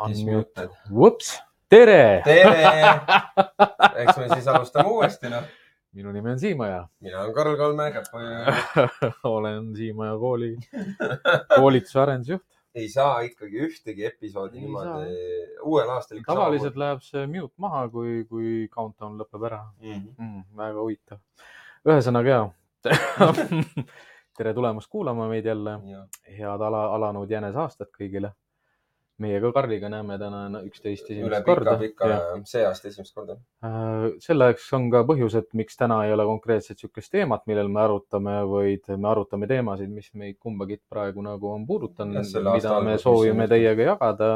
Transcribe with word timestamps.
Unmuted. 0.00 0.70
Vups, 0.90 1.34
tere! 1.68 2.22
tere! 2.24 2.62
eks 4.02 4.16
me 4.16 4.28
siis 4.32 4.46
alustame 4.48 4.88
uuesti, 4.88 5.28
noh. 5.32 5.44
minu 5.96 6.12
nimi 6.14 6.32
on 6.32 6.40
Siimaja. 6.40 6.86
mina 7.04 7.20
olen 7.20 7.34
Karl 7.34 7.56
Kalme, 7.56 7.90
käppa 7.92 8.22
olen 9.36 9.74
Siimaja 9.76 10.16
kooli 10.18 10.54
koolituse 11.56 12.00
arendusjuht. 12.00 12.46
ei 12.74 12.88
saa 12.88 13.20
ikkagi 13.26 13.60
ühtegi 13.66 14.06
episoodi 14.06 14.58
Ei 14.58 14.64
niimoodi 14.64 15.16
uuel 15.62 15.90
aastal 15.90 16.22
tavaliselt 16.26 16.76
läheb 16.80 17.02
see 17.04 17.26
mute 17.26 17.54
maha, 17.58 17.88
kui, 17.92 18.24
kui 18.30 18.68
countdown 18.72 19.18
lõpeb 19.20 19.48
ära 19.50 19.64
mm. 19.80 20.06
mm,. 20.16 20.44
väga 20.56 20.78
huvitav. 20.80 21.20
ühesõnaga 21.88 22.38
ja 22.38 22.46
tere 24.40 24.54
tulemast 24.56 24.88
kuulama 24.88 25.28
meid 25.28 25.44
jälle. 25.44 25.76
-hmm. 25.76 26.06
head 26.38 26.60
ala, 26.60 26.84
alanud 26.94 27.30
jäneseaastat 27.30 27.88
kõigile. 27.98 28.32
Meie 29.20 29.40
ka 29.42 29.52
Karliga 29.54 29.90
näeme 29.92 30.16
täna 30.20 30.62
üksteist 30.66 31.08
üle 31.10 31.18
esimest 31.18 31.44
pika, 31.44 31.54
korda. 31.54 31.74
pika, 31.80 32.10
see 32.48 32.62
aasta 32.66 32.88
esimest 32.90 33.14
korda. 33.14 33.36
selleks 34.24 34.68
on 34.76 34.88
ka 34.92 35.02
põhjused, 35.08 35.50
miks 35.60 35.78
täna 35.80 36.02
ei 36.06 36.14
ole 36.16 36.26
konkreetselt 36.28 36.78
niisugust 36.78 37.12
teemat, 37.12 37.44
millel 37.50 37.68
me 37.72 37.82
arutame, 37.84 38.36
vaid 38.50 38.88
me 38.96 39.10
arutame 39.12 39.50
teemasid, 39.50 39.92
mis 39.92 40.08
meid 40.14 40.38
kumbagi 40.40 40.80
praegu 40.88 41.24
nagu 41.24 41.52
on 41.52 41.66
puudutanud 41.68 42.32
mida 42.54 42.80
me 42.86 42.96
soovime 42.98 43.48
teiega 43.50 43.92
jagada. 43.92 44.32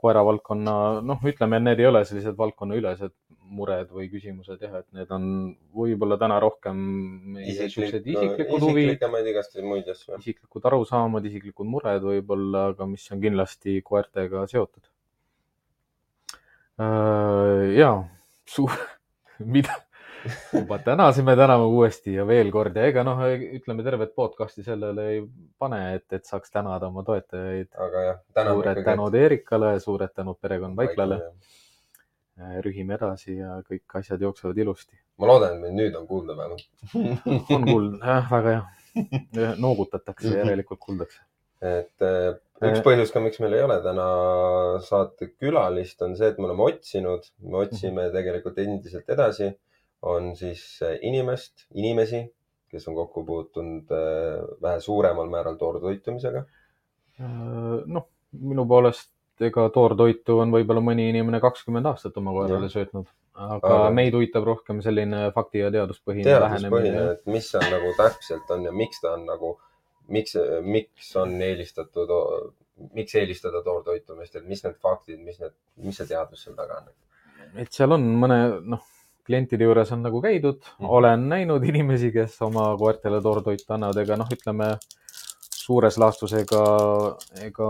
koera 0.00 0.22
valdkonna, 0.24 0.74
noh, 1.04 1.24
ütleme, 1.28 1.58
need 1.60 1.80
ei 1.82 1.86
ole 1.86 2.00
sellised 2.08 2.38
valdkonnaülesed 2.38 3.12
mured 3.48 3.90
või 3.94 4.08
küsimused 4.12 4.60
jah, 4.62 4.78
et 4.82 4.86
need 4.96 5.10
on 5.14 5.24
võib-olla 5.76 6.18
täna 6.20 6.38
rohkem 6.42 6.78
meie 7.36 7.68
siuksed 7.70 8.06
isiklikud 8.06 8.66
huvid, 8.66 9.02
isiklikud 10.18 10.68
arusaamad, 10.70 11.26
isiklikud 11.30 11.68
mured 11.68 12.04
võib-olla, 12.04 12.68
aga 12.74 12.88
mis 12.90 13.08
on 13.14 13.24
kindlasti 13.24 13.80
koertega 13.86 14.44
seotud. 14.50 14.84
ja 17.78 17.92
suur, 18.48 18.74
mida, 19.56 19.74
juba 20.52 20.78
tänasime 20.78 21.36
täname 21.36 21.64
uuesti 21.64 22.14
ja 22.14 22.26
veel 22.26 22.50
kord. 22.54 22.76
Ja 22.76 22.88
ega 22.90 23.04
noh, 23.06 23.20
ütleme 23.58 23.84
tervet 23.86 24.14
podcast'i 24.18 24.64
sellele 24.66 25.06
ei 25.14 25.22
pane, 25.58 25.80
et, 25.98 26.06
et 26.12 26.28
saaks 26.28 26.52
tänada 26.54 26.90
oma 26.90 27.04
toetajaid. 27.06 27.70
aga 27.86 28.04
jah, 28.08 28.20
täna 28.34 28.56
suured 28.56 28.82
tänud 28.86 29.18
Eerikale, 29.22 29.72
suured 29.84 30.14
tänud 30.14 30.38
perekond 30.40 30.78
Vaiklale, 30.78 31.20
rühime 32.64 32.96
edasi 32.98 33.36
ja 33.38 33.58
kõik 33.66 33.98
asjad 34.00 34.22
jooksevad 34.22 34.58
ilusti. 34.58 34.98
ma 35.18 35.30
loodan, 35.30 35.56
et 35.56 35.62
meid 35.62 35.76
nüüd 35.78 35.96
on 35.98 36.06
kuulda 36.06 36.36
vähemalt. 36.38 36.68
on 37.56 37.66
kuulda, 37.66 38.18
väga 38.30 38.52
hea. 38.54 38.66
noogutatakse, 39.64 40.30
järelikult 40.36 40.80
kuuldakse. 40.82 41.20
et 41.62 42.06
eh, 42.06 42.32
üks 42.70 42.82
põhjus 42.86 43.12
ka, 43.14 43.22
miks 43.22 43.40
meil 43.42 43.56
ei 43.58 43.64
ole 43.66 43.78
täna 43.82 44.08
saatekülalist, 44.86 46.02
on 46.06 46.16
see, 46.18 46.30
et 46.30 46.38
me 46.38 46.48
oleme 46.50 46.68
otsinud, 46.70 47.26
me 47.42 47.64
otsime 47.64 48.08
tegelikult 48.14 48.58
endiselt 48.62 49.10
edasi, 49.14 49.50
on 50.06 50.32
siis 50.38 50.64
eh, 50.86 50.98
inimest, 51.10 51.66
inimesi, 51.74 52.22
kes 52.68 52.86
on 52.90 52.94
kokku 52.98 53.24
puutunud 53.26 53.90
vähe 54.62 54.80
suuremal 54.84 55.30
määral 55.32 55.56
toortoitumisega. 55.58 56.42
noh, 57.18 58.04
minu 58.44 58.66
poolest 58.68 59.08
ega 59.46 59.68
toortoitu 59.74 60.38
on 60.42 60.52
võib-olla 60.54 60.82
mõni 60.84 61.08
inimene 61.12 61.40
kakskümmend 61.42 61.88
aastat 61.90 62.16
oma 62.20 62.34
koerale 62.36 62.68
söötnud, 62.72 63.08
aga 63.48 63.80
meid 63.94 64.16
huvitab 64.16 64.46
rohkem 64.48 64.82
selline 64.84 65.28
fakti 65.34 65.62
ja 65.62 65.72
teaduspõhine 65.74 66.38
lähenemine. 66.44 67.04
et 67.14 67.26
mis 67.30 67.50
seal 67.52 67.66
nagu 67.72 67.94
täpselt 67.98 68.50
on 68.54 68.68
ja 68.68 68.74
miks 68.74 69.02
ta 69.04 69.14
on 69.16 69.26
nagu, 69.28 69.54
miks, 70.14 70.36
miks 70.66 71.14
on 71.20 71.36
eelistatud, 71.50 72.12
miks 72.94 73.18
eelistada 73.18 73.62
toortoitumist, 73.66 74.36
et 74.36 74.46
mis 74.46 74.64
need 74.64 74.78
faktid, 74.82 75.18
mis 75.24 75.40
need, 75.42 75.56
mis 75.82 75.98
see 75.98 76.10
teadus 76.10 76.46
seal 76.46 76.58
taga 76.58 76.82
on? 76.82 76.94
et 77.58 77.72
seal 77.72 77.94
on 77.94 78.04
mõne, 78.20 78.38
noh, 78.74 78.84
klientide 79.28 79.66
juures 79.68 79.90
on 79.92 80.06
nagu 80.06 80.20
käidud 80.24 80.60
mm. 80.60 80.70
-hmm. 80.78 80.94
olen 81.00 81.28
näinud 81.28 81.64
inimesi, 81.64 82.12
kes 82.12 82.40
oma 82.42 82.70
koertele 82.78 83.20
toortoitu 83.22 83.74
annavad, 83.76 84.00
ega 84.02 84.16
noh, 84.16 84.30
ütleme 84.32 84.76
suures 85.68 85.98
laastus, 86.00 86.32
ega, 86.32 86.64
ega 87.44 87.68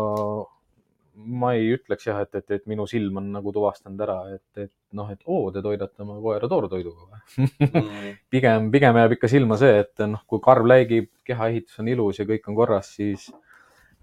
ma 1.18 1.52
ei 1.58 1.72
ütleks 1.74 2.06
jah, 2.06 2.20
et, 2.22 2.34
et, 2.38 2.50
et 2.58 2.66
minu 2.70 2.86
silm 2.88 3.18
on 3.20 3.30
nagu 3.34 3.52
tuvastanud 3.54 4.00
ära, 4.04 4.18
et, 4.36 4.62
et 4.62 4.72
noh, 4.98 5.08
et 5.10 5.22
oo, 5.26 5.50
te 5.54 5.62
toidate 5.64 6.04
oma 6.04 6.18
koera 6.22 6.50
toortoiduga 6.50 7.08
või? 7.08 7.48
pigem, 8.32 8.70
pigem 8.74 9.00
jääb 9.00 9.16
ikka 9.16 9.30
silma 9.30 9.58
see, 9.60 9.82
et 9.82 10.04
noh, 10.06 10.22
kui 10.30 10.42
karv 10.44 10.68
läigib, 10.70 11.10
kehaehitus 11.26 11.80
on 11.82 11.90
ilus 11.90 12.22
ja 12.22 12.28
kõik 12.28 12.46
on 12.50 12.58
korras, 12.58 12.92
siis 13.00 13.28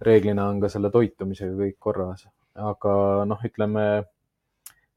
reeglina 0.03 0.50
on 0.51 0.59
ka 0.63 0.71
selle 0.71 0.91
toitumisega 0.91 1.56
kõik 1.62 1.79
korras. 1.79 2.27
aga 2.56 2.91
noh, 3.27 3.41
ütleme 3.47 3.85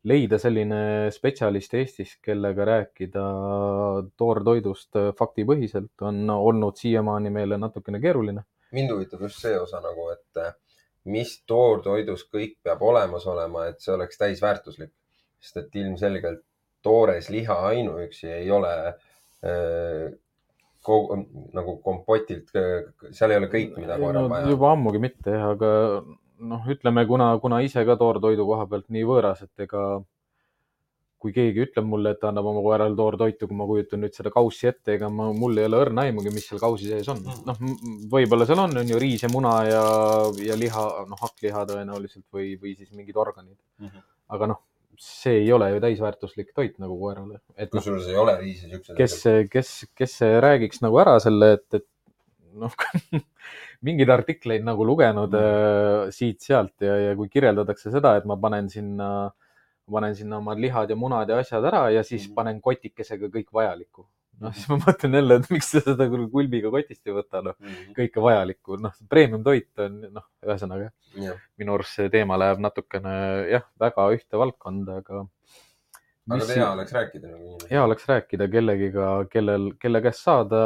leida 0.08 0.38
selline 0.38 1.10
spetsialist 1.14 1.74
Eestis, 1.74 2.14
kellega 2.22 2.66
rääkida 2.66 3.24
toortoidust 4.18 4.98
faktipõhiselt 5.18 6.06
on 6.06 6.30
olnud 6.34 6.78
siiamaani 6.78 7.30
meile 7.34 7.58
natukene 7.58 8.00
keeruline. 8.00 8.44
mind 8.72 8.90
huvitab 8.92 9.22
just 9.26 9.40
see 9.40 9.58
osa 9.58 9.80
nagu, 9.80 10.10
et 10.12 10.48
mis 11.08 11.34
toortoidus 11.48 12.26
kõik 12.28 12.58
peab 12.64 12.82
olemas 12.84 13.26
olema, 13.30 13.66
et 13.70 13.80
see 13.82 13.94
oleks 13.94 14.20
täisväärtuslik. 14.20 14.92
sest 15.38 15.56
et 15.60 15.76
ilmselgelt 15.78 16.40
toores 16.82 17.28
liha 17.30 17.54
ainuüksi 17.68 18.30
ei 18.40 18.50
ole 18.50 18.72
äh, 18.88 20.08
kogu, 20.82 21.18
nagu 21.54 21.76
kompotilt, 21.84 22.50
seal 23.10 23.34
ei 23.34 23.40
ole 23.40 23.50
kõik, 23.52 23.76
mida 23.78 23.98
koeral 24.00 24.26
no, 24.26 24.32
vaja 24.32 24.46
on. 24.48 24.54
juba 24.54 24.72
ammugi 24.74 25.02
mitte 25.02 25.34
jah, 25.34 25.52
aga 25.54 25.72
noh, 26.52 26.70
ütleme, 26.74 27.04
kuna, 27.06 27.32
kuna 27.42 27.60
ise 27.66 27.84
ka 27.86 27.98
toortoidu 28.00 28.46
koha 28.48 28.66
pealt 28.70 28.88
nii 28.94 29.04
võõras, 29.08 29.42
et 29.46 29.66
ega 29.66 29.84
kui 31.18 31.32
keegi 31.34 31.64
ütleb 31.66 31.86
mulle, 31.88 32.12
et 32.14 32.20
ta 32.22 32.30
annab 32.30 32.46
oma 32.46 32.62
koerale 32.62 32.94
toortoitu, 32.98 33.48
kui 33.50 33.58
ma 33.58 33.66
kujutan 33.66 34.02
nüüd 34.04 34.14
seda 34.14 34.30
kaussi 34.34 34.68
ette, 34.70 34.94
ega 34.94 35.10
ma, 35.10 35.28
mul 35.34 35.58
ei 35.58 35.66
ole 35.66 35.80
õrna 35.82 36.06
aimugi, 36.06 36.30
mis 36.34 36.46
seal 36.46 36.62
kausi 36.62 36.90
sees 36.90 37.10
on. 37.10 37.24
Mhm. 37.24 37.42
noh, 37.48 38.08
võib-olla 38.12 38.46
seal 38.48 38.62
on, 38.62 38.78
on 38.82 38.94
ju 38.94 39.00
riis 39.02 39.26
ja 39.26 39.32
muna 39.32 39.56
ja, 39.66 39.82
ja 40.46 40.58
liha, 40.58 40.86
noh, 41.10 41.22
hakkliha 41.26 41.66
tõenäoliselt 41.72 42.26
või, 42.34 42.52
või 42.62 42.76
siis 42.78 42.94
mingid 42.94 43.18
organid. 43.18 43.58
Mhm. 43.82 44.06
aga 44.36 44.50
noh, 44.52 44.62
see 44.98 45.44
ei 45.44 45.52
ole 45.54 45.70
ju 45.72 45.82
täisväärtuslik 45.82 46.50
toit 46.54 46.78
nagu 46.82 46.96
koerale, 46.98 47.40
et 47.54 47.70
noh, 47.70 47.78
kusjuures 47.78 48.08
ei 48.10 48.18
ole 48.18 48.34
riisi 48.40 48.66
siukseid. 48.70 48.96
kes, 48.98 49.18
kes, 49.50 49.70
kes 49.98 50.16
see 50.22 50.40
räägiks 50.42 50.82
nagu 50.82 50.98
ära 51.02 51.16
selle, 51.22 51.52
et, 51.58 51.78
et 51.78 51.86
noh, 52.58 52.74
mingeid 53.86 54.10
artikleid 54.10 54.66
nagu 54.66 54.86
lugenud 54.86 55.34
Mm. 55.34 55.42
mm. 55.42 56.14
siit-sealt 56.14 56.86
ja, 56.86 56.96
ja 57.08 57.18
kui 57.18 57.30
kirjeldatakse 57.30 57.92
seda, 57.94 58.16
et 58.18 58.26
ma 58.26 58.36
panen 58.40 58.70
sinna, 58.72 59.30
panen 59.92 60.14
sinna 60.16 60.38
oma 60.38 60.54
lihad 60.58 60.90
ja 60.90 60.96
munad 60.96 61.28
ja 61.28 61.38
asjad 61.42 61.64
ära 61.64 61.88
ja 61.94 62.02
siis 62.02 62.26
Mm. 62.26 62.30
mm. 62.30 62.34
panen 62.34 62.60
kotikesega 62.60 63.28
kõik 63.34 63.52
vajalikku. 63.52 64.06
noh, 64.40 64.52
siis 64.54 64.68
ma 64.70 64.76
mõtlen 64.78 65.14
jälle, 65.18 65.34
et 65.40 65.48
miks 65.50 65.70
sa 65.72 65.80
seda 65.82 66.04
küll 66.06 66.28
kulbiga 66.30 66.70
kotist 66.70 67.06
ei 67.10 67.12
võta, 67.16 67.40
noh, 67.42 67.56
Mhm. 67.58 67.88
kõike 67.96 68.22
vajalikku, 68.22 68.76
noh, 68.78 68.92
premium 69.10 69.42
toit 69.42 69.80
on, 69.82 69.96
noh, 70.14 70.26
ühesõnaga 70.46 70.92
jah, 71.18 71.40
minu 71.58 71.74
arust 71.74 71.96
see 71.98 72.08
teema 72.08 72.36
läheb 72.38 72.60
natukene 72.62 73.14
jah, 73.50 73.64
väga 73.80 74.04
ühte 74.14 74.38
valdkonda, 74.38 75.00
aga. 75.02 75.24
aga 76.30 76.46
hea 76.54 76.68
oleks 76.70 76.92
rääkida 76.92 77.28
nagu 77.32 77.56
hea 77.70 77.82
oleks 77.82 78.06
rääkida 78.06 78.48
kellegiga, 78.52 79.10
kellel, 79.32 79.72
kelle 79.80 80.00
käest 80.04 80.22
saada 80.22 80.62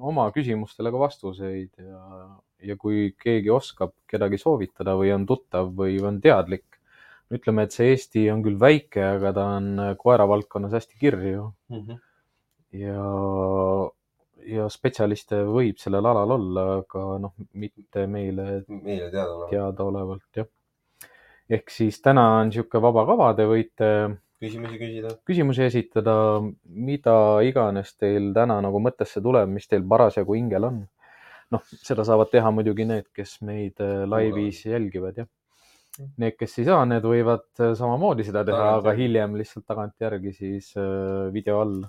oma 0.00 0.30
küsimustele 0.32 0.90
ka 0.94 0.98
vastuseid 1.04 1.70
ja, 1.78 2.00
ja 2.62 2.76
kui 2.80 3.10
keegi 3.20 3.50
oskab 3.52 3.92
kedagi 4.10 4.38
soovitada 4.40 4.94
või 4.96 5.12
on 5.14 5.26
tuttav 5.26 5.68
või 5.76 5.98
on 6.02 6.20
teadlik. 6.24 6.64
ütleme, 7.36 7.66
et 7.66 7.74
see 7.74 7.90
Eesti 7.92 8.24
on 8.32 8.42
küll 8.44 8.58
väike, 8.60 9.02
aga 9.18 9.32
ta 9.36 9.44
on 9.58 9.70
koera 10.00 10.26
valdkonnas 10.30 10.72
hästi 10.78 10.98
kirju 11.00 11.52
Mhm. 11.70 12.00
ja, 12.80 13.04
ja 14.56 14.66
spetsialiste 14.72 15.44
võib 15.48 15.78
sellel 15.82 16.06
alal 16.10 16.36
olla, 16.38 16.66
aga 16.80 17.04
noh, 17.22 17.34
mitte 17.52 18.06
meile 18.10 18.64
meile 18.68 19.10
teadaolevalt. 19.10 19.50
teadaolevalt 19.50 20.42
jah. 20.42 20.50
ehk 21.50 21.70
siis 21.70 22.00
täna 22.00 22.26
on 22.40 22.48
niisugune 22.48 22.82
vaba 22.82 23.06
kava, 23.06 23.32
te 23.36 23.46
võite 23.48 23.88
küsimusi 24.44 24.78
küsida. 24.80 25.14
küsimusi 25.28 25.64
esitada, 25.68 26.16
mida 26.64 27.16
iganes 27.46 27.94
teil 27.96 28.32
täna 28.36 28.60
nagu 28.64 28.80
mõttesse 28.82 29.22
tuleb, 29.24 29.48
mis 29.52 29.68
teil 29.70 29.84
parasjagu 29.88 30.36
hingel 30.36 30.68
on. 30.70 30.84
noh, 31.52 31.62
seda 31.86 32.04
saavad 32.08 32.30
teha 32.32 32.50
muidugi 32.50 32.86
need, 32.88 33.06
kes 33.14 33.36
meid 33.44 33.80
äh, 33.84 34.04
laivis 34.08 34.64
jälgivad, 34.66 35.20
jah. 35.22 35.28
Need, 36.18 36.34
kes 36.38 36.56
ei 36.58 36.64
saa, 36.66 36.84
need 36.90 37.04
võivad 37.06 37.44
äh, 37.62 37.74
samamoodi 37.78 38.24
seda 38.26 38.42
teha, 38.46 38.70
aga 38.80 38.94
hiljem 38.98 39.36
lihtsalt 39.38 39.66
tagantjärgi 39.70 40.32
siis 40.34 40.72
äh, 40.76 41.28
video 41.34 41.60
all 41.62 41.84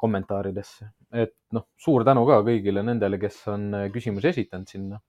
kommentaaridesse. 0.00 0.86
et 1.12 1.34
noh, 1.52 1.66
suur 1.76 2.04
tänu 2.08 2.24
ka 2.26 2.40
kõigile 2.46 2.82
nendele, 2.86 3.18
kes 3.20 3.42
on 3.52 3.66
äh, 3.74 3.90
küsimusi 3.92 4.30
esitanud 4.32 4.68
sinna. 4.72 5.00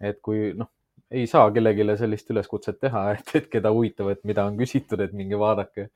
et 0.00 0.18
kui 0.20 0.50
noh, 0.58 0.72
ei 1.10 1.26
saa 1.30 1.50
kellelegi 1.54 1.86
sellist 2.00 2.30
üleskutset 2.34 2.80
teha, 2.80 3.04
et, 3.14 3.30
et 3.38 3.46
keda 3.52 3.70
huvitab, 3.70 4.10
et 4.10 4.24
mida 4.24 4.44
on 4.48 4.58
küsitud, 4.58 5.00
et 5.00 5.14
minge 5.14 5.38
vaadake 5.38 5.86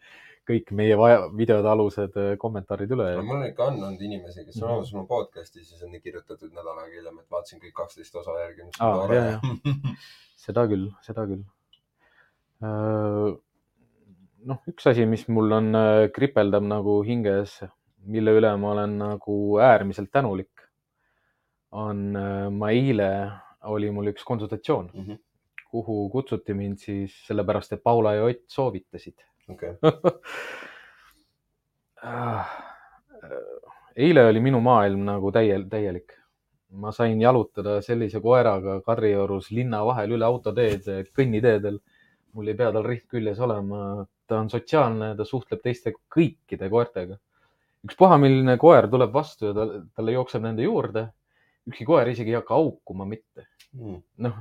kõik 0.47 0.71
meie 0.79 0.95
vaja, 0.95 1.25
videode 1.35 1.67
alused 1.67 2.15
kommentaarid 2.39 2.93
üle 2.95 3.09
no 3.17 3.25
mul 3.27 3.43
ikka 3.49 3.67
on 3.73 3.81
olnud 3.83 4.05
inimesi, 4.07 4.45
kes 4.47 4.61
on 4.63 4.69
Mhm. 4.69 4.75
olnud 4.77 4.87
sul 4.93 5.07
podcast'i, 5.11 5.65
siis 5.67 5.83
on 5.83 5.99
kirjutatud 5.99 6.53
nädal 6.55 6.79
aega 6.85 6.95
hiljem, 6.95 7.19
et 7.19 7.31
vaatasin 7.35 7.59
kõik 7.59 7.75
kaksteist 7.83 8.15
osa 8.23 8.39
järgi. 8.45 8.71
Seda 10.47 10.63
küll, 10.71 10.93
seda 11.03 11.25
küll. 11.27 11.43
Noh, 14.47 14.61
üks 14.71 14.87
asi, 14.87 15.07
mis 15.09 15.27
mul 15.29 15.53
on, 15.53 15.75
äh, 15.75 16.09
kripeldab 16.15 16.65
nagu 16.67 17.03
hinges, 17.07 17.59
mille 18.07 18.37
üle 18.39 18.53
ma 18.61 18.73
olen 18.75 18.99
nagu 19.01 19.37
äärmiselt 19.61 20.13
tänulik, 20.15 20.65
on, 21.73 22.17
äh, 22.17 22.49
ma 22.51 22.71
eile 22.73 23.11
oli 23.67 23.91
mul 23.91 24.13
üks 24.13 24.25
konsultatsioon 24.25 24.91
mm, 24.95 25.03
-hmm. 25.03 25.19
kuhu 25.71 26.09
kutsuti 26.11 26.55
mind 26.55 26.79
siis 26.79 27.17
sellepärast, 27.27 27.73
et 27.73 27.83
Paula 27.83 28.15
ja 28.15 28.25
Ott 28.25 28.45
soovitasid 28.49 29.19
okay. 29.49 29.75
Ah, 32.07 32.47
eile 33.97 34.27
oli 34.29 34.41
minu 34.41 34.61
maailm 34.61 35.01
nagu 35.09 35.33
täiel, 35.33 35.65
täielik. 35.71 36.13
ma 36.71 36.93
sain 36.93 37.21
jalutada 37.21 37.81
sellise 37.83 38.21
koeraga 38.21 38.81
Kadriorus 38.85 39.51
linna 39.51 39.85
vahel 39.87 40.11
üle 40.17 40.27
autoteed, 40.27 40.89
kõnniteedel. 41.17 41.79
Mul 42.37 42.53
ei 42.53 42.59
pea 42.59 42.73
tal 42.75 42.85
riht 42.85 43.07
küljes 43.11 43.41
olema, 43.43 44.05
ta 44.29 44.41
on 44.43 44.51
sotsiaalne, 44.53 45.15
ta 45.17 45.25
suhtleb 45.25 45.63
teiste 45.65 45.95
kõikide 46.13 46.69
koertega. 46.73 47.19
ükspuha, 47.87 48.19
milline 48.19 48.57
koer 48.59 48.89
tuleb 48.91 49.13
vastu 49.15 49.51
ja 49.51 49.55
ta, 49.57 49.67
talle 49.95 50.17
jookseb 50.17 50.43
nende 50.45 50.67
juurde. 50.67 51.07
ükski 51.67 51.87
koer 51.87 52.09
isegi 52.09 52.31
ei 52.31 52.39
hakka 52.39 52.55
haukuma 52.55 53.07
mitte 53.09 53.49
mm.. 53.73 54.03
noh. 54.27 54.37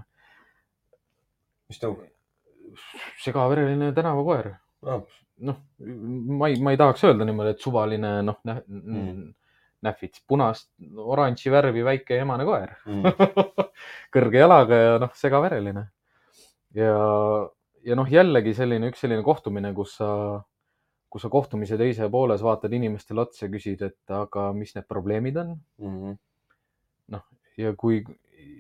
mis 1.70 1.80
ta 1.82 1.90
on? 1.90 2.04
segavereline 3.24 3.92
tänavakoer 3.96 4.52
ah.. 4.86 5.02
noh, 5.48 5.58
ma 5.80 6.52
ei, 6.52 6.60
ma 6.62 6.74
ei 6.74 6.78
tahaks 6.78 7.04
öelda 7.08 7.26
niimoodi, 7.26 7.56
et 7.56 7.64
suvaline 7.64 8.12
noh 8.28 8.40
nä, 8.46 8.60
mm. 8.68 9.26
näfits, 9.86 10.24
punast, 10.28 10.70
oranži 10.98 11.54
värvi 11.54 11.86
väike 11.86 12.20
emane 12.22 12.46
koer 12.48 12.76
mm. 12.86 13.06
kõrge 14.16 14.42
jalaga 14.42 14.82
ja 14.82 14.98
noh, 15.02 15.14
segavereline. 15.18 15.88
ja 16.78 16.96
ja 17.86 17.96
noh, 17.98 18.10
jällegi 18.10 18.54
selline 18.58 18.90
üks 18.92 19.04
selline 19.06 19.24
kohtumine, 19.26 19.72
kus 19.78 19.96
sa, 20.00 20.10
kus 21.12 21.26
sa 21.26 21.32
kohtumise 21.32 21.78
teise 21.80 22.10
pooles 22.12 22.44
vaatad 22.46 22.74
inimestele 22.74 23.26
otsa 23.26 23.46
ja 23.46 23.54
küsid, 23.54 23.84
et 23.86 24.16
aga 24.20 24.50
mis 24.58 24.76
need 24.76 24.88
probleemid 24.90 25.38
on? 25.42 25.56
Mm 25.82 25.98
-hmm.. 25.98 26.20
noh, 27.16 27.26
ja 27.62 27.74
kui 27.78 28.04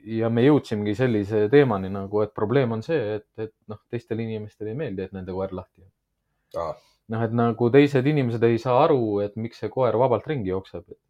ja 0.06 0.30
me 0.30 0.46
jõudsimegi 0.46 0.96
sellise 0.98 1.46
teemani 1.52 1.90
nagu, 1.94 2.22
et 2.24 2.34
probleem 2.34 2.78
on 2.78 2.84
see, 2.86 3.20
et, 3.20 3.28
et 3.42 3.54
noh, 3.72 3.82
teistele 3.90 4.26
inimestele 4.26 4.74
ei 4.74 4.82
meeldi, 4.82 5.08
et 5.08 5.16
nende 5.16 5.34
koer 5.34 5.54
lahti 5.54 5.82
on. 5.82 5.92
Ah.. 6.62 6.76
noh, 7.12 7.22
et 7.26 7.34
nagu 7.36 7.70
teised 7.74 8.08
inimesed 8.08 8.44
ei 8.48 8.58
saa 8.62 8.84
aru, 8.86 9.20
et 9.26 9.36
miks 9.36 9.60
see 9.62 9.70
koer 9.74 9.98
vabalt 10.00 10.28
ringi 10.28 10.54
jookseb, 10.54 10.86
et 10.90 11.02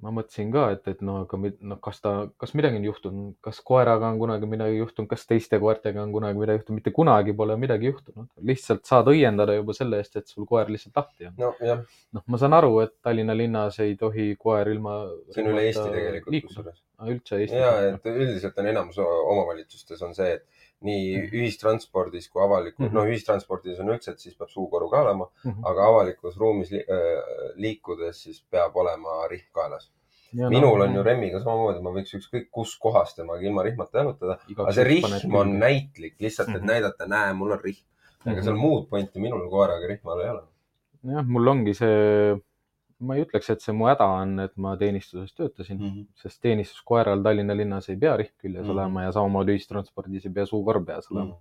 ma 0.00 0.12
mõtlesin 0.14 0.50
ka, 0.52 0.64
et, 0.74 0.86
et 0.88 1.00
noh, 1.04 1.22
aga 1.26 1.38
noh, 1.40 1.78
kas 1.84 2.00
ta, 2.04 2.12
kas 2.40 2.54
midagi 2.56 2.78
on 2.80 2.86
juhtunud, 2.88 3.32
kas 3.44 3.60
koeraga 3.66 4.08
on 4.08 4.20
kunagi 4.20 4.48
midagi 4.48 4.78
juhtunud, 4.78 5.08
kas 5.10 5.26
teiste 5.28 5.60
koertega 5.62 6.02
on 6.02 6.14
kunagi 6.14 6.40
midagi 6.40 6.62
juhtunud, 6.62 6.80
mitte 6.80 6.92
kunagi 6.96 7.34
pole 7.36 7.56
midagi 7.60 7.90
juhtunud, 7.90 8.28
lihtsalt 8.50 8.88
saad 8.88 9.10
õiendada 9.12 9.56
juba 9.58 9.76
selle 9.76 10.00
eest, 10.00 10.16
et 10.20 10.32
sul 10.32 10.48
koer 10.48 10.72
lihtsalt 10.72 10.96
lahti 11.02 11.28
on. 11.28 11.34
nojah. 11.40 11.82
noh, 12.16 12.24
ma 12.32 12.40
saan 12.40 12.56
aru, 12.56 12.72
et 12.86 12.96
Tallinna 13.04 13.36
linnas 13.36 13.80
ei 13.84 13.96
tohi 14.00 14.30
koer 14.40 14.72
ilma. 14.72 15.02
see 15.34 15.44
on 15.44 15.52
üle 15.52 15.66
Eesti 15.68 15.86
tegelikult 15.96 16.48
kusjuures. 16.48 16.80
üldse 17.10 17.42
Eestis. 17.42 17.58
ja, 17.60 17.74
et 17.90 18.10
üldiselt 18.14 18.58
on 18.62 18.72
enamus 18.72 19.00
omavalitsustes 19.04 20.08
on 20.08 20.16
see, 20.16 20.38
et 20.38 20.59
nii 20.86 21.06
mm. 21.16 21.32
ühistranspordis 21.36 22.28
kui 22.32 22.42
avalikus 22.44 22.78
mm, 22.78 22.88
-hmm. 22.88 22.98
no 22.98 23.04
ühistranspordis 23.12 23.80
on 23.82 23.92
üldse, 23.92 24.14
et 24.14 24.24
siis 24.24 24.36
peab 24.36 24.48
suukoru 24.48 24.88
ka 24.90 25.02
olema 25.04 25.26
mm, 25.26 25.50
-hmm. 25.50 25.70
aga 25.70 25.88
avalikus 25.92 26.36
ruumis 26.40 26.70
li 26.70 26.80
äh, 26.80 27.40
liikudes 27.54 28.22
siis 28.22 28.44
peab 28.50 28.76
olema 28.76 29.26
rihm 29.28 29.48
kaelas. 29.52 29.90
Ja 30.32 30.48
minul 30.48 30.78
no, 30.78 30.84
on 30.84 30.94
ju 30.94 31.02
remmiga 31.02 31.40
samamoodi, 31.42 31.80
ma 31.82 31.90
võiks 31.90 32.14
ükskõik 32.14 32.50
kus 32.50 32.76
kohas 32.78 33.14
temaga 33.14 33.42
ilma 33.42 33.62
rihmata 33.66 33.98
jalutada, 33.98 34.36
aga 34.56 34.72
see 34.72 34.84
rihm 34.84 35.34
on 35.34 35.56
näitlik 35.58 36.14
lihtsalt, 36.20 36.48
et 36.48 36.54
mm 36.54 36.60
-hmm. 36.60 36.66
näidata, 36.66 37.06
näe, 37.06 37.32
mul 37.32 37.56
on 37.56 37.60
rihm. 37.64 37.82
ega 38.26 38.42
seal 38.42 38.56
muud 38.56 38.86
pointi 38.88 39.20
minul 39.20 39.50
koeraga 39.50 39.86
rihmal 39.86 40.20
ei 40.20 40.30
ole. 40.30 40.42
jah, 41.14 41.26
mul 41.26 41.46
ongi 41.46 41.74
see 41.74 42.36
ma 43.00 43.16
ei 43.16 43.24
ütleks, 43.24 43.48
et 43.52 43.62
see 43.64 43.74
mu 43.76 43.88
häda 43.88 44.06
on, 44.20 44.34
et 44.44 44.56
ma 44.60 44.74
teenistuses 44.80 45.32
töötasin 45.32 45.78
mm, 45.78 45.92
-hmm. 45.92 46.08
sest 46.22 46.40
teenistuskoeral 46.44 47.22
Tallinna 47.24 47.56
linnas 47.56 47.88
ei 47.88 47.96
pea 48.00 48.16
riht 48.20 48.34
küljes 48.36 48.62
mm 48.62 48.68
-hmm. 48.68 48.72
olema 48.72 49.04
ja 49.06 49.12
samamoodi 49.16 49.56
ühistranspordis 49.56 50.26
ei 50.26 50.34
pea 50.34 50.46
suukorv 50.46 50.84
peas 50.86 51.10
olema 51.10 51.34
mm. 51.34 51.38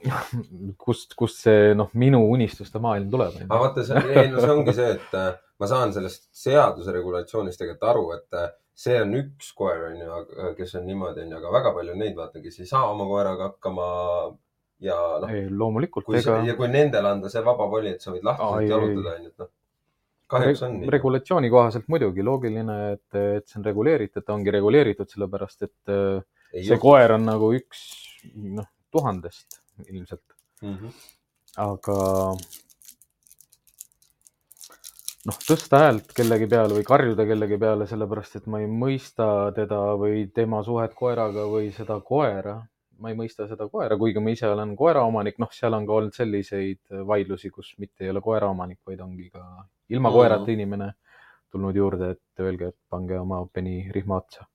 -hmm. 0.10 0.74
kust, 0.78 1.14
kust 1.14 1.44
see 1.46 1.74
noh, 1.74 1.90
minu 1.94 2.24
unistuste 2.30 2.78
maailm 2.78 3.10
tuleb? 3.10 3.38
aga 3.48 3.60
vaata, 3.60 3.84
see, 3.84 4.26
no 4.32 4.40
see 4.40 4.56
ongi 4.56 4.74
see, 4.80 4.90
et 4.96 5.14
äh, 5.20 5.30
ma 5.60 5.70
saan 5.74 5.92
sellest 5.92 6.28
seaduse 6.44 6.92
regulatsioonist 6.92 7.58
tegelikult 7.62 7.90
aru, 7.90 8.04
et 8.18 8.40
äh, 8.42 8.50
see 8.74 9.00
on 9.02 9.14
üks 9.14 9.52
koer, 9.54 9.86
on 9.90 9.96
ju, 10.00 10.20
kes 10.56 10.74
on 10.80 10.86
niimoodi, 10.86 11.26
on 11.26 11.34
ju, 11.34 11.40
aga 11.42 11.52
väga 11.58 11.74
palju 11.78 11.92
on 11.92 12.02
neid, 12.06 12.16
vaata, 12.16 12.40
kes 12.40 12.60
ei 12.60 12.66
saa 12.66 12.90
oma 12.90 13.06
koeraga 13.06 13.50
hakkama 13.50 13.86
ja 14.80 14.98
noh. 15.22 15.34
loomulikult. 15.62 16.08
ega... 16.16 16.40
ja 16.48 16.56
kui 16.56 16.68
nendele 16.68 17.14
anda 17.14 17.28
see 17.28 17.44
vaba 17.44 17.68
voli, 17.70 17.94
et 17.94 18.00
sa 18.02 18.14
võid 18.14 18.24
lahti 18.24 18.70
jalutada, 18.72 19.16
on 19.18 19.26
ju, 19.28 19.34
et 19.34 19.44
noh 19.44 19.50
kahjuks 20.30 20.62
on 20.66 20.76
nii. 20.80 20.90
regulatsiooni 20.94 21.50
kohaselt 21.52 21.88
muidugi 21.92 22.24
loogiline, 22.26 22.78
et, 22.94 23.20
et 23.38 23.46
see 23.50 23.60
on 23.60 23.66
reguleeritud, 23.66 24.24
ta 24.26 24.36
ongi 24.36 24.54
reguleeritud 24.54 25.10
sellepärast, 25.10 25.68
et 25.68 25.94
Ei 26.52 26.64
see 26.64 26.74
juht. 26.74 26.82
koer 26.82 27.16
on 27.16 27.26
nagu 27.28 27.52
üks 27.56 27.84
noh, 28.34 28.68
tuhandest 28.90 29.60
ilmselt 29.88 30.34
mm. 30.62 30.74
-hmm. 30.74 30.90
aga 31.66 31.98
noh, 35.28 35.38
tõsta 35.46 35.84
häält 35.84 36.12
kellegi 36.16 36.48
peale 36.50 36.76
või 36.78 36.86
karjuda 36.86 37.26
kellegi 37.28 37.58
peale, 37.60 37.86
sellepärast 37.90 38.40
et 38.40 38.50
ma 38.50 38.60
ei 38.62 38.68
mõista 38.70 39.26
teda 39.56 39.80
või 40.00 40.26
tema 40.34 40.62
suhet 40.66 40.94
koeraga 40.98 41.46
või 41.50 41.72
seda 41.76 42.00
koera 42.00 42.60
ma 43.00 43.10
ei 43.10 43.16
mõista 43.18 43.46
seda 43.48 43.66
koera, 43.72 43.96
kuigi 43.98 44.20
ma 44.22 44.32
ise 44.34 44.48
olen 44.48 44.74
koeraomanik, 44.78 45.38
noh, 45.42 45.50
seal 45.56 45.76
on 45.76 45.86
ka 45.88 45.96
olnud 45.96 46.16
selliseid 46.16 46.80
vaidlusi, 47.08 47.50
kus 47.54 47.72
mitte 47.80 48.04
ei 48.04 48.12
ole 48.12 48.22
koeraomanik, 48.24 48.80
vaid 48.86 49.00
ongi 49.04 49.30
ka 49.32 49.44
ilma 49.94 50.12
koerata 50.14 50.52
inimene 50.52 50.92
tulnud 51.50 51.76
juurde, 51.76 52.14
et 52.14 52.44
öelge, 52.44 52.70
et 52.70 52.78
pange 52.90 53.18
oma 53.18 53.42
peni 53.52 53.82
rihma 53.94 54.20
otsa. 54.20 54.46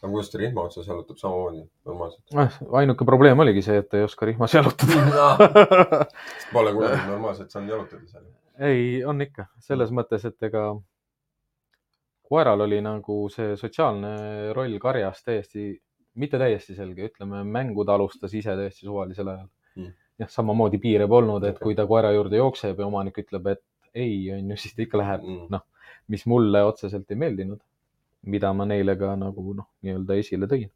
aga 0.00 0.10
kuidas 0.10 0.30
ta 0.32 0.38
rihma 0.40 0.62
otsas 0.64 0.86
jalutab 0.88 1.18
samamoodi 1.20 1.62
normaalselt 1.84 2.38
eh,? 2.40 2.54
ainuke 2.80 3.04
probleem 3.04 3.42
oligi 3.44 3.62
see, 3.62 3.82
et 3.82 3.88
ta 3.90 3.98
ei 4.00 4.06
oska 4.06 4.26
rihmas 4.26 4.54
jalutada 4.56 5.26
Pole 6.54 6.72
kunagi 6.72 7.02
normaalselt 7.06 7.52
saanud 7.52 7.74
jalutada 7.76 8.06
seal? 8.08 8.24
ei, 8.70 9.04
on 9.04 9.20
ikka, 9.20 9.50
selles 9.60 9.92
mõttes, 9.92 10.24
et 10.24 10.48
ega 10.48 10.64
koeral 12.30 12.64
oli 12.66 12.80
nagu 12.84 13.20
see 13.32 13.56
sotsiaalne 13.60 14.14
roll 14.56 14.78
karjas 14.82 15.24
täiesti, 15.26 15.72
mitte 16.18 16.38
täiesti 16.38 16.74
selge, 16.74 17.10
ütleme, 17.10 17.42
mängu 17.46 17.84
ta 17.86 17.94
alustas 17.94 18.34
ise 18.34 18.54
täiesti 18.58 18.86
suvalisel 18.86 19.28
ajal 19.28 19.48
mm. 19.76 19.92
jah, 20.22 20.30
samamoodi 20.32 20.80
piire 20.82 21.06
polnud, 21.10 21.44
et 21.46 21.60
kui 21.62 21.76
ta 21.78 21.86
koera 21.90 22.12
juurde 22.14 22.40
jookseb 22.40 22.80
ja 22.80 22.88
omanik 22.88 23.22
ütleb, 23.22 23.52
et 23.54 23.62
ei, 23.94 24.24
on 24.34 24.52
ju, 24.52 24.58
siis 24.60 24.76
ta 24.76 24.84
ikka 24.86 25.00
läheb 25.00 25.24
mm., 25.26 25.46
noh, 25.54 25.64
mis 26.10 26.26
mulle 26.30 26.62
otseselt 26.66 27.10
ei 27.10 27.18
meeldinud, 27.18 27.62
mida 28.30 28.52
ma 28.56 28.66
neile 28.68 28.96
ka 29.00 29.14
nagu 29.18 29.54
noh, 29.56 29.70
nii-öelda 29.86 30.18
esile 30.20 30.50
tõin. 30.50 30.70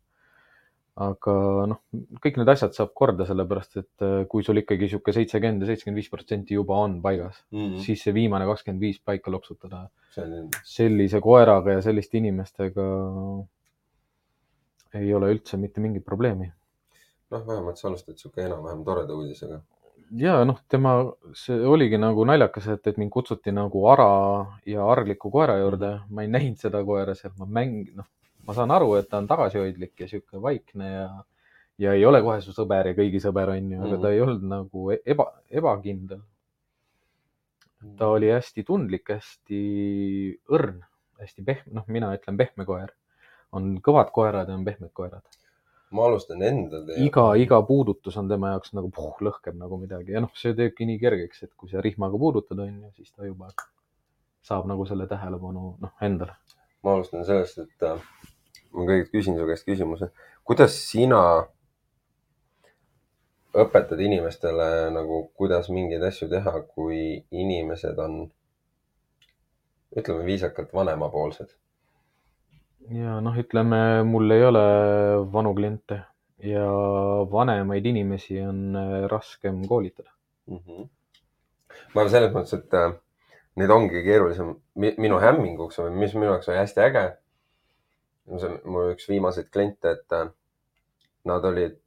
aga 1.05 1.33
noh, 1.67 1.81
kõik 2.23 2.37
need 2.39 2.51
asjad 2.53 2.77
saab 2.77 2.93
korda, 2.95 3.25
sellepärast 3.27 3.81
et 3.81 4.05
äh, 4.07 4.21
kui 4.31 4.45
sul 4.47 4.61
ikkagi 4.61 4.87
niisugune 4.87 5.17
seitsekümmend 5.17 5.65
ja 5.65 5.73
seitsekümmend 5.73 5.99
viis 5.99 6.11
protsenti 6.13 6.55
juba 6.55 6.77
on 6.85 7.01
paigas 7.03 7.41
mm, 7.51 7.59
-hmm. 7.59 7.81
siis 7.83 8.05
see 8.07 8.15
viimane 8.15 8.47
kakskümmend 8.47 8.81
viis 8.81 9.01
paika 9.03 9.33
loksutada 9.35 9.89
sellise 10.63 11.21
koeraga 11.21 11.75
ja 11.75 11.83
selliste 11.83 12.21
inimestega 12.21 12.87
ei 15.01 15.15
ole 15.15 15.33
üldse 15.35 15.61
mitte 15.61 15.81
mingit 15.85 16.05
probleemi. 16.05 16.53
noh, 17.31 17.47
vähemalt 17.47 17.81
sa 17.81 17.89
alustad 17.89 18.15
niisugune 18.15 18.47
enam-vähem 18.47 18.85
toreda 18.87 19.15
uudisega 19.15 19.61
ja 20.19 20.39
noh, 20.47 20.59
tema, 20.71 20.95
see 21.39 21.57
oligi 21.67 21.99
nagu 22.01 22.25
naljakas, 22.29 22.69
et, 22.75 22.87
et 22.91 22.99
mind 23.01 23.13
kutsuti 23.15 23.53
nagu 23.55 23.85
ara 23.91 24.09
ja 24.69 24.87
argliku 24.91 25.31
koera 25.33 25.57
juurde. 25.61 25.95
ma 26.11 26.25
ei 26.25 26.31
näinud 26.31 26.61
seda 26.61 26.83
koera 26.85 27.15
seal, 27.19 27.33
ma 27.39 27.49
mäng-, 27.61 27.95
noh, 27.97 28.09
ma 28.47 28.57
saan 28.57 28.75
aru, 28.75 28.95
et 28.99 29.09
ta 29.11 29.21
on 29.23 29.29
tagasihoidlik 29.31 30.05
ja 30.05 30.09
sihuke 30.11 30.43
vaikne 30.43 30.91
ja, 30.91 31.09
ja 31.79 31.95
ei 31.97 32.05
ole 32.07 32.23
kohe 32.23 32.41
su 32.45 32.55
sõber 32.57 32.93
ja 32.93 32.99
kõigi 32.99 33.23
sõber, 33.25 33.55
on 33.57 33.73
ju, 33.77 33.81
aga 33.81 33.97
ta 33.97 34.07
mhm. 34.07 34.13
ei 34.13 34.25
olnud 34.27 34.49
nagu 34.55 34.91
e-, 34.95 35.03
eba, 35.15 35.29
ebakindel. 35.51 36.23
ta 37.99 38.09
oli 38.13 38.31
hästi 38.33 38.65
tundlik, 38.65 39.11
hästi 39.13 39.63
õrn, 40.53 40.85
hästi 41.21 41.47
pehme, 41.47 41.75
noh, 41.81 41.89
mina 41.89 42.15
ütlen 42.17 42.39
pehme 42.41 42.65
koer. 42.69 42.95
On 43.55 43.75
kõvad 43.85 44.11
koerad 44.15 44.51
ja 44.51 44.59
on 44.59 44.65
pehmed 44.67 44.93
koerad 44.93 45.25
ma 45.95 46.05
alustan 46.09 46.43
enda 46.43 46.81
teema. 46.87 47.07
iga, 47.07 47.25
iga 47.39 47.61
puudutus 47.67 48.17
on 48.21 48.29
tema 48.29 48.53
jaoks 48.55 48.75
nagu 48.77 48.91
puh, 48.95 49.15
lõhkeb 49.29 49.57
nagu 49.61 49.79
midagi 49.79 50.17
ja 50.17 50.23
noh, 50.25 50.33
see 50.39 50.55
teebki 50.59 50.89
nii 50.89 51.01
kergeks, 51.03 51.45
et 51.47 51.53
kui 51.55 51.71
sa 51.71 51.83
rihmaga 51.85 52.19
puudutad, 52.21 52.59
on 52.59 52.73
ju, 52.73 52.93
siis 52.99 53.13
ta 53.13 53.29
juba 53.29 53.53
saab 54.45 54.69
nagu 54.71 54.87
selle 54.89 55.07
tähelepanu 55.11 55.67
noh, 55.81 55.97
endale. 56.05 56.37
ma 56.83 56.97
alustan 56.97 57.25
sellest, 57.29 57.63
et 57.63 57.87
äh, 57.89 58.01
ma 58.75 58.87
kõigepealt 58.89 59.13
küsin 59.15 59.39
su 59.39 59.49
käest 59.51 59.69
küsimuse, 59.69 60.11
kuidas 60.45 60.79
sina 60.91 61.21
õpetad 63.55 64.01
inimestele 64.03 64.71
nagu, 64.93 65.29
kuidas 65.39 65.71
mingeid 65.71 66.03
asju 66.03 66.27
teha, 66.33 66.57
kui 66.75 67.23
inimesed 67.31 68.01
on, 68.03 68.25
ütleme 69.95 70.27
viisakalt, 70.27 70.75
vanemapoolsed 70.75 71.55
ja 72.93 73.21
noh, 73.25 73.37
ütleme, 73.41 73.79
mul 74.09 74.35
ei 74.35 74.45
ole 74.45 74.65
vanu 75.33 75.55
kliente 75.57 76.03
ja 76.45 76.67
vanemaid 77.31 77.87
inimesi 77.87 78.41
on 78.43 78.77
äh, 78.77 79.09
raskem 79.11 79.63
koolitada. 79.69 80.11
mm. 80.47 80.59
-hmm. 80.59 80.89
ma 81.95 82.01
arvan 82.01 82.11
selles 82.11 82.33
mõttes, 82.33 82.59
et 82.59 82.75
äh, 82.75 82.93
neid 83.57 83.71
ongi 83.71 84.03
keerulisem 84.05 84.55
mi, 84.75 84.95
minu 84.99 85.19
hämminguks 85.23 85.79
või 85.79 85.91
mis 85.91 86.15
minu 86.15 86.33
jaoks 86.33 86.49
oli 86.49 86.59
hästi 86.59 86.81
äge. 86.81 87.05
mul 88.65 88.93
üks 88.93 89.09
viimaseid 89.09 89.51
kliente, 89.53 89.91
et 89.91 90.13
äh, 90.13 90.29
nad 91.25 91.45
olid, 91.45 91.81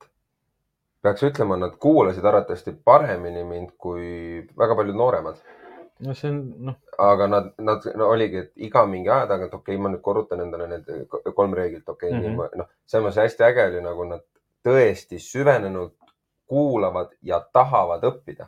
peaks 1.01 1.23
ütlema, 1.23 1.57
nad 1.57 1.77
kuulasid 1.81 2.25
arvatavasti 2.25 2.73
paremini 2.85 3.43
mind 3.43 3.71
kui 3.77 4.47
väga 4.57 4.75
paljud 4.75 4.95
nooremad. 4.95 5.41
No 6.05 6.13
see 6.13 6.29
on, 6.29 6.41
noh, 6.69 6.75
aga 7.01 7.27
nad, 7.27 7.51
nad 7.57 7.85
no, 7.97 8.09
oligi, 8.13 8.43
et 8.45 8.67
iga 8.69 8.85
mingi 8.89 9.09
aja 9.09 9.27
tagant, 9.33 9.53
okei 9.53 9.75
okay,, 9.75 9.83
ma 9.83 9.91
nüüd 9.93 10.03
korrutan 10.05 10.43
endale 10.45 10.67
need 10.71 10.89
ko- 11.11 11.21
kolm 11.35 11.55
reeglit, 11.57 11.87
okei 11.89 12.11
okay, 12.11 12.29
mm. 12.29 12.35
-hmm. 12.37 12.57
noh, 12.61 12.73
mõttes 13.05 13.21
hästi 13.23 13.47
äge 13.47 13.67
oli 13.71 13.81
nagu 13.85 14.05
nad 14.11 14.25
tõesti 14.67 15.19
süvenenult 15.21 15.95
kuulavad 16.47 17.11
ja 17.21 17.39
tahavad 17.53 18.03
õppida. 18.07 18.47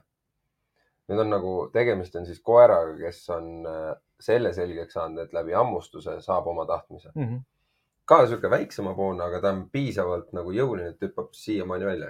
nüüd 1.10 1.24
on 1.24 1.32
nagu, 1.34 1.54
tegemist 1.74 2.16
on 2.16 2.26
siis 2.26 2.42
koeraga, 2.46 2.94
kes 3.00 3.24
on 3.34 3.66
äh, 3.66 3.94
selle 4.22 4.52
selgeks 4.54 4.94
saanud, 4.94 5.24
et 5.24 5.32
läbi 5.34 5.56
hammustuse 5.58 6.20
saab 6.22 6.48
oma 6.48 6.66
tahtmise. 6.70 7.12
mhm. 7.16 7.38
ka 8.06 8.24
sihuke 8.28 8.50
väiksemapoolne, 8.50 9.24
aga 9.24 9.42
ta 9.42 9.50
on 9.54 9.68
piisavalt 9.70 10.32
nagu 10.34 10.52
jõuline, 10.52 10.94
et 10.94 11.04
hüppab 11.06 11.34
siiamaani 11.38 11.86
välja. 11.86 12.08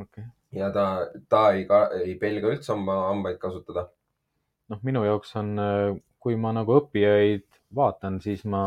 okei. 0.00 0.24
ja 0.52 0.70
ta, 0.70 0.86
ta 1.28 1.50
ei, 1.52 1.66
ei 2.04 2.14
pelga 2.18 2.52
üldse 2.54 2.72
oma 2.72 3.02
hambaid 3.08 3.38
kasutada. 3.42 3.88
noh, 4.72 4.80
minu 4.86 5.04
jaoks 5.06 5.34
on, 5.40 5.54
kui 6.22 6.36
ma 6.40 6.52
nagu 6.56 6.78
õppijaid 6.80 7.44
vaatan, 7.76 8.18
siis 8.24 8.44
ma, 8.48 8.62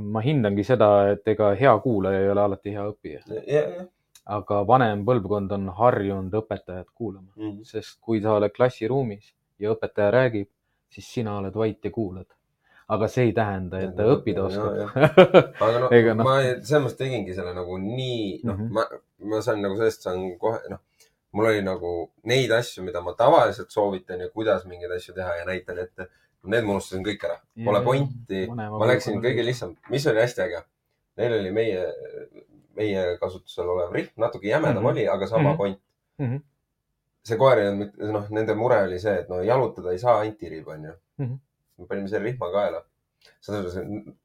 ma 0.00 0.20
hindangi 0.24 0.64
seda, 0.66 0.90
et 1.14 1.26
ega 1.32 1.52
hea 1.58 1.72
kuulaja 1.84 2.20
ei 2.24 2.30
ole 2.32 2.44
alati 2.44 2.74
hea 2.76 2.84
õppija, 2.92 3.22
jah. 3.50 3.86
aga 4.30 4.60
vanem 4.68 5.04
põlvkond 5.08 5.52
on 5.56 5.68
harjunud 5.78 6.34
õpetajat 6.42 6.90
kuulama, 6.94 7.32
Mhm. 7.36 7.62
sest 7.66 7.98
kui 8.00 8.20
sa 8.22 8.36
oled 8.38 8.52
klassiruumis 8.54 9.32
ja 9.58 9.72
õpetaja 9.74 10.10
räägib, 10.14 10.48
siis 10.90 11.08
sina 11.14 11.38
oled 11.38 11.54
vait 11.54 11.84
ja 11.84 11.90
kuulad. 11.90 12.26
aga 12.90 13.06
see 13.06 13.28
ei 13.28 13.32
tähenda, 13.32 13.78
et 13.78 13.92
ta 13.94 14.02
õppida 14.02 14.42
oskab. 14.48 14.96
aga 15.62 15.78
no, 15.78 16.14
noh. 16.18 16.24
ma 16.26 16.32
selles 16.42 16.82
mõttes 16.82 16.96
tegingi 16.98 17.34
selle 17.36 17.52
nagu 17.54 17.76
nii, 17.78 18.40
noh 18.42 18.56
mm. 18.56 18.64
-hmm., 18.66 18.72
ma, 18.74 19.30
ma 19.30 19.38
sain 19.46 19.62
nagu 19.62 19.76
sellest 19.78 20.02
saan 20.02 20.24
kohe, 20.42 20.58
noh, 20.72 20.80
mul 21.32 21.46
oli 21.46 21.62
nagu 21.62 22.10
neid 22.24 22.50
asju, 22.50 22.82
mida 22.84 23.00
ma 23.00 23.12
tavaliselt 23.14 23.70
soovitan 23.70 24.20
ja 24.20 24.28
kuidas 24.34 24.64
mingeid 24.66 24.90
asju 24.96 25.14
teha 25.14 25.36
ja 25.36 25.44
näitan 25.48 25.78
ette. 25.78 26.08
Need 26.42 26.64
ma 26.64 26.72
unustasin 26.72 27.02
kõik 27.04 27.24
ära, 27.28 27.34
pole 27.64 27.82
pointi. 27.84 28.46
ma 28.48 28.86
läksin 28.88 29.18
kõige. 29.20 29.42
lihtsam, 29.44 29.74
mis 29.92 30.06
oli 30.06 30.20
hästi 30.22 30.40
äge. 30.46 30.62
Neil 31.20 31.34
oli 31.36 31.50
meie, 31.52 31.82
meie 32.76 33.02
kasutusel 33.20 33.68
olev 33.68 33.92
rihm, 33.92 34.08
natuke 34.16 34.48
jämedam 34.48 34.76
mm. 34.78 34.86
-hmm. 34.86 34.90
oli, 34.90 35.08
aga 35.08 35.26
sama 35.26 35.50
Mhm. 35.50 35.56
point. 35.58 35.78
Mhm. 36.18 36.36
see 37.24 37.36
koer 37.36 37.58
ei 37.58 37.68
olnud, 37.68 37.90
noh, 38.12 38.28
nende 38.30 38.54
mure 38.54 38.82
oli 38.82 38.98
see, 38.98 39.18
et 39.20 39.28
no 39.28 39.42
jalutada 39.42 39.90
ei 39.92 39.98
saa 39.98 40.20
antirib, 40.20 40.68
onju 40.68 40.92
Mhm. 41.18 41.34
me 41.78 41.86
panime 41.86 42.08
selle 42.08 42.24
rihma 42.24 42.50
kaela. 42.52 42.82
see, 43.40 43.62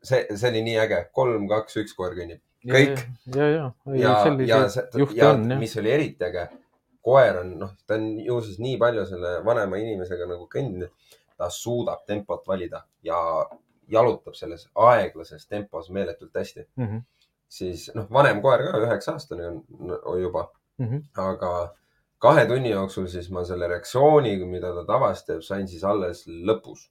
see, 0.03 0.27
see 0.37 0.49
oli 0.49 0.61
nii 0.63 0.77
äge, 0.79 1.05
kolm, 1.11 1.47
kaks, 1.49 1.75
üks 1.77 1.93
koer 1.95 2.13
kõnnib 2.15 2.39
kõik.. 2.65 2.99
ja, 3.35 3.43
ja, 3.49 3.71
ja 3.85 3.95
ja, 3.95 4.09
ja 4.09 4.23
selliseid, 4.23 4.95
juhte 4.95 5.17
ja 5.17 5.29
on 5.33 5.49
jah. 5.51 5.59
mis 5.59 5.75
oli 5.77 5.91
eriti 5.91 6.23
äge, 6.25 6.47
koer 7.05 7.41
on, 7.43 7.53
noh, 7.61 7.75
ta 7.87 7.99
on 7.99 8.07
ju 8.25 8.39
siis 8.45 8.57
nii 8.63 8.79
palju 8.81 9.05
selle 9.09 9.37
vanema 9.45 9.77
inimesega 9.81 10.27
nagu 10.29 10.47
kõndinud, 10.51 10.91
ta 11.37 11.49
suudab 11.51 12.05
tempot 12.07 12.45
valida 12.47 12.81
ja 13.05 13.19
jalutab 13.91 14.37
selles 14.37 14.65
aeglases 14.87 15.45
tempos 15.47 15.91
meeletult 15.93 16.35
hästi. 16.35 16.65
Mhm, 16.81 17.03
siis 17.57 17.89
noh, 17.95 18.07
vanem 18.11 18.41
koer 18.41 18.63
ka, 18.65 18.79
üheksa 18.87 19.15
aastane 19.15 19.51
on 19.51 20.21
juba, 20.21 20.47
mhm. 20.81 21.03
aga 21.21 21.51
kahe 22.25 22.47
tunni 22.49 22.71
jooksul 22.71 23.07
siis 23.11 23.29
ma 23.33 23.45
selle 23.45 23.69
reaktsiooni, 23.69 24.35
mida 24.49 24.73
ta 24.73 24.85
tavaliselt 24.87 25.29
teeb, 25.29 25.45
sain 25.45 25.67
siis 25.69 25.83
alles 25.85 26.25
lõpus. 26.27 26.89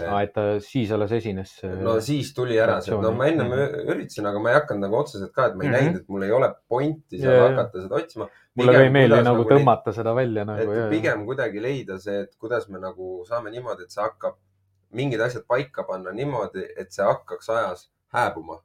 aa, 0.00 0.22
et 0.22 0.32
ta 0.32 0.42
siis 0.64 0.90
alles 0.94 1.12
esines. 1.12 1.50
no 1.82 1.98
siis 2.00 2.30
tuli 2.34 2.56
ära 2.60 2.80
see, 2.80 2.94
no 2.96 3.10
ma 3.12 3.26
ennem 3.28 3.50
üritasin, 3.52 4.26
aga 4.30 4.38
ma 4.40 4.50
ei 4.50 4.54
hakanud 4.60 4.86
nagu 4.86 4.96
otseselt 4.96 5.32
ka, 5.34 5.46
et 5.50 5.54
ma 5.56 5.64
ei 5.64 5.68
Mhm. 5.70 5.76
näinud, 5.78 5.96
et 6.00 6.08
mul 6.08 6.22
ei 6.22 6.30
ole 6.32 6.48
pointi 6.68 7.18
seal 7.20 7.34
ja. 7.36 7.48
hakata 7.50 7.82
seda 7.82 7.94
otsima. 8.00 8.28
mulle 8.56 8.72
ka 8.72 8.82
ei 8.86 8.90
meeldi 8.90 9.22
nagu 9.22 9.44
tõmmata 9.44 9.92
seda 9.92 10.14
välja 10.14 10.44
nagu. 10.44 10.72
et 10.72 10.90
pigem 10.90 11.26
kuidagi 11.26 11.60
leida 11.62 11.98
see, 11.98 12.20
et 12.22 12.34
kuidas 12.40 12.68
me 12.68 12.78
nagu 12.78 13.24
saame 13.28 13.50
niimoodi, 13.50 13.82
et 13.84 13.90
see 13.90 14.02
hakkab 14.02 14.34
mingid 14.92 15.20
asjad 15.20 15.44
paika 15.48 15.84
panna 15.88 16.12
niimoodi, 16.12 16.66
et 16.76 16.92
see 16.92 17.04
hakkaks 17.04 17.48
ajas 17.48 17.88
hääbuma. 18.12 18.60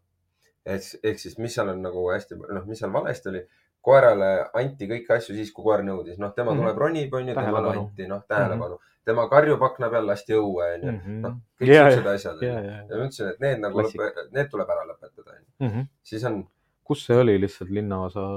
ehk, 0.65 0.99
ehk 1.03 1.19
siis, 1.19 1.37
mis 1.39 1.53
seal 1.55 1.69
on 1.69 1.81
nagu 1.81 2.01
hästi, 2.11 2.35
noh, 2.51 2.65
mis 2.67 2.79
seal 2.79 2.91
valesti 2.91 3.29
oli, 3.29 3.41
koerale 3.81 4.49
anti 4.53 4.87
kõiki 4.89 5.13
asju 5.15 5.35
siis, 5.35 5.51
kui 5.55 5.63
koer 5.63 5.79
nõudis, 5.87 6.17
noh, 6.19 6.33
tema 6.35 6.51
Mhm. 6.51 6.59
tuleb 6.59 6.77
ronib, 6.77 7.13
onju, 7.13 7.33
temale 7.35 7.69
anti, 7.77 8.07
noh, 8.07 8.23
tähelepanu. 8.27 8.79
Tema 9.07 9.25
karjub 9.31 9.63
akna 9.67 9.89
peal, 9.93 10.05
lasti 10.09 10.35
õue, 10.37 10.67
onju. 10.75 10.91
Mhm. 10.91 11.17
noh, 11.23 11.39
kõik 11.61 11.71
ja, 11.73 11.87
siuksed 11.89 12.11
asjad. 12.13 12.43
ja, 12.45 12.59
ja 12.67 12.75
ja, 12.77 12.85
ma 12.91 13.01
ütlesin, 13.07 13.31
et 13.33 13.39
need 13.45 13.63
nagu, 13.63 13.87
need 14.35 14.51
tuleb 14.53 14.75
ära 14.75 14.85
lõpetada, 14.91 15.37
onju. 15.39 15.49
ja. 15.71 15.87
siis 16.11 16.23
on, 16.29 16.41
kus 16.87 17.05
see 17.07 17.17
oli 17.23 17.37
lihtsalt 17.41 17.71
linnaosa? 17.79 18.27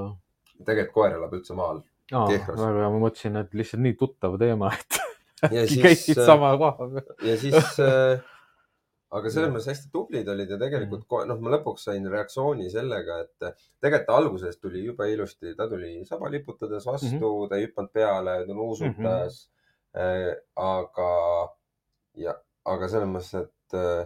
tegelikult 0.65 0.93
koer 0.97 1.15
elab 1.17 1.31
üldse 1.37 1.55
maal. 1.57 1.83
aa, 2.13 2.27
Kehras. 2.29 2.59
väga 2.59 2.83
hea, 2.83 2.89
ma 2.95 2.99
mõtlesin, 3.05 3.39
et 3.41 3.53
lihtsalt 3.57 3.81
nii 3.85 3.95
tuttav 3.99 4.35
teema, 4.41 4.71
et 4.77 4.99
ja 5.55 5.63
äkki 5.65 5.79
käisid 5.81 6.19
äh, 6.21 6.25
sama 6.27 6.51
koha 6.61 6.89
peal. 6.91 7.15
ja 7.25 7.37
siis 7.41 7.79
äh,, 7.81 8.19
aga 9.11 9.31
selles 9.33 9.49
mõttes 9.51 9.69
hästi 9.71 9.89
tublid 9.91 10.27
olid 10.29 10.51
ja 10.53 10.57
tegelikult 10.61 11.01
Mhm. 11.07 11.23
mm. 11.23 11.31
noh, 11.31 11.39
ma 11.41 11.55
lõpuks 11.57 11.87
sain 11.87 12.05
reaktsiooni 12.13 12.69
sellega, 12.73 13.17
et 13.25 13.47
äh, 13.49 13.55
tegelikult 13.81 14.13
alguses 14.17 14.59
tuli 14.61 14.83
jube 14.85 15.07
ilusti, 15.13 15.55
ta 15.57 15.67
tuli 15.71 15.95
saba 16.05 16.29
liputades 16.29 16.85
vastu 16.85 17.09
mm, 17.09 17.17
Mhm. 17.17 17.25
-hmm. 17.25 17.49
ta 17.49 17.57
ei 17.57 17.65
hüpanud 17.67 17.91
peale, 17.97 18.37
ta 18.47 18.53
nuusutas 18.53 18.93
mm. 18.93 19.01
-hmm. 19.01 19.47
aga, 19.95 21.09
ja, 22.15 22.35
aga 22.65 22.87
selles 22.91 23.09
mõttes, 23.11 23.33
et 23.41 23.77
äh, 23.77 24.05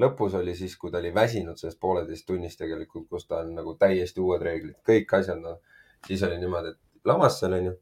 lõpus 0.00 0.36
oli 0.38 0.54
siis, 0.56 0.76
kui 0.80 0.90
ta 0.92 1.02
oli 1.02 1.10
väsinud 1.14 1.58
sellest 1.60 1.80
pooleteist 1.80 2.26
tunnist 2.26 2.58
tegelikult, 2.62 3.08
kus 3.10 3.26
ta 3.26 3.42
on 3.42 3.54
nagu 3.58 3.74
täiesti 3.80 4.20
uued 4.24 4.42
reeglid, 4.42 4.78
kõik 4.86 5.12
asjad 5.20 5.40
no,, 5.42 5.58
siis 6.06 6.22
oli 6.22 6.38
niimoodi, 6.40 6.72
et 6.76 7.04
lamas 7.08 7.38
seal 7.40 7.56
onju 7.58 7.74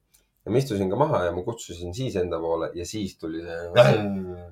ja 0.47 0.53
ma 0.55 0.59
istusin 0.63 0.91
ka 0.91 0.97
maha 0.99 1.25
ja 1.27 1.33
ma 1.35 1.43
kutsusin 1.43 1.95
siis 1.95 2.17
enda 2.21 2.39
poole 2.41 2.71
ja 2.75 2.85
siis 2.87 3.17
tuli 3.19 3.43
see 3.43 3.71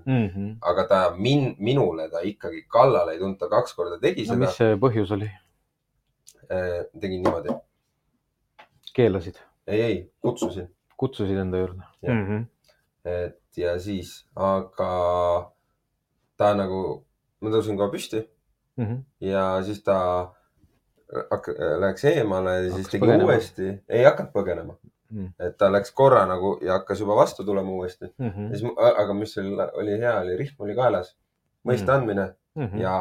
Mhm. 0.06 0.48
aga 0.62 0.86
ta 0.90 0.98
min,, 1.16 1.54
minule 1.58 2.08
ta 2.10 2.20
ikkagi 2.26 2.64
kallale 2.68 3.12
ei 3.14 3.18
tulnud, 3.18 3.38
ta 3.38 3.48
kaks 3.48 3.74
korda 3.74 3.98
tegi 4.02 4.26
no 4.26 4.34
seda 4.34 4.40
mis 4.46 4.56
see 4.58 4.74
põhjus 4.82 5.12
oli? 5.14 5.30
äh,. 6.50 6.84
tegin 7.00 7.22
niimoodi, 7.22 7.54
keelasid, 8.94 9.38
ei, 9.66 9.80
ei, 9.82 10.00
kutsusin, 10.22 10.68
kutsusid 10.96 11.38
enda 11.38 11.62
juurde? 11.62 11.82
Mhm. 12.02 12.42
Jah. 12.42 12.53
Et 13.04 13.40
ja 13.56 13.78
siis, 13.78 14.24
aga 14.36 15.50
ta 16.36 16.54
nagu, 16.54 17.04
ma 17.40 17.50
tõusin 17.50 17.76
kohe 17.78 17.90
püsti 17.92 18.24
Mhm. 18.76 18.96
ja 19.20 19.62
siis 19.62 19.82
ta 19.86 20.32
hak-, 21.30 21.52
läks 21.80 22.04
eemale 22.10 22.54
ja 22.56 22.62
siis 22.64 22.72
Hakkas 22.74 22.90
tegi 22.90 23.04
põgenema. 23.04 23.28
uuesti, 23.28 23.68
ei 23.88 24.04
hakanud 24.04 24.32
põgenema 24.34 24.76
Mm. 25.14 25.28
et 25.38 25.56
ta 25.58 25.68
läks 25.70 25.92
korra 25.94 26.24
nagu 26.26 26.58
ja 26.64 26.72
hakkas 26.78 26.98
juba 27.00 27.14
vastu 27.14 27.44
tulema 27.44 27.70
uuesti. 27.70 28.08
Mhm. 28.18 28.48
ja 28.50 28.58
siis, 28.58 28.70
aga 28.98 29.14
mis 29.14 29.36
oli, 29.38 29.52
oli 29.78 29.98
hea, 30.00 30.14
oli 30.20 30.36
rihm 30.36 30.56
oli 30.64 30.74
kaelas, 30.74 31.14
mõista 31.68 31.92
Mm. 31.92 31.94
andmine 32.00 32.34
Mhm. 32.56 32.78
ja 32.80 32.96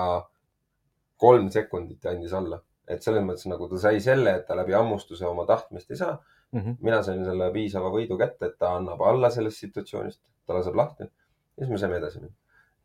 kolm 1.18 1.50
sekundit 1.50 2.06
andis 2.06 2.34
alla, 2.34 2.60
et 2.88 3.02
selles 3.02 3.24
mõttes 3.24 3.48
nagu 3.50 3.68
ta 3.70 3.78
sai 3.78 4.00
selle, 4.02 4.36
et 4.36 4.46
ta 4.48 4.56
läbi 4.56 4.74
hammustuse 4.74 5.26
oma 5.26 5.46
tahtmist 5.46 5.90
ei 5.92 5.98
saa. 5.98 6.20
Mhm. 6.54 6.78
mina 6.82 7.02
sain 7.04 7.24
selle 7.26 7.52
piisava 7.54 7.90
võidu 7.90 8.18
kätte, 8.18 8.46
et 8.46 8.58
ta 8.60 8.76
annab 8.78 9.02
alla 9.02 9.30
sellest 9.34 9.58
situatsioonist, 9.64 10.22
ta 10.48 10.54
laseb 10.54 10.76
lahti 10.76 11.04
ja 11.04 11.66
siis 11.66 11.70
me 11.70 11.78
saime 11.78 11.98
edasi 11.98 12.20
minna. 12.20 12.36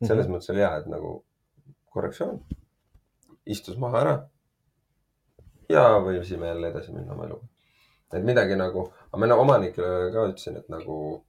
selles 0.06 0.26
Mhm. 0.26 0.34
mõttes 0.37 0.50
oli 0.50 0.60
hea, 0.62 0.76
et 0.76 0.87
nagu 0.87 1.25
korrektsioon, 1.90 2.40
istus 3.46 3.76
maha 3.76 4.00
ära 4.00 4.28
ja 5.68 5.98
võisime 6.00 6.46
jälle 6.46 6.70
edasi 6.70 6.92
minna 6.92 7.12
oma 7.12 7.25
eluga. 7.26 7.46
et 8.12 8.25
midagi 8.25 8.56
nagu, 8.56 8.92
aga 9.12 9.26
ma 9.26 9.34
omanikele 9.34 10.12
ka 10.12 10.28
ütlesin, 10.30 10.56
et 10.56 10.68
nagu, 10.68 11.25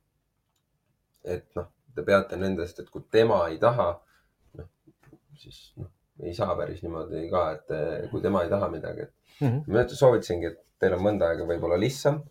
et 1.26 1.56
noh, 1.56 1.66
te 1.96 2.04
peate 2.04 2.38
nendest, 2.38 2.80
et 2.80 2.90
kui 2.90 3.02
tema 3.12 3.48
ei 3.50 3.58
taha, 3.58 4.00
noh, 4.56 4.68
siis 5.36 5.74
noh, 5.76 5.90
ei 6.24 6.34
saa 6.34 6.56
päris 6.56 6.82
niimoodi 6.84 7.30
ka, 7.32 7.52
et 7.52 7.72
eh, 7.72 8.10
kui 8.12 8.22
tema 8.22 8.44
ei 8.44 8.50
taha 8.50 8.70
midagi, 8.70 9.02
et 9.08 9.14
Mhm. 9.42 9.62
ma 9.68 9.78
nüüd 9.80 9.94
soovitasingi, 9.96 10.46
et 10.46 10.58
teil 10.80 10.94
on 10.98 11.04
mõnda 11.06 11.30
aega 11.30 11.46
võib-olla 11.48 11.78
lihtsam, 11.80 12.22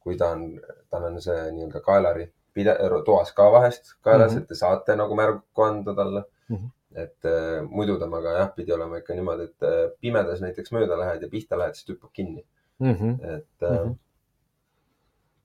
kui 0.00 0.16
ta 0.16 0.32
on, 0.34 0.60
tal 0.90 1.04
on 1.04 1.20
see 1.22 1.50
nii-öelda 1.52 1.80
kaelari 1.82 2.24
pide-, 2.54 2.74
toas 3.04 3.32
ka 3.32 3.50
vahest 3.52 3.92
kaelas 4.02 4.32
mm. 4.32 4.38
-hmm. 4.38 4.42
et 4.42 4.48
te 4.48 4.54
saate 4.54 4.96
nagu 4.96 5.14
märku 5.14 5.62
anda 5.62 5.94
talle 5.94 6.24
mm. 6.48 6.56
-hmm. 6.56 6.70
et 7.02 7.24
äh, 7.24 7.62
muidu 7.70 7.98
temaga 7.98 8.32
jah, 8.38 8.50
pidi 8.56 8.72
olema 8.72 8.98
ikka 8.98 9.14
niimoodi, 9.14 9.42
et 9.44 9.62
äh, 9.62 9.90
pimedas 10.00 10.40
näiteks 10.40 10.72
mööda 10.72 10.98
lähed 10.98 11.22
ja 11.22 11.28
pihta 11.28 11.58
lähed, 11.58 11.74
siis 11.74 11.86
ta 11.86 11.92
hüppab 11.92 12.10
kinni, 12.12 12.44
Mhm. 12.80 13.10
et 13.24 13.62
äh, 13.62 13.84
Mhm. 13.84 13.94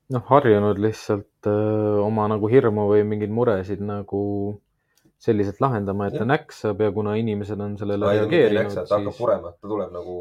noh, 0.10 0.24
harjunud 0.26 0.78
lihtsalt 0.80 1.48
öö, 1.48 2.00
oma 2.04 2.28
nagu 2.28 2.48
hirmu 2.48 2.88
või 2.90 3.04
mingeid 3.08 3.30
muresid 3.32 3.80
nagu 3.82 4.60
selliselt 5.22 5.60
lahendama, 5.62 6.08
et 6.10 6.16
ta 6.18 6.24
Jah. 6.24 6.30
näksab 6.34 6.80
ja 6.82 6.92
kuna 6.92 7.14
inimesed 7.20 7.60
on 7.62 7.76
sellele 7.78 8.06
ta 8.08 8.14
reageerinud, 8.18 8.74
ta 8.74 8.86
hakkab 8.98 9.12
siis 9.12 9.18
purema, 9.22 9.52
ta 9.54 9.68
tuleb 9.70 9.92
nagu, 9.94 10.16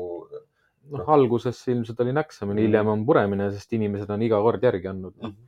noh, 0.92 1.08
alguses 1.14 1.60
ilmselt 1.72 2.00
oli 2.04 2.12
näksamine, 2.12 2.58
Mhm. 2.60 2.66
hiljem 2.66 2.88
on 2.92 3.06
puremine, 3.08 3.50
sest 3.54 3.72
inimesed 3.78 4.10
on 4.10 4.22
iga 4.28 4.40
kord 4.44 4.62
järgi 4.62 4.88
andnud. 4.92 5.14
noh, 5.22 5.30
Mhm. 5.30 5.46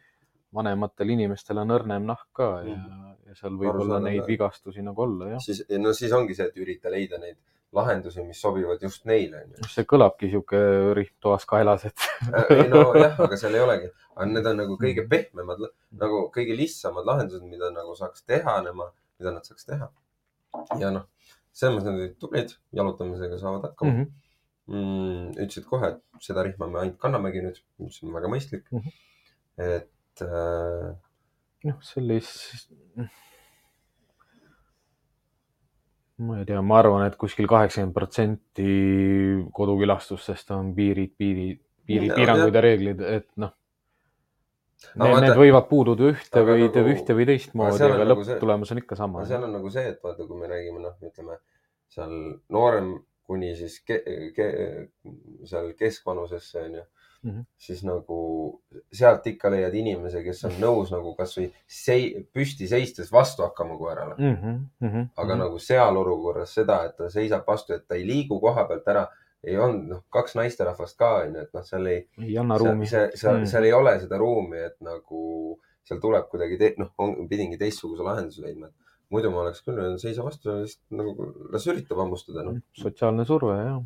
vanematel 0.55 1.09
inimestel 1.11 1.59
on 1.59 1.69
õrnem 1.69 2.05
nahk 2.09 2.27
ka 2.33 2.63
ja, 2.65 2.77
ja 3.29 3.35
seal 3.35 3.53
võib 3.57 3.71
olla 3.75 3.97
Arusaadav, 3.99 4.03
neid 4.09 4.27
vigastusi 4.27 4.83
nagu 4.83 5.03
olla, 5.03 5.29
jah. 5.35 5.41
siis, 5.41 5.63
no 5.79 5.93
siis 5.93 6.13
ongi 6.13 6.35
see, 6.35 6.47
et 6.47 6.57
ürita 6.57 6.91
leida 6.91 7.19
neid 7.19 7.37
lahendusi, 7.73 8.23
mis 8.25 8.37
sobivad 8.41 8.81
just 8.83 9.05
neile, 9.09 9.45
onju. 9.45 9.69
see 9.69 9.85
kõlabki 9.85 10.29
sihuke 10.31 10.59
rihm 10.95 11.15
toas 11.21 11.45
kaelas, 11.49 11.85
et 11.87 12.09
ei 12.51 12.69
nojah, 12.69 13.17
aga 13.27 13.37
seal 13.37 13.55
ei 13.55 13.61
olegi, 13.61 13.89
aga 14.17 14.27
need 14.27 14.47
on 14.47 14.57
nagu 14.57 14.77
Mhm. 14.77 14.83
kõige 14.85 15.09
pehmemad, 15.09 15.59
nagu 15.93 16.31
kõige 16.35 16.57
lihtsamad 16.57 17.05
lahendused, 17.07 17.43
mida 17.49 17.71
nagu 17.71 17.95
saaks 17.97 18.25
teha 18.27 18.61
nemad, 18.63 18.93
mida 19.23 19.33
nad 19.39 19.47
saaks 19.49 19.65
teha. 19.71 19.89
ja 20.83 20.91
noh, 20.93 21.07
selles 21.53 21.77
mõttes 21.79 21.89
nad 21.93 22.01
olid 22.03 22.19
tublid, 22.21 22.53
jalutamisega 22.77 23.39
saavad 23.41 23.71
hakkama 23.71 23.93
Mhm. 23.93 24.11
mm,. 24.69 25.31
ütlesid 25.47 25.65
kohe, 25.71 25.95
et 25.95 26.03
seda 26.27 26.43
rihma 26.47 26.69
me 26.71 26.83
ainult 26.83 26.99
kannamegi 27.03 27.41
nüüd, 27.47 27.63
mis 27.83 28.03
on 28.05 28.13
väga 28.19 28.29
mõistlik 28.35 28.67
Mhm. 28.73 28.93
et 29.59 30.23
äh, 30.27 30.93
noh, 31.65 31.79
sellist, 31.87 32.69
ma 36.23 36.39
ei 36.39 36.45
tea, 36.47 36.61
ma 36.63 36.79
arvan, 36.79 37.07
et 37.09 37.17
kuskil 37.19 37.49
kaheksakümmend 37.51 37.95
protsenti 37.97 38.67
kodukülastustest 39.57 40.51
on 40.55 40.75
piirid, 40.77 41.17
piiri, 41.19 41.47
piiri 41.89 42.11
Ja, 42.13 42.15
piirangud 42.19 42.55
ja 42.55 42.63
reeglid, 42.63 43.01
et 43.03 43.29
noh. 43.43 43.55
No 44.95 45.05
Need, 45.05 45.15
vaata- 45.15 45.27
need 45.27 45.39
võivad 45.41 45.69
puududa 45.69 46.11
ühte 46.13 46.41
Aga 46.41 46.53
või 46.53 46.67
nagu- 46.69 46.93
ühte 46.95 47.15
või 47.15 47.27
teistmoodi, 47.27 47.83
on 47.83 47.93
aga 47.93 48.05
nagu 48.05 48.23
lõpptulemus 48.23 48.73
on 48.73 48.79
ikka 48.83 48.97
sama 48.97 49.19
aga. 49.21 49.29
seal 49.29 49.45
on 49.45 49.53
nagu 49.53 49.71
see, 49.71 49.89
et 49.89 50.03
vaata, 50.03 50.27
kui 50.27 50.41
me 50.41 50.51
räägime, 50.51 50.81
noh, 50.83 50.97
ütleme 51.03 51.39
seal 51.89 52.17
noorem 52.49 53.05
kuni 53.27 53.55
siis 53.57 53.79
ke, 53.87 54.03
ke, 54.37 54.49
seal 55.49 55.73
keskvanusesse 55.79 56.59
onju 56.65 56.83
mm. 57.23 57.31
-hmm. 57.31 57.45
siis 57.57 57.83
nagu 57.85 58.19
sealt 58.93 59.27
ikka 59.27 59.51
leiad 59.51 59.75
inimese, 59.75 60.23
kes 60.25 60.45
on 60.45 60.59
nõus 60.61 60.93
nagu 60.93 61.15
kasvõi 61.19 61.49
sei, 61.67 62.27
püsti 62.35 62.69
seistes 62.69 63.13
vastu 63.13 63.43
hakkama 63.43 63.79
koerale. 63.79 64.15
mm. 64.19 64.37
-hmm, 64.37 64.59
mm 64.81 64.89
-hmm, 64.89 65.09
aga 65.17 65.37
nagu 65.37 65.59
seal 65.59 65.97
olukorras 65.97 66.55
seda, 66.55 66.85
et 66.85 66.97
ta 66.97 67.11
seisab 67.11 67.47
vastu, 67.47 67.73
et 67.73 67.87
ta 67.89 67.95
ei 67.95 68.07
liigu 68.07 68.41
koha 68.41 68.65
pealt 68.65 68.89
ära, 68.89 69.07
ei 69.45 69.57
olnud, 69.59 69.89
noh, 69.89 70.03
kaks 70.15 70.35
naisterahvast 70.39 70.97
ka 70.99 71.09
onju, 71.25 71.41
et 71.43 71.55
noh, 71.55 71.63
seal 71.67 71.87
ei, 71.91 72.07
ei 72.23 72.37
anna 72.39 72.59
seal, 72.59 72.69
ruumi. 72.71 72.87
see, 72.87 73.11
seal, 73.15 73.39
Mm. 73.41 73.47
seal 73.51 73.65
ei 73.65 73.73
ole 73.73 73.97
seda 74.01 74.19
ruumi, 74.19 74.59
et 74.69 74.77
nagu 74.81 75.59
seal 75.85 75.99
tuleb 76.01 76.29
kuidagi 76.31 76.59
te,, 76.59 76.75
noh, 76.79 76.93
pidingi 77.29 77.59
teistsuguse 77.59 78.03
lahenduse 78.07 78.43
leidma. 78.43 78.69
muidu 79.13 79.29
ma 79.31 79.43
oleks 79.43 79.61
küll 79.61 79.77
öelnud, 79.77 79.99
seisa 80.01 80.23
vastu, 80.25 80.49
lihtsalt 80.63 80.95
nagu 80.97 81.27
las 81.53 81.67
üritab 81.69 81.99
hammustada, 82.01 82.43
noh. 82.47 82.55
sotsiaalne 82.73 83.27
surve 83.29 83.57
jah, 83.59 83.83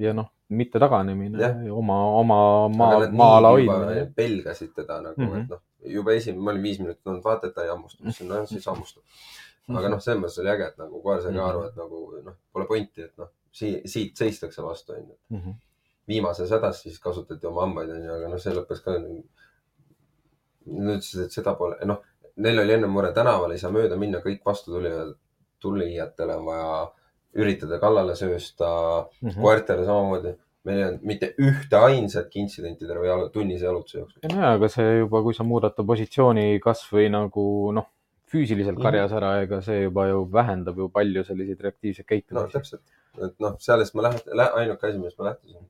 ja 0.00 0.12
noh, 0.16 0.30
mitte 0.48 0.78
taganemine 0.80 1.36
Jah., 1.42 1.58
oma, 1.76 1.98
oma 2.22 2.38
maa 2.72 3.02
maa-ala 3.12 3.50
hoidmine. 3.52 4.06
pelgasid 4.16 4.72
teda 4.74 5.00
nagu 5.02 5.20
mm, 5.20 5.26
Mhm. 5.26 5.34
-hmm. 5.34 5.42
et 5.42 5.48
noh, 5.50 5.60
juba 5.98 6.12
esimene, 6.16 6.40
ma 6.44 6.50
olin 6.52 6.62
viis 6.62 6.78
minutit 6.80 7.04
olnud, 7.06 7.22
vaata, 7.24 7.46
et 7.48 7.54
ta 7.54 7.64
ei 7.64 7.68
hammusta, 7.68 7.98
ma 8.02 8.08
ütlesin, 8.10 8.28
noh, 8.28 8.46
siis 8.48 8.66
hammustab. 8.66 9.02
aga 9.68 9.88
noh, 9.88 10.00
selles 10.00 10.20
mõttes 10.22 10.38
oli 10.40 10.48
äge, 10.54 10.66
et 10.72 10.78
nagu 10.78 11.02
koer 11.02 11.20
sai 11.22 11.32
ka 11.34 11.38
Mhm. 11.38 11.48
aru, 11.50 11.62
et 11.66 11.76
nagu 11.76 12.22
noh, 12.24 12.34
pole 12.52 12.64
pointi, 12.66 13.02
et 13.02 13.12
noh, 13.18 13.28
siit, 13.52 13.84
siit 13.90 14.16
seistakse 14.16 14.62
vastu, 14.64 14.92
onju. 14.98 15.16
Mhm. 15.30 15.50
viimases 16.08 16.50
hädas 16.50 16.80
siis 16.82 16.98
kasutati 16.98 17.46
oma 17.46 17.60
hambaid, 17.62 17.90
onju, 17.94 18.10
aga 18.16 18.28
noh, 18.32 18.40
see 18.42 18.52
lõppes 18.56 18.80
ka. 18.84 18.96
Nad 20.66 20.96
ütlesid, 20.98 21.24
et 21.26 21.34
seda 21.34 21.54
pole, 21.58 21.76
noh, 21.88 22.00
neil 22.42 22.58
oli 22.62 22.74
enne 22.76 22.86
mure, 22.90 23.10
tänaval 23.14 23.50
ei 23.54 23.58
saa 23.62 23.70
mööda 23.74 23.96
minna, 23.98 24.20
kõik 24.22 24.44
vastutulijad, 24.46 25.14
tulijatele 25.62 26.36
on 26.38 26.44
vaja 26.46 26.72
üritada 27.38 27.78
kallale 27.82 28.14
söösta 28.18 28.68
mm, 29.22 29.28
Mhm. 29.28 29.42
koertele 29.42 29.84
samamoodi. 29.86 30.34
meil 30.64 30.78
ei 30.78 30.84
olnud 30.84 31.02
mitte 31.02 31.28
ühte 31.42 31.74
ainsatki 31.74 32.38
intsidenti 32.38 32.86
terve 32.86 33.06
jalu, 33.08 33.28
tunnise 33.34 33.64
jalutuse 33.64 33.98
jooksul. 33.98 34.20
nojah, 34.30 34.52
aga 34.54 34.68
see 34.68 34.98
juba, 35.00 35.22
kui 35.22 35.34
sa 35.34 35.42
muudad 35.42 35.74
ta 35.74 35.82
positsiooni 35.82 36.60
kasvõi 36.62 37.08
nagu 37.10 37.72
noh, 37.74 37.86
füüsiliselt 38.32 38.78
Mhm. 38.78 38.82
karjas 38.86 39.12
ära, 39.18 39.34
ega 39.42 39.60
see 39.62 39.84
juba 39.84 40.08
ju 40.08 40.24
vähendab 40.32 40.78
ju 40.78 40.88
palju 40.88 41.24
selliseid 41.24 41.60
reaktiivseid 41.60 42.08
käitumisi 42.08 42.40
no,. 42.40 42.48
täpselt, 42.56 42.82
et 43.20 43.38
noh, 43.40 43.56
sellest 43.60 43.94
ma 43.94 44.08
läht-, 44.08 44.28
ainuke 44.32 44.88
asi, 44.88 44.98
millest 44.98 45.18
ma 45.18 45.30
lähtusin. 45.30 45.68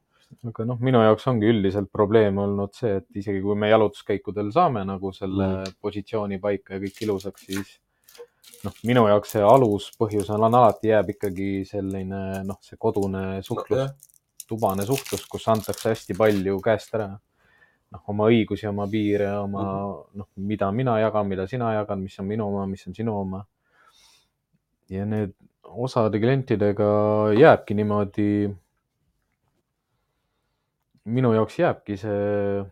aga 0.48 0.64
noh, 0.64 0.78
minu 0.80 1.02
jaoks 1.04 1.26
ongi 1.28 1.50
üldiselt 1.52 1.90
probleem 1.92 2.38
olnud 2.38 2.74
see, 2.74 2.96
et 3.02 3.22
isegi 3.22 3.42
kui 3.44 3.54
me 3.58 3.68
jalutuskäikudel 3.68 4.52
saame 4.54 4.84
nagu 4.88 5.12
selle 5.12 5.48
mm. 5.48 5.80
positsiooni 5.82 6.38
paika 6.40 6.78
ja 6.78 6.84
kõik 6.86 7.02
ilusaks, 7.06 7.48
siis 7.50 7.74
noh, 8.64 8.78
minu 8.88 9.04
jaoks 9.10 9.34
see 9.36 9.42
aluspõhjus 9.46 10.30
on, 10.32 10.46
on 10.48 10.56
alati 10.62 10.92
jääb 10.92 11.12
ikkagi 11.16 11.50
selline 11.68 12.22
noh, 12.48 12.58
see 12.64 12.78
kodune 12.80 13.42
suhtlus 13.46 13.84
no,, 13.84 13.90
tubane 14.48 14.86
suhtlus, 14.86 15.26
kus 15.30 15.46
antakse 15.48 15.92
hästi 15.92 16.16
palju 16.18 16.58
käest 16.64 16.94
ära. 16.98 17.12
noh, 17.92 18.02
oma 18.08 18.26
õigusi, 18.32 18.66
oma 18.68 18.86
piire, 18.88 19.28
oma 19.38 19.62
Mhm. 19.62 20.18
noh, 20.18 20.28
mida 20.36 20.70
mina 20.72 20.98
jagan, 21.00 21.26
mida 21.28 21.46
sina 21.46 21.72
jagad, 21.74 21.98
mis 21.98 22.18
on 22.20 22.26
minu 22.26 22.46
oma, 22.48 22.66
mis 22.66 22.86
on 22.88 22.94
sinu 22.94 23.14
oma. 23.20 23.44
ja 24.92 25.04
need 25.08 25.32
osade 25.64 26.18
klientidega 26.20 27.32
jääbki 27.38 27.74
niimoodi. 27.74 28.54
minu 31.04 31.32
jaoks 31.34 31.56
jääbki 31.58 31.96
see 31.98 32.62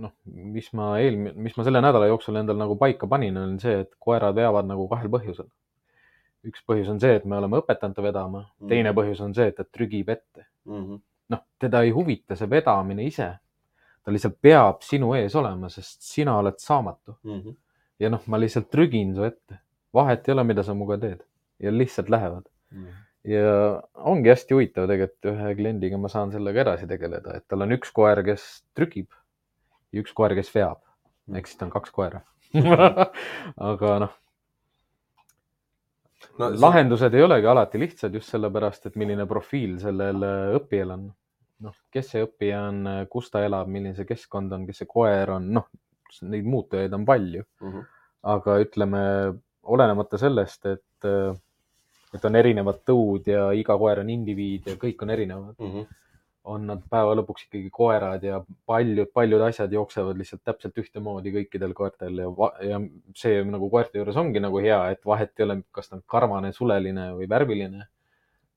noh, 0.00 0.12
mis 0.24 0.68
ma 0.78 0.92
eelmine, 1.02 1.34
mis 1.36 1.56
ma 1.58 1.64
selle 1.66 1.80
nädala 1.82 2.06
jooksul 2.10 2.38
endal 2.40 2.58
nagu 2.58 2.76
paika 2.78 3.06
panin, 3.10 3.36
on 3.38 3.56
see, 3.62 3.80
et 3.84 3.92
koerad 4.02 4.34
veavad 4.38 4.66
nagu 4.70 4.86
kahel 4.90 5.10
põhjusel. 5.12 5.48
üks 6.46 6.62
põhjus 6.64 6.88
on 6.88 6.96
see, 7.02 7.18
et 7.18 7.24
me 7.28 7.36
oleme 7.36 7.58
õpetanud 7.60 7.94
ta 7.94 8.02
vedama, 8.02 8.46
teine 8.68 8.90
Mhm. 8.92 8.96
põhjus 8.98 9.20
on 9.20 9.34
see, 9.34 9.48
et 9.48 9.56
ta 9.56 9.64
trügib 9.64 10.08
ette 10.08 10.46
Mm 10.66 10.84
-hmm. 10.86 11.00
noh, 11.30 11.42
teda 11.58 11.82
ei 11.82 11.90
huvita 11.90 12.36
see 12.36 12.46
vedamine 12.48 13.04
ise. 13.04 13.38
Ta 14.04 14.12
lihtsalt 14.12 14.38
peab 14.42 14.80
sinu 14.86 15.12
ees 15.18 15.34
olema, 15.36 15.68
sest 15.68 16.02
sina 16.02 16.38
oled 16.38 16.58
saamatu 16.58 17.18
Mm 17.22 17.40
-hmm. 17.40 17.56
ja 17.98 18.10
noh, 18.10 18.22
ma 18.26 18.40
lihtsalt 18.40 18.70
trügin 18.70 19.14
su 19.14 19.24
ette. 19.24 19.60
vahet 19.94 20.28
ei 20.28 20.32
ole, 20.32 20.44
mida 20.44 20.62
sa 20.62 20.74
minuga 20.74 20.98
teed 20.98 21.22
ja 21.58 21.70
lihtsalt 21.72 22.08
lähevad 22.08 22.46
ja 23.24 23.82
ongi 23.94 24.30
hästi 24.32 24.54
huvitav 24.54 24.88
tegelikult 24.88 25.30
ühe 25.34 25.54
kliendiga 25.58 25.98
ma 26.00 26.08
saan 26.08 26.32
sellega 26.32 26.62
edasi 26.64 26.88
tegeleda, 26.88 27.36
et 27.36 27.46
tal 27.48 27.66
on 27.66 27.76
üks 27.76 27.92
koer, 27.92 28.22
kes 28.24 28.46
trügib 28.76 29.10
ja 29.92 30.04
üks 30.04 30.14
koer, 30.16 30.34
kes 30.38 30.52
veab. 30.54 30.80
ehk 31.34 31.46
siis 31.46 31.58
ta 31.60 31.66
on 31.66 31.74
kaks 31.74 31.92
koera. 31.94 32.22
aga 33.70 33.92
noh, 34.04 34.14
no, 36.40 36.50
lahendused 36.64 37.14
ei 37.14 37.22
olegi 37.26 37.50
alati 37.50 37.82
lihtsad 37.82 38.14
just 38.16 38.32
sellepärast, 38.32 38.88
et 38.88 38.96
milline 38.98 39.26
profiil 39.30 39.78
sellel 39.82 40.24
õppijal 40.58 40.96
on. 40.96 41.08
noh, 41.64 41.76
kes 41.92 42.12
see 42.14 42.24
õppija 42.24 42.64
on, 42.70 42.80
kus 43.12 43.30
ta 43.32 43.44
elab, 43.44 43.68
milline 43.68 43.94
see 43.96 44.08
keskkond 44.08 44.52
on, 44.56 44.66
kes 44.68 44.82
see 44.82 44.90
koer 44.90 45.36
on, 45.36 45.50
noh, 45.58 45.68
neid 46.26 46.48
muutujaid 46.48 46.92
on 46.96 47.06
palju, 47.06 47.44
Mm 47.60 47.72
-hmm. 47.72 47.86
aga 48.34 48.58
ütleme, 48.64 49.00
olenemata 49.62 50.18
sellest, 50.18 50.66
et, 50.66 51.08
et 52.14 52.24
on 52.24 52.36
erinevad 52.36 52.82
tõud 52.86 53.26
ja 53.30 53.50
iga 53.52 53.76
koer 53.78 54.00
on 54.00 54.10
indiviid 54.10 54.66
ja 54.66 54.76
kõik 54.76 55.02
on 55.02 55.10
erinevad, 55.10 55.54
Mm 55.58 55.72
-hmm. 55.72 55.86
on 56.44 56.66
nad 56.66 56.82
päeva 56.90 57.14
lõpuks 57.14 57.46
ikkagi 57.46 57.70
koerad 57.70 58.22
ja 58.24 58.40
paljud, 58.66 59.10
paljud 59.14 59.40
asjad 59.40 59.72
jooksevad 59.72 60.16
lihtsalt 60.16 60.42
täpselt 60.44 60.78
ühtemoodi 60.78 61.32
kõikidel 61.32 61.74
koertel 61.74 62.18
ja, 62.18 62.28
ja 62.70 62.80
see 63.14 63.44
nagu 63.44 63.70
koerte 63.70 63.98
juures 63.98 64.16
ongi 64.16 64.40
nagu 64.40 64.58
hea, 64.58 64.90
et 64.90 65.04
vahet 65.06 65.32
ei 65.38 65.44
ole, 65.44 65.62
kas 65.70 65.88
ta 65.88 65.96
on 65.96 66.02
karvane, 66.06 66.52
suleline 66.52 67.12
või 67.12 67.28
värviline. 67.28 67.86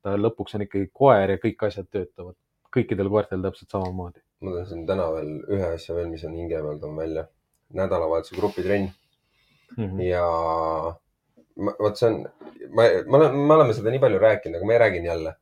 ta 0.04 0.16
lõpuks 0.18 0.56
on 0.56 0.62
ikkagi 0.62 0.90
koer 0.94 1.30
ja 1.30 1.38
kõik 1.38 1.68
asjad 1.68 1.88
töötavad 1.92 2.36
kõikidel 2.74 3.10
koertel 3.10 3.42
täpselt 3.46 3.70
samamoodi. 3.72 4.20
ma 4.42 4.52
tahtsin 4.58 4.86
täna 4.88 5.06
veel 5.14 5.30
ühe 5.56 5.68
asja 5.76 5.96
veel, 5.96 6.08
mis 6.12 6.24
on 6.28 6.34
hinge 6.36 6.56
peal, 6.62 6.80
toon 6.80 6.96
välja. 6.98 7.28
nädalavahetuse 7.74 8.36
grupitrenn 8.38 8.90
Mhm. 9.78 10.00
ja 10.06 10.26
ma- 11.56 11.76
vot 11.80 11.98
see 11.98 12.08
on, 12.10 12.20
ma, 12.76 12.84
ma 13.08 13.18
olen, 13.18 13.36
me 13.48 13.54
oleme 13.56 13.74
seda 13.74 13.90
nii 13.90 14.00
palju 14.04 14.20
rääkinud, 14.22 14.56
aga 14.60 14.66
ma 14.66 14.78
räägin 14.78 15.06
jälle. 15.06 15.36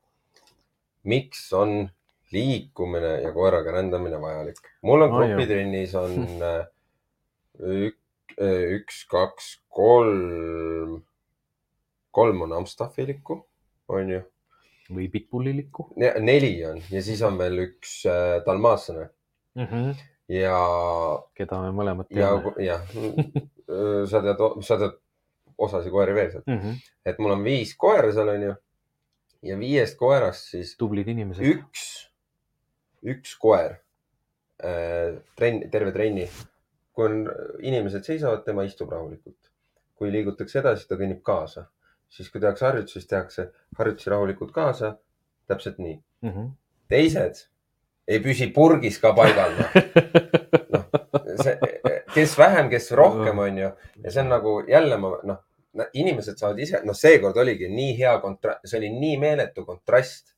miks 1.04 1.54
on 1.54 1.90
liikumine 2.32 3.22
ja 3.22 3.32
koeraga 3.34 3.72
rändamine 3.72 4.22
vajalik? 4.22 4.60
mul 4.82 5.02
on 5.02 5.10
grupitrennis 5.18 5.96
on 5.96 6.42
äh, 6.42 6.66
ük, 7.60 7.98
üks, 8.40 9.06
kaks, 9.12 9.58
kolm, 9.70 11.02
kolm 12.12 12.42
on 12.42 12.54
Amstaffilikku, 12.54 13.46
onju. 13.90 14.22
Või 14.96 15.08
pitbullilikku 15.12 15.92
neli 15.98 16.54
on 16.68 16.82
ja 16.92 17.02
siis 17.06 17.22
on 17.28 17.38
veel 17.40 17.66
üks 17.68 18.02
äh, 18.10 18.40
dalmaatsene 18.46 19.10
mm. 19.56 19.68
-hmm. 19.68 19.94
ja 20.38 20.58
keda 21.38 21.62
me 21.66 21.72
mõlemad 21.78 22.10
ja 22.10 22.34
teame., 22.36 22.66
jah, 22.66 22.84
sa 24.12 24.22
tead, 24.26 24.44
sa 24.68 24.78
tead 24.78 25.00
osasid 25.62 25.94
koeri 25.94 26.16
veel 26.16 26.32
sealt, 26.32 26.48
Mm 26.48 26.60
-hmm. 26.60 26.78
et 27.06 27.20
mul 27.20 27.32
on 27.32 27.44
viis 27.44 27.76
koera 27.78 28.12
seal 28.14 28.30
onju. 28.36 28.56
ja 29.42 29.58
viiest 29.58 29.98
koerast 29.98 30.52
siis 30.54 30.76
tublid 30.78 31.08
inimesed. 31.08 31.46
üks, 31.46 32.10
üks 33.04 33.38
koer 33.38 33.72
äh,, 34.64 35.18
trenn, 35.36 35.70
terve 35.72 35.92
trenni. 35.92 36.30
kui 36.94 37.06
on, 37.06 37.30
inimesed 37.60 38.04
seisavad, 38.04 38.44
tema 38.46 38.64
istub 38.64 38.90
rahulikult. 38.92 39.52
kui 39.96 40.12
liigutakse 40.12 40.60
edasi, 40.60 40.88
ta 40.88 40.96
kõnnib 40.96 41.22
kaasa, 41.22 41.66
siis 42.12 42.28
kui 42.32 42.42
tehakse 42.44 42.66
harjutusi, 42.68 43.00
siis 43.00 43.08
tehakse 43.08 43.48
harjutusi 43.78 44.10
rahulikult 44.14 44.52
kaasa. 44.56 44.96
täpselt 45.48 45.80
nii. 45.84 45.98
Mhm. 46.24 46.46
teised 46.92 47.40
ei 48.08 48.20
püsi 48.24 48.48
purgis 48.54 48.98
ka 49.00 49.12
paigal. 49.16 49.52
see, 51.44 51.56
kes 52.14 52.36
vähem, 52.40 52.70
kes 52.72 52.92
rohkem, 52.98 53.40
onju. 53.40 53.72
ja 54.04 54.12
see 54.12 54.22
on 54.24 54.30
nagu 54.32 54.54
jälle 54.68 54.98
ma 54.98 55.12
noh, 55.24 55.40
inimesed 55.96 56.38
saavad 56.40 56.60
ise, 56.60 56.82
noh, 56.88 56.96
seekord 56.98 57.38
oligi 57.40 57.70
nii 57.72 57.96
hea 58.00 58.14
kontrast, 58.24 58.66
see 58.68 58.80
oli 58.82 58.90
nii 58.96 59.18
meeletu 59.22 59.66
kontrast. 59.66 60.34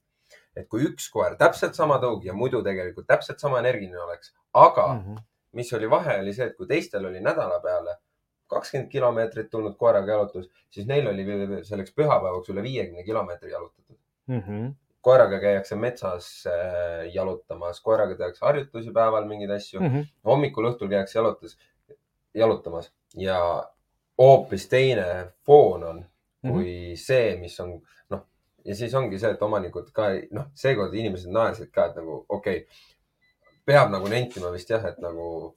et 0.55 0.67
kui 0.69 0.83
üks 0.85 1.07
koer 1.09 1.33
täpselt 1.37 1.73
sama 1.73 1.95
tõug 2.01 2.21
ja 2.27 2.33
muidu 2.37 2.59
tegelikult 2.61 3.07
täpselt 3.09 3.39
sama 3.41 3.57
energiline 3.63 3.97
oleks, 3.99 4.33
aga 4.53 4.87
Mhm. 4.93 5.15
mis 5.53 5.73
oli 5.73 5.89
vahe, 5.89 6.19
oli 6.21 6.33
see, 6.33 6.45
et 6.45 6.57
kui 6.57 6.67
teistel 6.67 7.05
oli 7.05 7.19
nädala 7.21 7.59
peale 7.61 7.95
kakskümmend 8.47 8.91
kilomeetrit 8.91 9.49
tulnud 9.51 9.75
koeraga 9.77 10.11
jalutus, 10.11 10.49
siis 10.69 10.87
neil 10.87 11.07
oli 11.07 11.25
selleks 11.63 11.93
pühapäevaks 11.97 12.49
üle 12.53 12.63
viiekümne 12.63 13.03
kilomeetri 13.03 13.51
jalutatud. 13.51 13.97
Mhm. 14.27 14.71
koeraga 15.03 15.39
käiakse 15.39 15.75
metsas 15.75 16.45
äh, 16.47 17.09
jalutamas, 17.13 17.81
koeraga 17.83 18.15
tehakse 18.15 18.45
harjutusi 18.45 18.91
päeval, 18.95 19.25
mingeid 19.27 19.51
asju. 19.51 19.81
Mhm. 19.81 20.09
hommikul, 20.25 20.69
õhtul 20.71 20.89
käiakse 20.89 21.19
jalutus, 21.19 21.57
jalutamas 22.33 22.93
ja 23.15 23.39
hoopis 24.17 24.67
teine 24.69 25.33
foon 25.45 25.83
on 25.83 26.05
Mhm. 26.43 26.53
kui 26.53 26.95
see, 26.99 27.35
mis 27.39 27.59
on 27.63 27.77
noh, 28.11 28.23
ja 28.65 28.75
siis 28.75 28.93
ongi 28.99 29.19
see, 29.19 29.31
et 29.31 29.41
omanikud 29.41 29.91
ka 29.95 30.09
noh, 30.35 30.49
seekord 30.59 30.93
inimesed 30.99 31.31
naersid 31.31 31.71
ka, 31.71 31.85
et 31.89 31.99
nagu 32.01 32.25
okei 32.29 32.63
okay,, 32.63 32.81
peab 33.65 33.91
nagu 33.93 34.09
nentima 34.11 34.51
vist 34.51 34.69
jah, 34.73 34.83
et 34.89 34.99
nagu 35.03 35.55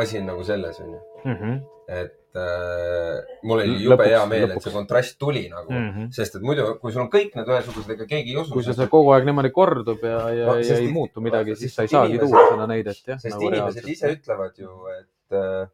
asi 0.00 0.18
on 0.18 0.26
nagu 0.26 0.44
selles 0.44 0.80
onju, 0.80 1.00
Mhm. 1.24 1.56
et 1.88 2.16
äh, 2.36 3.16
mul 3.42 3.58
oli 3.60 3.82
jube 3.82 3.96
Lõpuks- 3.96 4.08
hea 4.08 4.26
meel, 4.26 4.50
et 4.54 4.62
see 4.62 4.72
kontrast 4.72 5.18
tuli 5.18 5.48
nagu 5.50 5.72
mm. 5.72 5.88
-hmm. 5.90 6.10
sest 6.14 6.36
et 6.36 6.42
muidu, 6.42 6.78
kui 6.80 6.92
sul 6.92 7.02
on 7.02 7.10
kõik 7.10 7.34
need 7.34 7.48
ühesugused, 7.48 7.90
ega 7.96 8.06
keegi 8.06 8.30
ei 8.30 8.36
usu. 8.36 8.52
kui 8.52 8.62
see 8.62 8.74
see 8.74 8.86
kogu 8.86 9.10
aeg 9.12 9.24
niimoodi 9.24 9.50
kordub 9.50 9.98
ja, 10.02 10.20
ja 10.30 10.46
No, 10.46 10.54
ja 10.58 10.76
ei 10.76 10.92
muutu 10.92 11.20
midagi, 11.20 11.56
siis 11.56 11.74
sa 11.74 11.82
ei 11.82 11.88
saagi 11.88 12.18
tuua 12.18 12.46
seda 12.50 12.66
näidet 12.66 13.02
jah. 13.06 13.18
sest 13.18 13.34
nagu 13.34 13.48
inimesed 13.50 13.88
ise 13.88 14.12
ütlevad 14.14 14.58
ju, 14.58 14.70
et, 15.00 15.68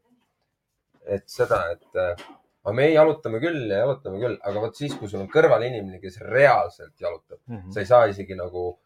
et 1.06 1.22
seda, 1.30 1.60
et 1.72 2.00
äh, 2.00 2.16
aga 2.64 2.74
me 2.74 2.88
jalutame 2.90 3.38
küll 3.42 3.68
ja 3.70 3.84
jalutame 3.84 4.18
küll, 4.18 4.38
aga 4.42 4.60
vot 4.64 4.74
siis, 4.74 4.94
kui 4.98 5.08
sul 5.08 5.20
on 5.22 5.28
kõrval 5.30 5.62
inimene, 5.68 6.00
kes 6.02 6.18
reaalselt 6.20 6.94
jalutab, 7.00 7.38
Mhm. 7.48 7.70
sa 7.70 7.80
ei 7.80 7.86
saa 7.86 8.06
isegi 8.10 8.34
nagu 8.34 8.78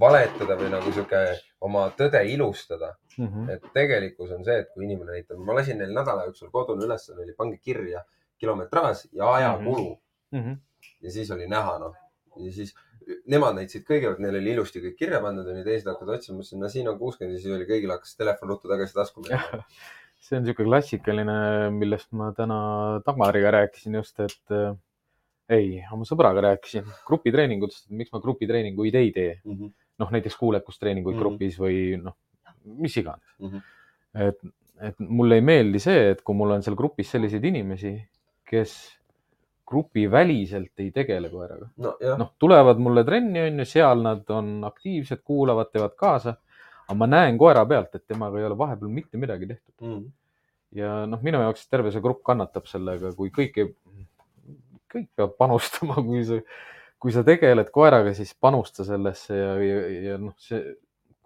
valetada 0.00 0.56
või 0.60 0.70
nagu 0.70 0.92
sihuke 0.92 1.22
oma 1.60 1.88
tõde 1.98 2.22
ilustada. 2.28 2.94
Mhm. 3.16 3.48
et 3.48 3.62
tegelikkus 3.72 4.32
on 4.36 4.42
see, 4.44 4.58
et 4.60 4.66
kui 4.74 4.84
inimene 4.84 5.14
näitab, 5.14 5.38
ma 5.40 5.54
lasin 5.56 5.78
neil 5.80 5.94
nädala 5.96 6.26
jooksul 6.26 6.50
kodune 6.52 6.84
ülesanne 6.84 7.22
oli, 7.22 7.32
pange 7.32 7.56
kirja 7.56 8.02
kilometraaž 8.38 9.06
ja 9.12 9.30
ajakulu 9.32 9.94
Mhm. 10.32 10.52
ja 11.02 11.10
siis 11.10 11.30
oli 11.30 11.46
näha, 11.48 11.78
noh. 11.78 11.94
ja 12.36 12.52
siis 12.52 12.74
nemad 13.30 13.54
näitasid 13.56 13.86
kõigepealt, 13.86 14.18
neil 14.20 14.38
oli 14.40 14.52
ilusti 14.52 14.82
kõik 14.82 14.96
kirja 14.98 15.20
pandud, 15.24 15.46
onju, 15.48 15.62
teised 15.64 15.88
hakkavad 15.88 16.18
otsima, 16.18 16.40
mõtlesin, 16.40 16.60
no 16.60 16.68
siin 16.72 16.90
on 16.90 16.98
kuuskümmend 16.98 17.38
ja 17.38 17.42
siis 17.42 17.54
oli 17.56 17.68
kõigil 17.68 17.92
hakkas 17.94 18.16
telefon 18.18 18.52
ruttu 18.52 18.68
tagasi 18.68 18.96
tasku 18.96 19.22
minema. 19.24 19.62
see 20.26 20.36
on 20.36 20.44
niisugune 20.44 20.68
klassikaline, 20.72 21.38
millest 21.76 22.10
ma 22.18 22.32
täna 22.36 22.58
Tamariga 23.06 23.54
rääkisin 23.54 23.96
just, 24.00 24.20
et 24.20 24.54
äh, 24.56 24.74
ei, 25.48 25.80
oma 25.94 26.04
sõbraga 26.08 26.42
rääkisin 26.50 26.88
grupitreeningutest, 27.06 27.88
miks 27.94 28.12
ma 28.12 28.20
grupitreeninguid 28.24 28.98
ei 28.98 29.12
tee. 29.14 29.36
noh, 29.98 30.12
näiteks 30.12 30.36
kuulekustreeninguid 30.36 31.14
mm 31.14 31.20
-hmm. 31.20 31.36
grupis 31.38 31.58
või 31.60 31.96
noh, 32.02 32.16
mis 32.64 32.96
iganes 32.96 33.24
mm. 33.38 33.48
-hmm. 33.48 33.62
et, 34.28 34.38
et 34.90 34.98
mulle 34.98 35.40
ei 35.40 35.44
meeldi 35.44 35.80
see, 35.82 36.10
et 36.10 36.22
kui 36.22 36.34
mul 36.36 36.56
on 36.56 36.62
seal 36.62 36.76
grupis 36.76 37.10
selliseid 37.10 37.44
inimesi, 37.44 37.94
kes 38.44 38.76
grupiväliselt 39.66 40.78
ei 40.78 40.90
tegele 40.94 41.28
koeraga. 41.30 41.68
nojah, 41.76 42.18
noh, 42.18 42.34
tulevad 42.38 42.78
mulle 42.78 43.04
trenni, 43.04 43.40
on 43.40 43.58
ju, 43.58 43.64
seal 43.64 44.02
nad 44.02 44.28
on 44.30 44.64
aktiivsed, 44.64 45.24
kuulavad, 45.24 45.72
teevad 45.72 45.96
kaasa. 45.96 46.36
aga 46.86 46.94
ma 46.94 47.06
näen 47.06 47.38
koera 47.38 47.64
pealt, 47.66 47.94
et 47.94 48.04
temaga 48.06 48.38
ei 48.38 48.44
ole 48.46 48.58
vahepeal 48.58 48.90
mitte 48.90 49.18
midagi 49.18 49.46
tehtud 49.46 49.74
Mhm. 49.80 50.04
ja 50.72 51.06
noh, 51.06 51.22
minu 51.22 51.40
jaoks 51.42 51.68
terve 51.68 51.90
see 51.90 52.00
grupp 52.00 52.22
kannatab 52.22 52.66
sellega, 52.66 53.12
kui 53.16 53.30
kõik 53.30 53.58
ei, 53.58 53.74
kõik 54.94 55.08
peab 55.16 55.34
panustama, 55.38 55.94
kui 55.94 56.24
sa, 56.24 56.40
kui 56.98 57.12
sa 57.12 57.22
tegeled 57.26 57.68
koeraga, 57.74 58.12
siis 58.16 58.32
panusta 58.40 58.84
sellesse 58.88 59.36
ja, 59.36 59.54
ja, 59.62 59.78
ja 60.10 60.18
noh, 60.18 60.34
see, 60.40 60.62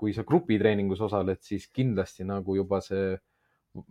kui 0.00 0.12
sa 0.16 0.24
grupitreeningus 0.26 1.00
osaled, 1.06 1.38
siis 1.44 1.68
kindlasti 1.72 2.24
nagu 2.26 2.56
juba 2.56 2.80
see 2.84 3.14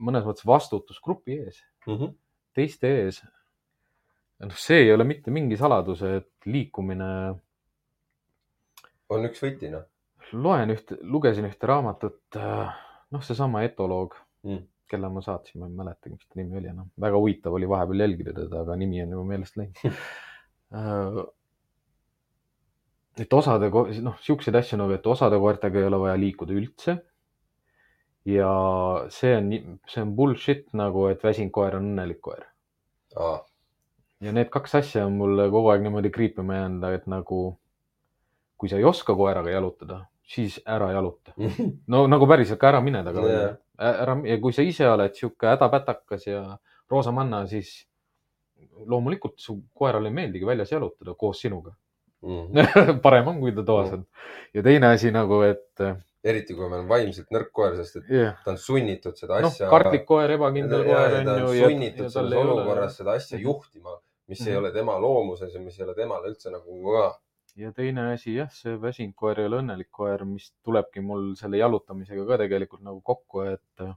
mõnes 0.03 0.25
mõttes 0.27 0.45
vastutus 0.47 0.99
grupi 1.03 1.37
ees, 1.45 1.61
Mhm. 1.87 2.09
teiste 2.53 2.89
ees. 3.05 3.21
noh, 4.39 4.55
see 4.55 4.81
ei 4.85 4.91
ole 4.93 5.03
mitte 5.03 5.31
mingi 5.31 5.57
saladus, 5.59 6.01
et 6.03 6.29
liikumine 6.45 7.09
on 9.09 9.25
üks 9.27 9.41
võti, 9.43 9.69
noh. 9.73 9.83
loen 10.33 10.69
ühte, 10.75 10.97
lugesin 11.01 11.47
ühte 11.49 11.67
raamatut, 11.67 12.19
noh, 12.35 13.21
seesama 13.25 13.63
etoloog 13.67 14.15
Mm. 14.43 14.51
mm., 14.53 14.67
kelle 14.89 15.09
ma 15.11 15.21
saatsin, 15.21 15.59
ma 15.59 15.67
ei 15.67 15.73
mäletagi, 15.75 16.15
mis 16.15 16.27
ta 16.27 16.37
nimi 16.39 16.57
oli 16.57 16.67
enam, 16.71 16.87
väga 16.99 17.17
huvitav 17.19 17.53
oli 17.53 17.67
vahepeal 17.69 17.99
jälgida 18.05 18.31
teda, 18.33 18.61
aga 18.63 18.75
nimi 18.79 19.01
on 19.03 19.11
juba 19.11 19.23
meelest 19.27 19.57
läinud. 19.59 19.81
et 23.19 23.33
osade, 23.33 23.69
noh, 24.03 24.17
siukseid 24.23 24.55
asju 24.55 24.79
nagu, 24.79 24.95
et 24.95 25.07
osade 25.07 25.39
koertega 25.41 25.79
ei 25.81 25.87
ole 25.89 25.99
vaja 26.05 26.17
liikuda 26.19 26.55
üldse. 26.55 26.97
ja 28.29 28.49
see 29.09 29.35
on, 29.37 29.53
see 29.89 30.01
on 30.03 30.15
bullshit 30.15 30.67
nagu, 30.77 31.07
et 31.09 31.23
väsinud 31.23 31.51
koer 31.55 31.79
on 31.79 31.87
õnnelik 31.91 32.19
koer 32.21 32.45
ja 34.21 34.33
need 34.35 34.49
kaks 34.53 34.75
asja 34.81 35.05
on 35.07 35.17
mulle 35.17 35.47
kogu 35.51 35.71
aeg 35.73 35.83
niimoodi 35.85 36.11
kriipima 36.13 36.59
jäänud, 36.59 36.85
et 36.93 37.07
nagu 37.11 37.41
kui 38.59 38.69
sa 38.69 38.79
ei 38.79 38.83
oska 38.83 39.15
koeraga 39.15 39.51
jalutada, 39.53 40.01
siis 40.27 40.59
ära 40.67 40.91
jaluta. 40.91 41.33
no 41.93 42.05
nagu 42.11 42.27
päriselt 42.27 42.59
ka 42.59 42.73
ära 42.73 42.81
mine 42.83 43.03
välja 43.05 43.37
Jaa.. 43.39 43.53
ära 44.03 44.17
ja 44.27 44.39
kui 44.43 44.55
sa 44.55 44.65
ise 44.65 44.89
oled 44.89 45.15
sihuke 45.15 45.47
hädapätakas 45.47 46.27
ja 46.27 46.41
roosamanna, 46.91 47.45
siis 47.47 47.87
loomulikult 48.85 49.39
su 49.39 49.61
koerale 49.73 50.11
ei 50.11 50.15
meeldigi 50.15 50.45
väljas 50.45 50.71
jalutada 50.71 51.15
koos 51.15 51.41
sinuga. 51.41 51.75
Mhm. 52.21 52.99
parem 53.05 53.27
on, 53.31 53.39
kui 53.39 53.53
ta 53.55 53.63
toas 53.63 53.93
on. 53.95 54.05
ja 54.53 54.63
teine 54.65 54.87
asi 54.93 55.11
nagu, 55.15 55.41
et 55.47 55.79
eriti 56.23 56.53
kui 56.57 56.67
meil 56.67 56.81
on 56.83 56.89
vaimselt 56.89 57.29
nõrk 57.31 57.51
koer, 57.55 57.77
sest 57.79 58.01
et 58.01 58.09
jah, 58.11 58.35
ta 58.43 58.51
on 58.51 58.57
sunnitud 58.59 59.15
seda 59.15 59.39
noh, 59.39 59.47
asja. 59.53 59.69
kartlik 59.71 60.03
koer, 60.09 60.33
ebakindel 60.35 60.83
koer 60.83 61.15
on 61.21 61.29
ju. 61.45 61.53
sunnitud 61.63 62.09
selles 62.11 62.41
olukorras 62.41 62.97
seda 62.99 63.15
asja 63.15 63.37
Mhm. 63.37 63.45
juhtima, 63.45 63.95
mis 64.27 64.41
ei 64.47 64.51
Mhm. 64.53 64.59
ole 64.63 64.71
tema 64.75 64.97
loomuses 64.99 65.53
ja 65.55 65.61
mis 65.63 65.79
ei 65.79 65.85
ole 65.87 65.95
temale 65.95 66.27
üldse 66.33 66.51
nagu 66.51 66.91
ka. 66.91 67.05
ja 67.55 67.71
teine 67.71 68.11
asi 68.13 68.35
jah, 68.35 68.51
see 68.51 68.75
väsinud 68.77 69.15
koer 69.15 69.39
ei 69.39 69.45
ole 69.47 69.61
õnnelik 69.63 69.89
koer, 69.91 70.25
mis 70.25 70.51
tulebki 70.63 70.99
mul 71.01 71.33
selle 71.39 71.57
jalutamisega 71.57 72.25
ka 72.27 72.37
tegelikult 72.37 72.81
nagu 72.83 73.01
kokku, 73.01 73.41
et 73.53 73.81
äh, 73.87 73.95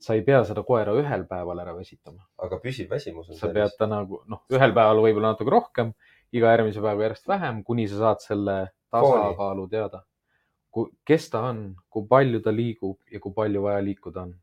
sa 0.00 0.14
ei 0.16 0.22
pea 0.24 0.42
seda 0.48 0.62
koera 0.64 0.92
ühel 0.96 1.26
päeval 1.28 1.60
ära 1.60 1.74
väsitama. 1.76 2.24
aga 2.40 2.56
püsiv 2.58 2.88
väsimus 2.88 3.28
on 3.30 3.36
sa 3.36 3.48
pead 3.52 3.76
ta 3.78 3.86
nagu 3.86 4.22
noh, 4.28 4.40
ühel 4.50 4.72
päeval 4.72 4.96
võib-olla 5.04 5.32
natuke 5.36 5.50
rohkem, 5.52 5.92
iga 6.32 6.52
järgmise 6.54 6.82
päeva 6.82 7.08
järjest 7.08 7.28
vähem, 7.28 7.64
kuni 7.64 7.88
sa 7.88 7.98
saad 8.04 8.24
selle 8.24 8.56
tasakaalu 8.90 9.68
teada. 9.68 10.02
kes 11.04 11.30
ta 11.30 11.40
on, 11.50 11.62
kui 11.90 12.06
palju 12.06 12.40
ta 12.40 12.52
liigub 12.54 12.98
ja 13.10 13.20
kui 13.20 13.32
palju 13.34 13.62
vaja 13.62 13.82
liikuda 13.84 14.22
on. 14.22 14.34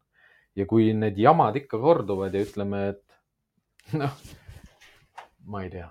ja 0.55 0.65
kui 0.65 0.93
need 0.93 1.17
jamad 1.17 1.55
ikka 1.55 1.77
korduvad 1.79 2.33
ja 2.33 2.41
ütleme, 2.41 2.87
et 2.89 3.93
noh, 3.93 4.15
ma 5.45 5.63
ei 5.63 5.69
tea, 5.69 5.87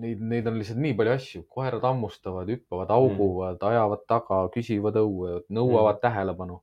neid, 0.00 0.20
neid 0.20 0.46
on 0.50 0.58
lihtsalt 0.60 0.80
nii 0.82 0.94
palju 0.98 1.14
asju, 1.14 1.42
koerad 1.50 1.84
hammustavad, 1.86 2.50
hüppavad, 2.52 2.92
auguvad 2.94 3.56
mm., 3.56 3.66
ajavad 3.70 4.04
taga, 4.10 4.42
küsivad 4.54 4.98
õue, 5.00 5.40
nõuavad 5.48 5.98
mm. 5.98 6.04
tähelepanu. 6.04 6.60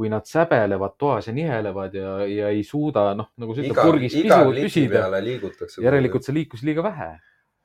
kui 0.00 0.08
nad 0.08 0.24
säbelevad 0.24 0.94
toas 0.96 1.26
ja 1.28 1.32
nihelevad 1.36 1.92
ja, 1.98 2.12
ja 2.24 2.46
ei 2.54 2.62
suuda, 2.64 3.10
noh, 3.18 3.26
nagu 3.36 3.52
sa 3.52 3.60
ütled, 3.60 3.76
purgis 3.76 4.14
iga 4.16 4.38
pisu 4.38 4.54
liki 4.56 4.70
püsida, 4.70 5.02
järelikult 5.84 6.24
sa 6.24 6.32
liikus 6.32 6.62
liiga 6.64 6.84
vähe. 6.86 7.08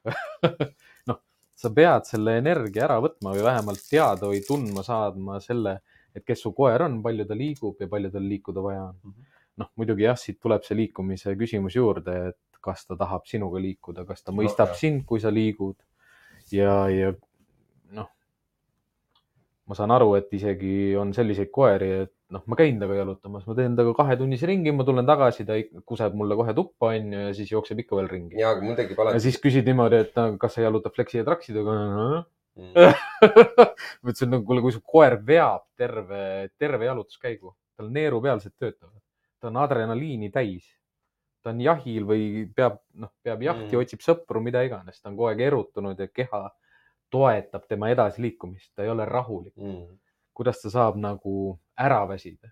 noh, 1.09 1.19
sa 1.55 1.71
pead 1.73 2.05
selle 2.09 2.37
energia 2.41 2.85
ära 2.87 2.97
võtma 3.03 3.33
või 3.35 3.43
vähemalt 3.45 3.83
teada 3.89 4.29
või 4.31 4.41
tundma 4.47 4.83
saadma 4.85 5.39
selle, 5.43 5.79
et 6.15 6.25
kes 6.27 6.41
su 6.45 6.51
koer 6.55 6.83
on, 6.85 7.01
palju 7.03 7.25
ta 7.27 7.35
liigub 7.37 7.79
ja 7.81 7.87
palju 7.91 8.11
tal 8.13 8.27
liikuda 8.31 8.63
vaja 8.65 8.83
on 8.89 8.97
Mhm.. 9.03 9.25
noh, 9.61 9.69
muidugi 9.79 10.03
jah, 10.03 10.17
siit 10.19 10.39
tuleb 10.43 10.63
see 10.67 10.75
liikumise 10.75 11.31
küsimus 11.39 11.75
juurde, 11.77 12.15
et 12.33 12.59
kas 12.65 12.85
ta 12.89 12.95
tahab 12.99 13.23
sinuga 13.29 13.59
liikuda, 13.61 14.03
kas 14.05 14.23
ta 14.23 14.31
No 14.33 14.41
mõistab 14.41 14.73
jah. 14.73 14.79
sind, 14.79 15.05
kui 15.05 15.19
sa 15.23 15.29
liigud 15.31 15.75
ja, 16.51 16.87
ja 16.91 17.13
noh, 17.95 18.09
ma 19.67 19.75
saan 19.77 19.91
aru, 19.95 20.15
et 20.19 20.33
isegi 20.33 20.95
on 20.99 21.13
selliseid 21.15 21.51
koeri, 21.55 21.91
et 22.05 22.14
noh, 22.33 22.43
ma 22.49 22.57
käin 22.57 22.79
temaga 22.81 23.03
jalutamas, 23.03 23.43
ma 23.45 23.55
teen 23.57 23.75
temaga 23.77 23.97
kahetunnise 23.99 24.47
ringi, 24.49 24.73
ma 24.75 24.85
tulen 24.87 25.07
tagasi, 25.07 25.45
ta 25.47 25.57
kuseb 25.85 26.15
mulle 26.17 26.37
kohe 26.39 26.55
tuppa 26.57 26.91
onju 26.93 27.25
ja 27.27 27.33
siis 27.37 27.51
jookseb 27.53 27.83
ikka 27.83 27.99
veel 27.99 28.09
ringi. 28.11 28.39
ja, 28.41 28.53
aga 28.55 28.65
mul 28.65 28.77
tekib 28.77 28.97
ja 28.97 29.05
alati. 29.05 29.23
siis 29.27 29.37
küsid 29.43 29.67
niimoodi, 29.69 30.01
et 30.07 30.17
kas 30.41 30.57
sa 30.57 30.65
jalutad 30.65 30.95
fleksi 30.95 31.21
ja 31.21 31.27
traksidega? 31.27 31.75
Mm. 32.55 32.95
ma 34.01 34.13
ütlesin, 34.13 34.31
no 34.31 34.41
kuule, 34.47 34.63
kui 34.63 34.73
su 34.73 34.81
koer 34.81 35.19
veab 35.27 35.67
terve, 35.77 36.49
terve 36.57 36.89
jalutuskäigu, 36.89 37.53
tal 37.77 37.91
neerupealsed 37.93 38.55
töötavad, 38.55 39.01
ta 39.39 39.51
on 39.51 39.61
adrenaliini 39.61 40.31
täis. 40.33 40.65
ta 41.45 41.51
on 41.53 41.59
jahil 41.61 42.07
või 42.09 42.23
peab, 42.57 42.79
noh, 42.97 43.11
peab 43.21 43.43
jahti 43.45 43.75
mm., 43.75 43.81
otsib 43.83 44.01
sõpru, 44.01 44.39
mida 44.41 44.63
iganes, 44.65 44.97
ta 44.97 45.11
on 45.11 45.17
kogu 45.19 45.27
aeg 45.29 45.43
erutunud 45.45 45.99
ja 46.01 46.07
keha 46.09 46.47
toetab 47.13 47.67
tema 47.69 47.91
edasiliikumist, 47.93 48.71
ta 48.73 48.81
ei 48.81 48.89
ole 48.89 49.05
rahulik. 49.05 49.53
mm.. 49.53 49.99
Kuidas 50.35 50.61
ta 50.61 50.69
saab 50.69 50.99
nagu 51.01 51.55
ära 51.79 52.03
väsida? 52.09 52.51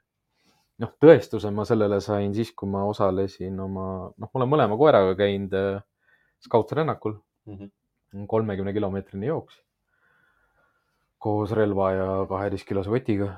noh, 0.82 0.90
tõestuse 1.00 1.52
ma 1.54 1.66
sellele 1.70 2.00
sain 2.02 2.34
siis, 2.34 2.50
kui 2.52 2.68
ma 2.70 2.82
osalesin 2.90 3.60
oma, 3.60 3.86
noh, 4.18 4.30
ma 4.34 4.40
olen 4.40 4.50
mõlema 4.56 4.78
koeraga 4.80 5.14
käinud 5.20 5.54
äh, 5.54 5.84
skautrännakul 6.44 7.20
Mhm. 7.46 7.66
kolmekümne 8.28 8.74
kilomeetrine 8.74 9.26
jooks 9.26 9.58
koos 11.24 11.52
relva 11.52 11.92
ja 11.92 12.08
kaheteist 12.30 12.68
kilose 12.68 12.90
kotiga. 12.92 13.30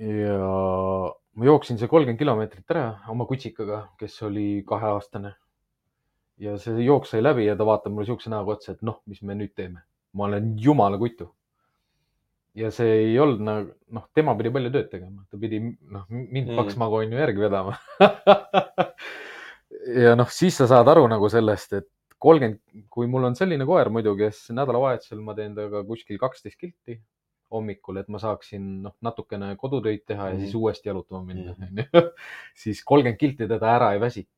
ja 0.00 0.36
ma 1.36 1.44
jooksin 1.44 1.78
see 1.78 1.88
kolmkümmend 1.88 2.18
kilomeetrit 2.18 2.72
ära 2.72 2.84
oma 3.12 3.26
kutsikaga, 3.28 3.82
kes 4.00 4.22
oli 4.28 4.62
kaheaastane. 4.68 5.34
ja 6.38 6.56
see 6.58 6.84
jooks 6.84 7.12
sai 7.12 7.22
läbi 7.22 7.46
ja 7.46 7.56
ta 7.56 7.66
vaatab 7.68 7.92
mulle 7.92 8.08
siukse 8.08 8.30
näoga 8.32 8.56
otsa, 8.56 8.72
et 8.72 8.82
noh, 8.82 9.02
mis 9.06 9.22
me 9.22 9.36
nüüd 9.36 9.52
teeme. 9.56 9.82
ma 10.12 10.24
olen 10.24 10.54
jumala 10.58 10.98
kutu. 10.98 11.28
Ja 12.54 12.70
see 12.74 12.90
ei 13.04 13.18
olnud 13.22 13.40
nagu, 13.46 13.70
noh, 13.94 14.08
tema 14.14 14.34
pidi 14.38 14.50
palju 14.50 14.70
tööd 14.74 14.88
tegema, 14.90 15.22
ta 15.30 15.38
pidi, 15.38 15.60
noh, 15.90 16.04
mind 16.10 16.48
Mm. 16.50 16.56
paks 16.56 16.76
magu 16.76 16.96
on 16.98 17.12
ju 17.12 17.18
järgi 17.18 17.38
vedama. 17.44 17.76
ja 20.04 20.14
noh, 20.18 20.28
siis 20.32 20.56
sa 20.60 20.66
saad 20.70 20.88
aru 20.90 21.06
nagu 21.10 21.28
sellest, 21.30 21.72
et 21.78 21.88
kolmkümmend, 22.20 22.58
kui 22.92 23.06
mul 23.08 23.24
on 23.30 23.36
selline 23.38 23.64
koer 23.68 23.88
muidu, 23.92 24.12
kes 24.18 24.48
nädalavahetusel 24.56 25.22
ma 25.24 25.34
teen 25.38 25.54
temaga 25.56 25.84
kuskil 25.88 26.18
kaksteist 26.20 26.58
kilti 26.60 26.98
hommikul, 27.50 27.96
et 27.98 28.08
ma 28.12 28.18
saaksin 28.22 28.66
noh, 28.84 28.92
natukene 29.02 29.54
kodutöid 29.58 30.04
teha 30.06 30.28
ja 30.30 30.34
Mhm. 30.36 30.42
siis 30.44 30.54
uuesti 30.54 30.88
jalutama 30.88 31.24
minna 31.26 31.54
Mhm. 31.54 31.62
onju. 31.66 31.84
siis 32.62 32.82
kolmkümmend 32.84 33.18
kilti 33.18 33.48
teda 33.48 33.66
ära 33.76 33.92
ei 33.94 34.00
väsita. 34.00 34.36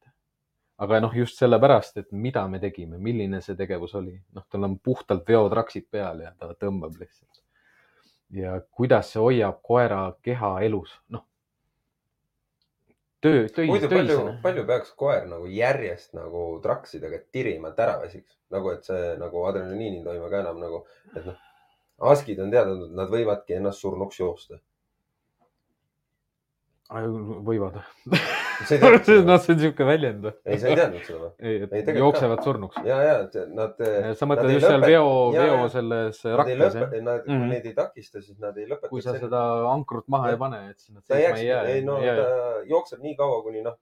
aga 0.83 0.99
noh, 1.01 1.13
just 1.15 1.37
sellepärast, 1.39 1.97
et 2.01 2.09
mida 2.13 2.49
me 2.49 2.59
tegime, 2.59 2.99
milline 2.99 3.41
see 3.41 3.55
tegevus 3.55 3.93
oli, 3.95 4.17
noh, 4.35 4.43
tal 4.51 4.65
on 4.65 4.79
puhtalt 4.83 5.23
veotraksid 5.29 5.85
peal 5.91 6.21
ja 6.25 6.33
ta 6.39 6.49
tõmbab 6.59 6.97
lihtsalt. 6.99 7.42
Ja 8.33 8.57
kuidas 8.71 9.13
see 9.13 9.23
hoiab 9.23 9.61
koera 9.63 10.01
keha 10.25 10.55
elus, 10.67 10.95
noh. 11.13 11.25
töö, 13.23 13.47
töis, 13.55 13.69
muidu 13.71 13.91
palju 13.93 14.19
palju 14.43 14.67
peaks 14.67 14.93
koer 14.99 15.27
nagu 15.31 15.47
järjest 15.53 16.17
nagu 16.19 16.45
traksidega 16.65 17.23
tirima, 17.33 17.73
et 17.73 17.83
ära 17.87 17.99
väsiks, 18.03 18.37
nagu 18.55 18.73
et 18.73 18.89
see 18.89 19.15
nagu 19.21 19.47
adrenaliini 19.49 20.05
toime 20.05 20.31
ka 20.33 20.43
enam 20.43 20.61
nagu, 20.63 20.85
et 21.15 21.27
noh, 21.29 21.41
askid 22.13 22.41
on 22.43 22.53
teada, 22.55 22.77
nad 22.91 23.13
võivadki 23.13 23.59
ennast 23.59 23.85
surnuks 23.85 24.21
joosta. 24.21 24.61
võivad. 26.93 27.79
ei 28.71 28.79
teadnud 28.83 29.05
seda 29.09 29.25
noh, 29.33 29.39
see 29.43 29.53
on 29.55 29.61
siuke 29.65 29.87
väljend 29.89 30.27
ei, 30.31 30.59
sa 30.63 30.69
ei 30.71 30.77
teadnud 30.79 31.05
seda 31.09 31.19
või? 31.23 31.31
ei, 31.41 31.53
Ei, 31.53 31.63
et 31.63 31.71
tegelikult 31.73 32.01
jooksevad 32.05 32.43
surnuks. 32.47 32.77
ja, 32.87 32.99
ja 33.03 33.15
et 33.27 33.37
nad. 33.59 33.83
sa 34.21 34.29
mõtled 34.31 34.51
ei 34.53 34.59
just 34.61 34.67
seal 34.69 34.85
veo, 34.87 35.07
veo 35.35 35.69
selles 35.75 36.21
ei 36.25 36.37
rakkes 36.43 36.77
jah? 36.79 36.97
nad, 37.09 37.25
kui 37.25 37.35
Mhm. 37.39 37.49
neid 37.55 37.67
ei 37.71 37.75
takista, 37.81 38.23
siis 38.23 38.39
nad 38.39 38.59
ei 38.59 38.67
lõpeta. 38.71 38.89
kui 38.93 39.03
sa 39.03 39.17
seda 39.19 39.41
ankrut 39.73 40.07
maha 40.09 40.31
Jah. 40.31 40.37
ei 40.37 40.43
pane, 40.45 40.61
et 40.71 40.79
siis 40.79 40.95
nad 40.95 41.03
ei 41.03 41.25
seisma 41.27 41.39
ei, 41.41 41.47
jää. 41.49 41.65
ei 41.77 41.83
no 41.89 41.97
ta 42.03 42.29
jookseb 42.71 43.01
nii 43.03 43.17
kaua, 43.19 43.43
kuni 43.43 43.63
noh, 43.67 43.75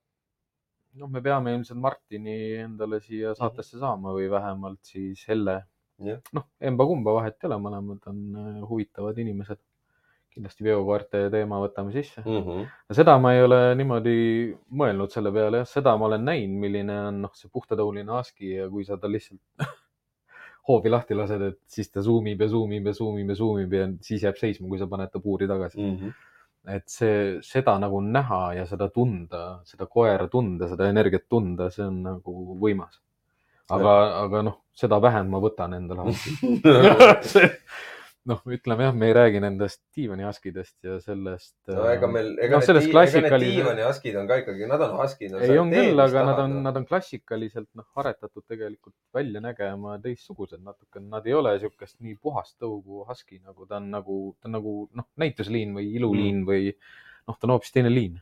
noh, 1.01 1.09
me 1.09 1.21
peame 1.23 1.53
ilmselt 1.55 1.79
Martini 1.79 2.39
endale 2.65 2.99
siia 3.05 3.35
saatesse 3.39 3.79
saama 3.79 4.11
või 4.17 4.31
vähemalt 4.33 4.81
siis 4.83 5.23
Helle. 5.29 5.61
Mhm. 6.01 6.17
Noh, 6.33 6.47
emba-kumba 6.61 7.13
vahet 7.21 7.37
ei 7.43 7.49
ole, 7.51 7.59
mõlemad 7.61 8.07
on 8.09 8.21
äh, 8.37 8.63
huvitavad 8.69 9.19
inimesed. 9.21 9.59
Kindlasti 10.31 10.65
veokoerte 10.65 11.25
teema 11.33 11.59
võtame 11.63 11.93
sisse. 11.95 12.23
mm 12.23 12.41
-hmm. 12.47 12.95
seda 12.95 13.19
ma 13.19 13.35
ei 13.35 13.43
ole 13.43 13.61
niimoodi 13.79 14.17
mõelnud 14.83 15.13
selle 15.13 15.33
peale, 15.35 15.63
jah, 15.63 15.69
seda 15.69 15.97
ma 15.97 16.07
olen 16.07 16.25
näinud, 16.25 16.61
milline 16.65 16.99
on 17.09 17.21
noh, 17.27 17.35
see 17.35 17.51
puhtatõuline 17.53 18.19
aski 18.21 18.55
ja 18.55 18.69
kui 18.71 18.85
sa 18.85 18.97
ta 18.97 19.11
lihtsalt 19.11 19.41
hoovi 20.69 20.91
lahti 20.93 21.19
lased, 21.19 21.43
et 21.43 21.61
siis 21.67 21.91
ta 21.91 22.03
zoom 22.07 22.27
ib 22.31 22.43
ja 22.45 22.49
zoom 22.49 22.73
ib 22.79 22.87
ja 22.87 22.95
zoom 22.95 23.19
ib 23.19 23.31
ja 23.33 23.39
zoom 23.43 23.61
ib 23.65 23.73
ja 23.75 23.87
siis 24.07 24.23
jääb 24.27 24.39
seisma, 24.39 24.69
kui 24.69 24.79
sa 24.79 24.87
paned 24.87 25.11
ta 25.11 25.21
puuri 25.21 25.49
tagasi. 25.49 25.81
Mm 25.81 25.97
-hmm. 25.97 26.13
et 26.77 26.89
see, 26.89 27.39
seda 27.43 27.79
nagu 27.79 28.01
näha 28.01 28.43
ja 28.55 28.67
seda 28.67 28.89
tunda, 28.89 29.61
seda 29.65 29.87
koera 29.87 30.29
tunda, 30.29 30.69
seda 30.69 30.89
energiat 30.89 31.29
tunda, 31.29 31.71
see 31.71 31.87
on 31.87 32.03
nagu 32.03 32.59
võimas. 32.61 33.01
aga, 33.71 33.91
aga 34.25 34.43
noh, 34.43 34.57
seda 34.75 35.03
vähem 35.03 35.29
ma 35.31 35.39
võtan 35.39 35.75
endale 35.75 36.01
appi. 36.01 36.31
noh, 38.29 38.41
ütleme 38.53 38.85
jah, 38.85 38.97
me 38.97 39.09
ei 39.09 39.15
räägi 39.17 39.41
nendest 39.41 39.81
diivaniaskidest 39.97 40.77
ja 40.85 40.99
sellest. 41.01 41.55
no 41.73 41.87
ega 41.89 42.09
meil, 42.11 42.31
ega 42.37 42.59
noh, 42.59 42.67
need 42.67 43.25
ega 43.25 43.39
need 43.41 43.55
diivaniaskid 43.57 44.19
on 44.21 44.29
ka 44.29 44.41
ikkagi, 44.43 44.67
nad 44.69 44.85
on 44.85 44.97
husky'd. 44.99 45.37
ei 45.47 45.59
on 45.61 45.73
küll, 45.73 46.03
aga 46.05 46.25
nad 46.29 46.43
on, 46.45 46.57
nad 46.67 46.81
on 46.81 46.87
klassikaliselt 46.89 47.71
noh, 47.81 47.87
aretatud 48.03 48.45
tegelikult 48.45 48.97
välja 49.17 49.41
nägema 49.45 49.97
teistsugused 50.05 50.61
natuke, 50.61 51.01
nad 51.05 51.29
ei 51.29 51.37
ole 51.39 51.55
siukest 51.63 51.97
nii 52.05 52.19
puhast 52.21 52.59
tõugu 52.61 53.07
husky 53.09 53.41
nagu 53.41 53.69
ta 53.69 53.81
on 53.81 53.89
nagu, 53.95 54.19
ta 54.41 54.51
on 54.51 54.59
nagu 54.59 54.75
noh, 55.01 55.09
näitusliin 55.21 55.73
või 55.79 55.89
iluliin 55.97 56.43
mm. 56.43 56.51
või 56.51 56.75
noh, 56.75 57.39
ta 57.39 57.49
on 57.49 57.57
hoopis 57.57 57.73
teine 57.73 57.93
liin. 57.93 58.21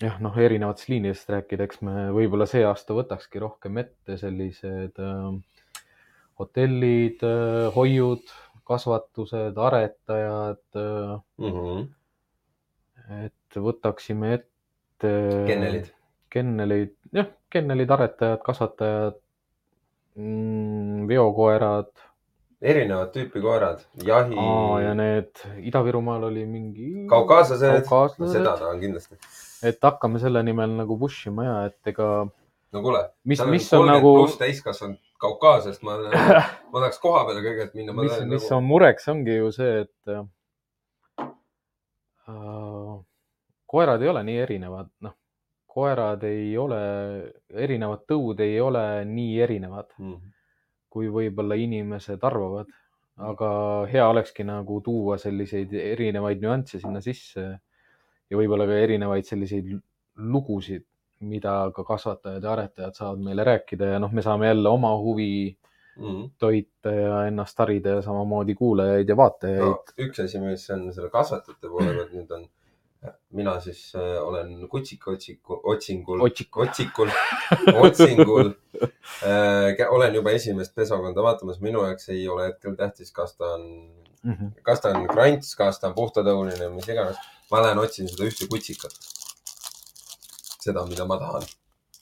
jah, 0.00 0.16
noh, 0.24 0.40
erinevatest 0.40 0.88
liinidest 0.88 1.36
rääkida, 1.36 1.68
eks 1.68 1.84
me 1.84 2.08
võib-olla 2.16 2.48
see 2.48 2.64
aasta 2.64 2.96
võtakski 2.96 3.44
rohkem 3.44 3.82
ette 3.84 4.16
sellised 4.16 5.04
äh, 5.04 5.32
hotellid 6.38 7.22
äh,, 7.26 7.68
hoiud, 7.74 8.34
kasvatused, 8.68 9.56
aretajad 9.56 10.64
mm. 10.76 11.52
-hmm. 11.52 11.86
et 13.24 13.60
võtaksime 13.68 14.34
ette. 14.38 15.14
Kennelid.. 15.46 15.94
kennelid, 16.30 16.94
jah, 17.14 17.30
kennelid, 17.50 17.90
aretajad, 17.90 18.42
kasvatajad 18.44 19.16
mm,, 20.18 21.06
veokoerad 21.08 21.92
erinevat 22.62 23.12
tüüpi 23.14 23.40
koerad, 23.42 23.82
jahi. 24.04 24.38
Ja 24.82 24.94
need 24.98 25.42
Ida-Virumaal 25.70 26.26
oli 26.28 26.44
mingi. 26.46 27.06
kaukaaslased, 27.10 27.86
seda 28.32 28.56
tahan 28.58 28.80
kindlasti. 28.82 29.18
et 29.62 29.78
hakkame 29.82 30.18
selle 30.22 30.42
nimel 30.42 30.74
nagu 30.78 30.98
push 30.98 31.30
ima 31.30 31.46
ja 31.46 31.58
et 31.70 31.92
ega, 31.92 32.08
no 32.72 32.82
kuule, 32.82 33.04
mis, 33.24 33.38
seal 33.38 33.48
on 33.48 33.54
on 33.54 33.60
kolmkümmend 33.60 33.94
nagu, 33.94 34.14
pluss 34.18 34.40
täiskasvanud 34.42 35.07
Kaukaasiast, 35.18 35.82
ma, 35.82 35.96
ma 36.70 36.80
tahaks 36.80 37.00
koha 37.02 37.24
peale 37.26 37.42
kõigepealt 37.42 37.74
minna. 37.78 37.94
mis, 37.98 38.18
mis 38.30 38.50
on 38.54 38.66
mureks, 38.66 39.08
ongi 39.10 39.34
ju 39.40 39.48
see, 39.54 39.80
et 39.86 40.12
äh, 40.14 40.26
koerad 43.68 44.02
ei 44.02 44.12
ole 44.12 44.22
nii 44.28 44.38
erinevad, 44.44 44.90
noh, 45.04 45.14
koerad 45.68 46.24
ei 46.26 46.50
ole, 46.58 46.80
erinevad 47.66 48.04
tõud 48.08 48.40
ei 48.44 48.58
ole 48.60 48.84
nii 49.08 49.38
erinevad, 49.44 49.90
mm.. 50.00 50.34
kui 50.92 51.10
võib-olla 51.12 51.58
inimesed 51.60 52.24
arvavad. 52.24 52.70
aga 53.18 53.48
hea 53.90 54.04
olekski 54.06 54.44
nagu 54.46 54.76
tuua 54.86 55.16
selliseid 55.18 55.72
erinevaid 55.74 56.38
nüansse 56.38 56.78
sinna 56.78 57.00
sisse 57.02 57.42
ja 57.42 58.38
võib-olla 58.38 58.66
ka 58.70 58.76
erinevaid 58.78 59.26
selliseid 59.26 59.72
lugusid, 60.34 60.84
mida 61.20 61.70
ka 61.74 61.84
kasvatajad 61.84 62.42
ja 62.44 62.52
aretajad 62.52 62.94
saavad 62.94 63.18
meile 63.24 63.44
rääkida 63.44 63.84
ja 63.94 63.98
noh, 63.98 64.12
me 64.12 64.22
saame 64.22 64.46
jälle 64.46 64.68
oma 64.68 64.96
huvi 64.98 65.56
Mm. 65.98 66.30
toita 66.38 66.90
ja 66.94 67.24
ennast 67.26 67.58
harida 67.58 67.88
ja 67.96 68.02
samamoodi 68.02 68.54
kuulajaid 68.54 69.08
ja 69.08 69.16
vaatajaid 69.18 69.64
no,. 69.64 69.82
üks 69.98 70.20
asi, 70.22 70.38
mis 70.38 70.70
on 70.70 70.92
selle 70.94 71.08
kasvatajate 71.10 71.68
poole 71.72 71.90
pealt 71.96 72.12
nüüd 72.14 72.30
on, 72.36 72.44
mina 73.34 73.56
siis 73.60 73.80
äh, 73.98 74.22
olen 74.22 74.68
kutsika 74.70 75.10
otsiku, 75.10 75.58
otsingul, 75.72 76.20
Otsiku. 76.22 76.60
otsikul, 76.62 77.10
otsingul 77.82 78.52
äh,. 79.26 79.90
olen 79.90 80.14
juba 80.14 80.30
esimest 80.38 80.74
pesakonda 80.78 81.22
vaatamas, 81.22 81.58
minu 81.60 81.82
jaoks 81.82 82.08
ei 82.14 82.28
ole 82.28 82.46
hetkel 82.52 82.78
tähtis, 82.78 83.10
kas 83.12 83.34
ta 83.36 83.54
on, 83.58 83.66
Mm 84.22 84.32
-hmm. 84.34 84.62
kas 84.62 84.80
ta 84.80 84.88
on 84.88 85.06
krants, 85.08 85.54
kas 85.56 85.78
ta 85.80 85.88
on 85.88 85.94
puhtatõuline, 85.94 86.68
mis 86.74 86.88
iganes. 86.88 87.16
ma 87.50 87.60
lähen 87.62 87.78
otsin 87.78 88.08
seda 88.08 88.24
ühte 88.26 88.48
kutsikat. 88.50 88.90
seda, 90.68 90.86
mida 90.86 91.06
ma 91.08 91.18
tahan. 91.22 91.48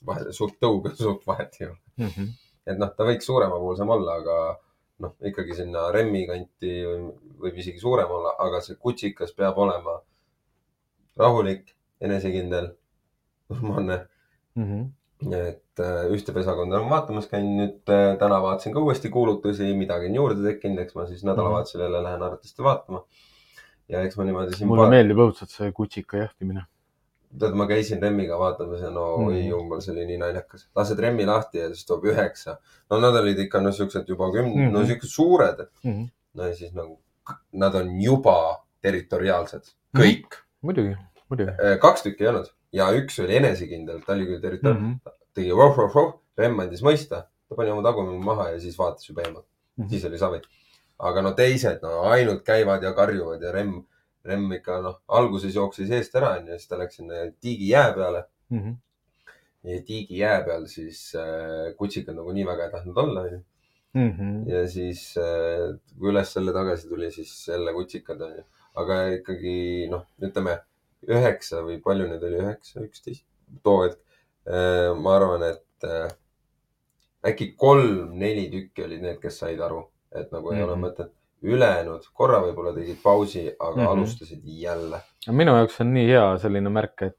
vahel 0.07 0.27
suurt 0.33 0.59
tõuga 0.61 0.93
suurt 1.03 1.23
vahet 1.27 1.55
ei 1.59 1.67
ole. 1.67 1.77
Mm 1.97 2.09
-hmm. 2.13 2.33
et 2.71 2.77
noh, 2.77 2.91
ta 2.97 3.05
võiks 3.07 3.25
suuremapoolsem 3.25 3.89
olla, 3.95 4.19
aga 4.21 4.37
noh, 5.03 5.13
ikkagi 5.29 5.55
sinna 5.57 5.87
remmi 5.93 6.25
kanti 6.29 6.73
või- 6.85 7.15
võib 7.43 7.57
isegi 7.61 7.81
suurem 7.81 8.11
olla, 8.11 8.35
aga 8.45 8.61
see 8.65 8.77
kutsikas 8.81 9.33
peab 9.37 9.57
olema 9.57 9.99
rahulik, 11.17 11.73
enesekindel, 12.01 12.71
normaalne. 13.49 14.05
Mm 14.55 14.65
-hmm. 14.69 15.33
et 15.33 15.79
äh, 15.79 16.11
ühte 16.13 16.33
pesakonda 16.33 16.77
olen 16.77 16.89
vaatamas 16.89 17.27
käinud, 17.29 17.57
nüüd 17.59 17.91
äh, 17.93 18.17
täna 18.21 18.41
vaatasin 18.41 18.73
ka 18.73 18.79
uuesti 18.79 19.09
kuulutusi, 19.09 19.73
midagi 19.73 20.09
on 20.09 20.15
juurde 20.15 20.43
tekkinud, 20.43 20.79
eks 20.79 20.95
ma 20.95 21.05
siis 21.05 21.23
nädalavahetusel 21.25 21.81
jälle 21.81 22.03
lähen 22.03 22.23
arvatavasti 22.23 22.63
vaatama. 22.63 23.03
ja 23.89 24.01
eks 24.01 24.17
ma 24.17 24.23
niimoodi 24.23 24.55
siin. 24.55 24.67
mulle 24.67 24.89
meeldib 24.89 25.21
õudselt 25.25 25.53
see 25.53 25.71
kutsika 25.71 26.17
jahtimine. 26.17 26.65
tead, 27.39 27.53
ma 27.59 27.65
käisin 27.67 28.01
Remmiga 28.01 28.37
vaatamas 28.39 28.81
ja 28.81 28.89
no 28.89 29.17
Mm. 29.17 29.27
oi 29.27 29.47
jumal, 29.47 29.81
see 29.81 29.91
oli 29.93 30.05
nii 30.05 30.17
naljakas. 30.17 30.67
lased 30.75 30.99
Remmi 30.99 31.25
lahti 31.25 31.57
ja 31.59 31.67
siis 31.73 31.85
toob 31.85 32.03
üheksa. 32.05 32.57
no 32.89 32.99
nad 32.99 33.15
olid 33.15 33.39
ikka 33.39 33.61
no 33.61 33.71
siuksed 33.71 34.07
juba 34.07 34.31
kümne 34.31 34.55
mm, 34.55 34.67
-hmm. 34.67 34.71
no 34.71 34.79
Mhm. 34.79 34.87
siuksed 34.87 35.09
suured. 35.09 35.67
Mm 35.83 35.91
-hmm. 35.93 36.09
no 36.33 36.47
ja 36.47 36.55
siis 36.55 36.73
nagu, 36.73 36.99
nad 37.51 37.75
on 37.75 38.01
juba 38.01 38.63
territoriaalsed, 38.81 39.63
kõik. 39.97 40.37
muidugi, 40.61 40.95
muidugi. 41.29 41.51
kaks 41.81 42.01
tükki 42.03 42.23
ei 42.23 42.27
olnud 42.31 42.49
ja 42.73 42.87
üks 42.91 43.19
oli 43.23 43.35
enesekindel, 43.35 43.99
ta 44.05 44.13
oli 44.13 44.25
küll 44.25 44.41
territoriaalne 44.41 44.79
mm, 44.87 44.93
Mhm. 44.93 45.09
-hmm. 45.09 45.33
tegi 45.33 45.51
voh-voh-voh, 45.51 46.13
Remm 46.37 46.59
andis 46.59 46.81
mõista, 46.83 47.23
ta 47.49 47.55
pani 47.55 47.69
oma 47.71 47.81
tagumine 47.83 48.19
maha 48.23 48.49
ja 48.49 48.59
siis 48.59 48.77
vaatas 48.79 49.09
juba 49.09 49.21
eemalt, 49.21 49.45
Mhm. 49.77 49.89
siis 49.89 50.05
oli 50.05 50.17
savi. 50.17 50.41
aga 50.99 51.21
no 51.21 51.31
teised 51.31 51.79
no 51.83 52.01
ainult 52.09 52.41
käivad 52.43 52.83
ja 52.83 52.93
karjuvad 52.93 53.41
ja 53.41 53.51
Remm, 53.51 53.83
Remm 54.27 54.51
ikka 54.57 54.81
noh, 54.81 54.97
alguses 55.07 55.55
jooksis 55.55 55.89
eest 55.91 56.15
ära 56.19 56.33
onju, 56.39 56.57
siis 56.57 56.67
ta 56.67 56.77
läks 56.81 56.95
sinna 56.99 57.23
tiigi 57.41 57.69
jää 57.71 57.93
peale 57.95 58.25
Mhm. 58.49 58.73
ja 59.63 59.81
tiigi 59.87 60.17
jää 60.21 60.43
peal 60.45 60.65
siis 60.71 61.15
äh, 61.15 61.73
kutsikad 61.77 62.15
nagu 62.15 62.31
nii 62.33 62.45
väga 62.47 62.65
ei 62.65 62.71
tahtnud 62.71 62.97
olla 62.97 63.21
onju. 63.27 63.39
Mhm. 63.93 64.49
ja 64.49 64.67
siis 64.69 65.01
äh, 65.17 65.75
kui 65.99 66.11
üles 66.11 66.33
selle 66.33 66.53
tagasi 66.53 66.87
tuli, 66.89 67.11
siis 67.11 67.33
jälle 67.47 67.73
kutsikad 67.73 68.21
onju, 68.21 68.43
aga 68.75 68.99
ikkagi 69.17 69.87
noh, 69.91 70.05
ütleme 70.21 70.59
üheksa 71.07 71.63
või 71.65 71.79
palju 71.83 72.07
neid 72.09 72.23
oli, 72.23 72.39
üheksa, 72.43 72.81
üksteist 72.85 73.25
too 73.63 73.83
hetk. 73.83 73.99
ma 75.01 75.15
arvan, 75.15 75.43
et 75.43 75.83
äh, 75.83 76.07
äkki 77.27 77.49
kolm-neli 77.59 78.45
tükki 78.51 78.83
olid 78.85 79.01
need, 79.03 79.17
kes 79.19 79.39
said 79.41 79.59
aru, 79.59 79.81
et 80.15 80.31
nagu 80.31 80.51
ei 80.51 80.55
mm 80.57 80.61
-hmm. 80.61 80.67
ole 80.67 80.75
Mhm. 80.75 80.85
mõtet. 80.85 81.11
Ülejäänud 81.43 82.03
korra 82.13 82.39
võib-olla 82.41 82.73
tegid 82.73 82.97
pausi, 83.03 83.47
aga 83.59 83.75
mm. 83.75 83.81
-hmm. 83.83 83.87
alustasid 83.91 84.41
jälle 84.45 85.01
minu 85.31 85.51
jaoks 85.55 85.81
on 85.81 85.93
nii 85.93 86.07
hea 86.07 86.37
selline 86.41 86.69
märk, 86.69 87.01
et 87.01 87.17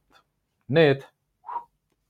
need 0.68 1.02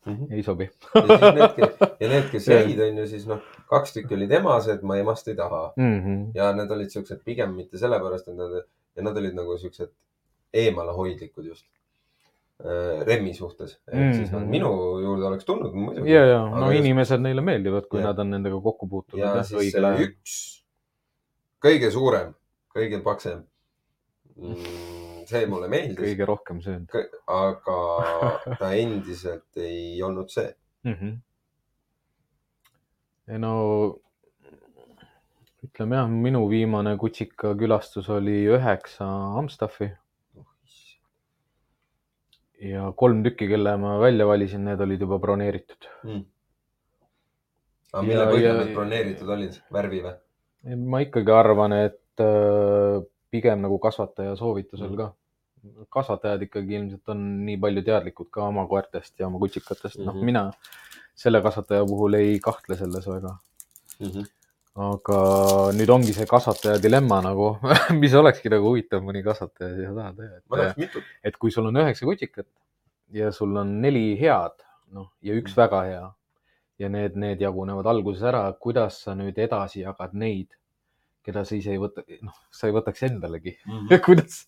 mm. 0.07 0.15
-hmm. 0.17 0.33
ei 0.35 0.43
sobi. 0.43 0.71
ja 0.95 1.33
need, 1.33 1.71
ja 2.01 2.23
kes 2.33 2.49
jäid, 2.49 2.81
onju, 2.81 3.07
siis 3.07 3.27
noh, 3.27 3.41
kaks 3.69 3.93
tükki 3.93 4.15
olid 4.15 4.31
emased, 4.33 4.83
ma 4.83 4.97
emast 4.97 5.29
ei 5.29 5.35
taha 5.37 5.73
Mhm. 5.77 6.31
ja 6.35 6.53
need 6.53 6.71
olid 6.71 6.91
siuksed 6.91 7.21
pigem 7.25 7.55
mitte 7.55 7.79
sellepärast, 7.79 8.29
et 8.29 8.37
nad 8.37 8.63
ja 8.97 9.03
nad 9.03 9.17
olid 9.17 9.35
nagu 9.35 9.59
siuksed 9.59 9.91
eemalehoidlikud 10.55 11.45
just 11.47 11.67
äh, 12.65 13.05
Remmi 13.07 13.35
suhtes. 13.35 13.81
ehk 13.93 14.15
siis 14.15 14.33
nad 14.33 14.41
Mhm. 14.43 14.51
minu 14.51 14.71
juurde 15.03 15.25
oleks 15.27 15.45
tulnud 15.45 15.75
muidugi. 15.75 16.11
ja, 16.13 16.25
ja 16.27 16.39
no 16.39 16.57
Aga 16.65 16.73
just- 16.73 16.79
inimesed 16.85 17.21
neile 17.21 17.41
meeldivad, 17.41 17.87
kui 17.91 18.01
Jah. 18.01 18.09
nad 18.11 18.19
on 18.19 18.31
nendega 18.31 18.61
kokku 18.61 18.87
puutunud 18.89 19.23
ja 19.25 19.43
siis 19.43 19.75
ajal. 19.75 19.99
üks 20.07 20.58
kõige 21.65 21.91
suurem, 21.95 22.35
kõige 22.75 23.01
paksem. 23.05 23.45
see 25.29 25.47
mulle 25.51 25.69
meeldis, 25.69 25.99
kõige 25.99 26.27
rohkem 26.29 26.61
söönud 26.63 26.93
aga 27.27 27.79
ta 28.61 28.69
endiselt 28.79 29.57
ei 29.61 30.03
olnud 30.03 30.31
see. 30.31 30.53
mm. 30.85 30.95
-hmm. 30.95 31.17
ei 33.29 33.39
no 33.39 33.55
ütleme 35.67 35.97
jah, 35.99 36.09
minu 36.09 36.45
viimane 36.51 36.97
kutsika 36.97 37.55
külastus 37.59 38.09
oli 38.09 38.45
üheksa 38.47 39.09
Amstaffi 39.39 39.91
ja 42.61 42.93
kolm 42.97 43.23
tükki, 43.25 43.49
kelle 43.49 43.77
ma 43.77 43.99
välja 44.01 44.27
valisin, 44.27 44.65
need 44.65 44.81
olid 44.81 45.01
juba 45.01 45.19
broneeritud. 45.19 45.87
Mm. 46.05 46.25
aga 47.93 48.03
mille 48.03 48.23
Ja- 48.25 48.31
põhjal 48.31 48.57
ja- 48.57 48.65
need 48.65 48.75
broneeritud 48.75 49.29
olid, 49.29 49.61
värvi 49.73 50.01
või? 50.07 50.15
Ma 50.65 51.01
ikkagi 51.05 51.33
arvan, 51.33 51.73
et 51.73 52.21
äh, 52.23 53.03
pigem 53.31 53.61
nagu 53.63 53.79
kasvataja 53.79 54.37
soovitusel 54.37 54.97
ka. 54.97 55.13
kasvatajad 55.91 56.43
ikkagi 56.47 56.77
ilmselt 56.79 57.09
on 57.13 57.23
nii 57.45 57.57
palju 57.61 57.83
teadlikud 57.85 58.29
ka 58.31 58.45
oma 58.47 58.63
koertest 58.71 59.19
ja 59.19 59.27
oma 59.27 59.39
kutsikatest, 59.43 59.99
noh, 59.99 60.15
Mhm. 60.15 60.25
mina 60.25 60.43
selle 61.19 61.41
kasvataja 61.43 61.85
puhul 61.85 62.15
ei 62.15 62.39
kahtle 62.41 62.77
selles 62.79 63.07
väga. 63.07 63.37
Mhm. 64.01 64.25
aga 64.79 65.17
nüüd 65.75 65.91
ongi 65.91 66.13
see 66.15 66.27
kasvataja 66.31 66.79
dilemma 66.79 67.17
nagu, 67.21 67.49
mis 68.03 68.13
olekski 68.15 68.49
nagu 68.53 68.69
huvitav 68.71 69.03
mõni 69.03 69.25
kasvataja 69.27 69.75
siia 69.75 69.91
taha 69.97 70.13
teha, 70.15 70.69
et, 70.79 70.99
et 71.25 71.37
kui 71.37 71.51
sul 71.51 71.67
on 71.67 71.75
üheksa 71.83 72.07
kutikat 72.07 72.47
ja 73.13 73.33
sul 73.35 73.57
on 73.59 73.81
neli 73.83 74.15
head, 74.21 74.55
noh 74.95 75.11
ja 75.23 75.35
üks 75.35 75.51
Mhm. 75.51 75.59
väga 75.59 75.83
hea 75.89 76.05
ja 76.79 76.89
need, 76.89 77.17
need 77.19 77.43
jagunevad 77.43 77.87
alguses 77.91 78.23
ära, 78.31 78.45
kuidas 78.61 79.03
sa 79.05 79.15
nüüd 79.19 79.39
edasi 79.39 79.83
jagad 79.83 80.15
neid, 80.19 80.55
keda 81.27 81.45
sa 81.45 81.57
ise 81.59 81.75
ei 81.75 81.81
võta, 81.83 82.05
noh, 82.25 82.37
sa 82.55 82.71
ei 82.71 82.77
võtaks 82.77 83.05
endalegi. 83.09 83.57
kuidas, 84.07 84.45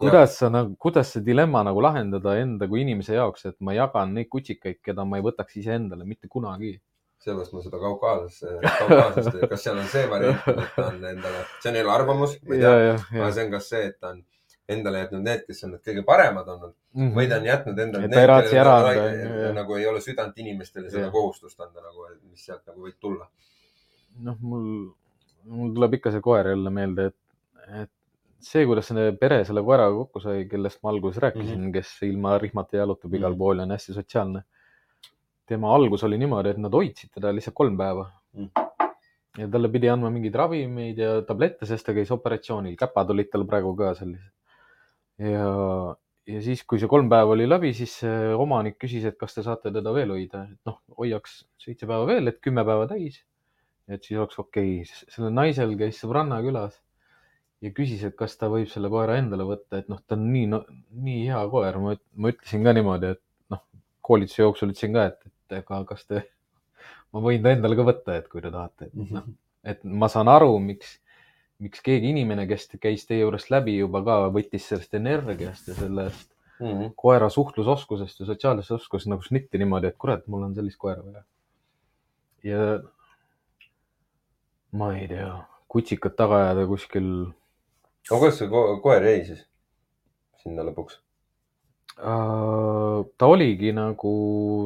kuidas 0.00 0.36
sa 0.42 0.50
nagu, 0.52 0.76
kuidas 0.80 1.14
see 1.14 1.24
dilemma 1.26 1.64
nagu 1.66 1.82
lahendada 1.84 2.36
enda 2.40 2.68
kui 2.70 2.84
inimese 2.84 3.16
jaoks, 3.16 3.48
et 3.50 3.58
ma 3.64 3.74
jagan 3.76 4.14
neid 4.18 4.30
kutsikaid, 4.32 4.80
keda 4.84 5.06
ma 5.08 5.20
ei 5.20 5.26
võtaks 5.26 5.60
iseendale 5.62 6.06
mitte 6.08 6.28
kunagi. 6.28 6.76
seepärast 7.20 7.52
ma 7.52 7.60
seda 7.64 7.80
Kaukaasias, 7.80 8.60
Kaukaasiast, 8.78 9.40
kas 9.52 9.64
seal 9.64 9.80
on 9.80 9.88
see 9.92 10.06
variant, 10.08 10.46
et 10.52 10.76
ta 10.76 10.86
on 10.88 11.02
endale, 11.04 11.46
see 11.60 11.72
on 11.72 11.80
jälle 11.80 11.96
arvamus, 11.96 12.36
ma 12.44 12.56
ei 12.56 12.62
tea, 12.64 12.94
aga 13.16 13.32
see 13.36 13.48
on 13.48 13.56
kas 13.56 13.72
see, 13.72 13.82
et 13.90 13.98
ta 14.00 14.14
on 14.14 14.22
endale 14.70 14.98
jätnud 15.04 15.22
need, 15.26 15.42
kes 15.46 15.64
on 15.66 15.70
need 15.74 15.82
kõige 15.86 16.04
paremad 16.06 16.48
olnud 16.48 16.74
või 17.16 17.28
ta 17.30 17.36
on 17.40 17.46
jätnud 17.50 17.78
endale 17.84 18.04
Et 18.08 18.14
anda, 18.14 18.94
kellele 18.94 19.52
nagu 19.54 19.76
ei 19.76 19.86
ole 19.86 20.00
südant 20.04 20.38
inimestele 20.38 20.90
seda 20.90 21.04
Jah. 21.08 21.12
kohustust 21.12 21.60
anda 21.60 21.80
nagu, 21.84 22.06
mis 22.30 22.44
sealt 22.46 22.62
nagu 22.66 22.80
võib 22.86 22.96
tulla. 23.00 23.28
noh, 24.26 24.36
mul, 24.40 24.66
mul 25.44 25.74
tuleb 25.74 25.94
ikka 26.00 26.10
see 26.14 26.20
koer 26.20 26.48
jälle 26.52 26.70
meelde, 26.70 27.06
et, 27.12 27.16
et 27.82 27.90
see, 28.40 28.64
kuidas 28.66 28.86
see 28.88 29.12
pere 29.20 29.42
selle 29.44 29.62
koeraga 29.62 29.94
kokku 29.96 30.20
sai, 30.20 30.46
kellest 30.50 30.82
ma 30.82 30.90
alguses 30.90 31.20
rääkisin 31.22 31.58
mm, 31.58 31.66
-hmm. 31.66 31.72
kes 31.72 32.02
ilma 32.08 32.38
rihmata 32.38 32.76
jalutab 32.76 33.14
igal 33.14 33.30
Mhm. 33.32 33.38
pool 33.38 33.56
ja 33.58 33.62
on 33.62 33.70
hästi 33.70 33.92
sotsiaalne. 33.94 34.42
tema 35.46 35.74
algus 35.74 36.04
oli 36.04 36.18
niimoodi, 36.18 36.48
et 36.50 36.58
nad 36.58 36.72
hoidsid 36.72 37.10
teda 37.14 37.32
lihtsalt 37.34 37.54
kolm 37.54 37.76
päeva 37.76 38.10
Mhm. 38.34 38.48
ja 39.38 39.48
talle 39.48 39.68
pidi 39.68 39.88
andma 39.88 40.10
mingeid 40.10 40.34
ravimeid 40.34 40.98
ja 40.98 41.22
tablette, 41.22 41.66
sest 41.66 41.86
ta 41.86 41.92
käis 41.92 42.10
operatsioonil, 42.10 42.76
käpad 42.76 43.10
olid 43.10 43.30
tal 43.30 43.44
praegu 43.44 43.74
ka 43.76 43.94
sellised. 43.94 44.30
ja, 45.20 45.46
ja 46.30 46.42
siis, 46.44 46.62
kui 46.68 46.80
see 46.80 46.90
kolm 46.90 47.10
päeva 47.12 47.34
oli 47.36 47.48
läbi, 47.48 47.72
siis 47.76 47.98
omanik 48.40 48.78
küsis, 48.80 49.06
et 49.08 49.18
kas 49.20 49.36
te 49.36 49.44
saate 49.46 49.72
teda 49.74 49.94
veel 49.96 50.12
hoida, 50.14 50.46
et 50.50 50.68
noh, 50.68 50.80
hoiaks 50.98 51.42
seitse 51.60 51.88
päeva 51.88 52.06
veel, 52.08 52.30
et 52.30 52.40
kümme 52.44 52.64
päeva 52.66 52.88
täis. 52.90 53.22
et 53.90 54.04
siis 54.06 54.20
oleks 54.22 54.38
okei 54.38 54.76
okay.. 54.84 55.06
sellel 55.10 55.32
naisel 55.34 55.72
käis 55.78 55.98
sõbranna 55.98 56.38
külas 56.44 56.76
ja 57.64 57.72
küsis, 57.76 58.02
et 58.06 58.16
kas 58.18 58.36
ta 58.40 58.48
võib 58.52 58.68
selle 58.70 58.90
koera 58.92 59.18
endale 59.20 59.44
võtta, 59.48 59.80
et 59.80 59.90
noh, 59.92 60.00
ta 60.06 60.16
on 60.16 60.26
nii 60.32 60.46
no,, 60.52 60.62
nii 61.04 61.26
hea 61.28 61.40
koer, 61.52 61.78
ma, 61.82 61.94
ma 62.16 62.32
ütlesin 62.32 62.64
ka 62.66 62.74
niimoodi, 62.76 63.12
et 63.16 63.22
noh, 63.52 63.62
koolituse 64.06 64.42
jooksul 64.42 64.72
ütlesin 64.72 64.96
ka, 64.96 65.06
et, 65.12 65.32
et 65.50 65.58
aga 65.58 65.82
kas 65.92 66.06
te, 66.08 66.24
ma 67.12 67.22
võin 67.24 67.44
ta 67.44 67.52
endale 67.56 67.78
ka 67.78 67.86
võtta, 67.90 68.16
et 68.16 68.30
kui 68.32 68.44
te 68.44 68.52
tahate, 68.54 68.88
et 68.88 69.14
noh, 69.16 69.28
et 69.74 69.84
ma 69.84 70.08
saan 70.12 70.30
aru, 70.32 70.54
miks, 70.64 70.96
miks 71.60 71.82
keegi 71.84 72.08
inimene, 72.10 72.46
kes 72.48 72.68
käis 72.80 73.04
teie 73.06 73.20
juurest 73.20 73.50
läbi 73.52 73.74
juba 73.78 74.00
ka, 74.04 74.14
võttis 74.32 74.66
sellest 74.70 74.94
energiast 74.94 75.68
ja 75.68 75.74
sellest 75.74 76.30
Mhm. 76.60 76.90
koera 76.96 77.28
suhtlusoskusest 77.32 78.20
ja 78.20 78.26
sotsiaalsest 78.28 78.70
oskusest 78.76 79.08
nagu 79.08 79.22
snitti 79.24 79.56
niimoodi, 79.58 79.86
et 79.88 79.96
kurat, 79.96 80.26
mul 80.28 80.42
on 80.44 80.54
sellist 80.54 80.76
koera 80.78 81.00
vaja. 81.04 81.22
ja 82.44 82.80
ma 84.72 84.90
ei 84.96 85.08
tea, 85.08 85.30
kutsikat 85.72 86.16
taga 86.16 86.36
ajada 86.44 86.66
kuskil 86.68 87.06
aga 88.10 88.18
kuidas 88.22 88.38
see 88.40 88.48
ko 88.52 88.60
koer 88.84 89.02
jäi 89.08 89.22
siis 89.28 89.46
sinna 90.42 90.62
lõpuks 90.68 90.98
äh,, 92.00 92.98
ta 93.18 93.26
oligi 93.26 93.72
nagu 93.76 94.12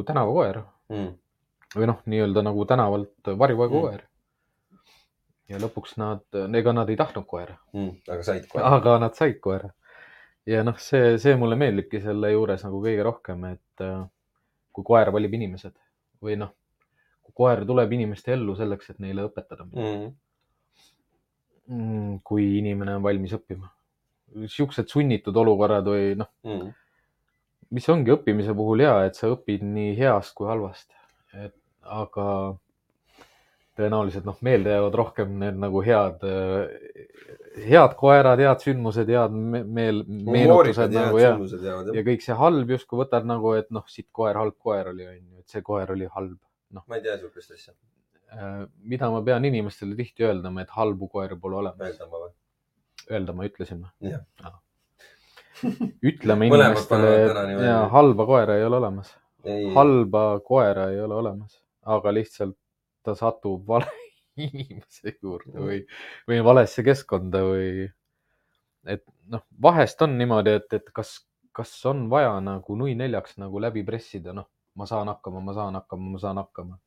tänavakoer 0.07 0.63
mm.? 0.91 1.13
või 1.75 1.87
noh, 1.91 2.03
nii-öelda 2.07 2.43
nagu 2.47 2.67
tänavalt 2.71 3.33
varjupaigakoer 3.39 4.03
Mm. 4.05 4.14
Ja 5.49 5.59
lõpuks 5.61 5.97
nad, 6.01 6.23
ega 6.57 6.73
nad 6.73 6.89
ei 6.91 6.97
tahtnud 6.97 7.27
koera, 7.27 7.57
Mm. 7.75 7.91
aga 8.09 8.23
said 8.23 8.47
kohe? 8.49 8.63
aga 8.65 8.99
nad 8.99 9.15
said 9.19 9.41
koera. 9.45 9.71
ja 10.47 10.63
noh, 10.65 10.77
see, 10.79 11.19
see 11.19 11.37
mulle 11.41 11.57
meeldibki 11.57 12.01
selle 12.05 12.31
juures 12.33 12.65
nagu 12.65 12.81
kõige 12.85 13.03
rohkem, 13.05 13.45
et 13.53 13.81
äh, 13.85 14.05
kui 14.73 14.85
koer 14.85 15.11
valib 15.13 15.33
inimesed 15.35 15.75
või 16.23 16.37
noh, 16.41 16.51
kui 17.23 17.33
koer 17.43 17.65
tuleb 17.67 17.93
inimeste 17.93 18.33
ellu 18.33 18.57
selleks, 18.57 18.91
et 18.91 18.99
neile 19.01 19.25
õpetada 19.29 19.65
midagi 19.69 20.07
Mm. 20.07 20.15
mm,, 21.69 22.19
kui 22.25 22.59
inimene 22.59 22.97
on 22.99 23.03
valmis 23.05 23.33
õppima. 23.37 23.71
siuksed 24.51 24.89
sunnitud 24.91 25.37
olukorrad 25.37 25.87
või 25.87 26.17
noh, 26.19 26.29
Mm. 26.45 26.73
mis 27.71 27.89
ongi 27.89 28.11
õppimise 28.11 28.55
puhul 28.57 28.81
hea, 28.83 29.05
et 29.07 29.15
sa 29.17 29.29
õpid 29.31 29.63
nii 29.63 29.95
heast 29.99 30.35
kui 30.35 30.47
halvast. 30.49 30.91
et 31.35 31.55
aga 31.83 32.57
tõenäoliselt 33.79 34.27
noh, 34.29 34.37
meelde 34.47 34.75
jäävad 34.75 34.97
rohkem 35.01 35.33
need 35.41 35.59
nagu 35.61 35.83
head, 35.85 36.23
head 37.65 37.97
koerad, 37.99 38.43
head 38.43 38.63
sündmused, 38.63 39.11
head 39.11 39.35
me- 39.35 39.65
meel, 39.65 40.03
meenutused 40.07 40.95
nagu 40.95 41.19
ja, 41.23 41.33
ja 41.99 42.05
kõik 42.07 42.23
see 42.25 42.37
halb 42.39 42.71
justkui 42.77 43.01
võtad 43.03 43.27
nagu, 43.29 43.55
et 43.59 43.71
noh, 43.75 43.87
siit 43.91 44.09
koer, 44.15 44.39
halb 44.39 44.57
koer 44.63 44.93
oli, 44.93 45.09
onju, 45.11 45.43
et 45.43 45.57
see 45.57 45.65
koer 45.67 45.91
oli 45.97 46.09
halb. 46.17 46.39
ma 46.75 46.99
ei 46.99 47.03
tea 47.05 47.19
siukest 47.19 47.55
asja, 47.55 47.75
mida 48.83 49.11
ma 49.11 49.23
pean 49.27 49.45
inimestele 49.47 49.95
tihti 49.99 50.27
öeldama, 50.27 50.65
et 50.65 50.75
halbu 50.75 51.09
koeri 51.11 51.39
pole 51.41 51.61
olemas. 51.63 51.83
öeldama 51.91 52.23
või? 52.27 52.33
öelda 53.11 53.35
ma 53.37 53.49
ütlesin 53.51 53.83
või? 53.85 54.15
Ütleme 56.05 56.49
inimestele 56.49 57.11
et 57.27 57.93
halba 57.93 58.27
koera 58.27 58.57
ei 58.59 58.65
ole 58.67 58.77
olemas, 58.81 59.15
halba 59.75 60.25
koera 60.47 60.91
ei 60.91 61.01
ole 61.01 61.15
olemas, 61.15 61.61
aga 61.95 62.15
lihtsalt 62.15 62.57
ta 63.05 63.15
satub 63.19 63.67
vale 63.71 63.93
inimese 64.35 65.15
juurde 65.23 65.61
või, 65.61 65.85
või 66.27 66.41
valesse 66.45 66.83
keskkonda 66.87 67.45
või 67.47 67.87
et 68.91 69.05
noh, 69.31 69.45
vahest 69.63 70.03
on 70.05 70.19
niimoodi, 70.19 70.59
et, 70.59 70.73
et 70.77 70.91
kas 70.93 71.21
kas 71.55 71.87
on 71.87 72.09
vaja 72.11 72.35
nagu 72.43 72.77
nui 72.77 72.97
neljaks 72.99 73.39
nagu 73.43 73.63
läbi 73.63 73.85
pressida, 73.87 74.35
noh, 74.35 74.49
ma 74.75 74.89
saan 74.91 75.11
hakkama, 75.13 75.43
ma 75.45 75.55
saan 75.55 75.79
hakkama, 75.79 76.11
ma 76.17 76.19
saan 76.23 76.41
hakkama. 76.43 76.79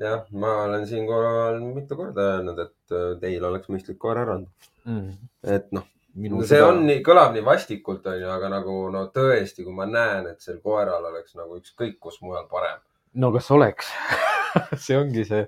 jah, 0.00 0.24
ma 0.34 0.52
olen 0.64 0.86
siinkohal 0.90 1.60
mitu 1.62 1.96
korda 1.96 2.22
öelnud, 2.32 2.58
et 2.58 2.94
äh, 2.96 3.12
teil 3.22 3.44
oleks 3.46 3.68
mõistlik 3.70 3.98
koer 4.02 4.18
ära 4.18 4.40
anda 4.40 4.50
mm. 4.90 5.28
et 5.54 5.68
noh, 5.76 5.84
Minu 6.18 6.40
see 6.42 6.58
süda- 6.58 6.72
on 6.72 6.82
nii, 6.88 6.98
kõlab 7.06 7.30
nii 7.36 7.44
vastikult, 7.46 8.08
onju, 8.10 8.26
aga 8.32 8.50
nagu 8.56 8.74
no 8.92 9.04
tõesti, 9.14 9.62
kui 9.62 9.76
ma 9.76 9.86
näen, 9.86 10.26
et 10.32 10.42
sel 10.42 10.58
koeral 10.64 11.06
oleks 11.12 11.36
nagu 11.38 11.60
ükskõik 11.60 12.00
kus 12.02 12.18
mujal 12.24 12.48
parem. 12.50 12.82
no 13.14 13.30
kas 13.36 13.52
oleks 13.54 13.92
see 14.84 14.96
ongi 14.98 15.24
see, 15.28 15.46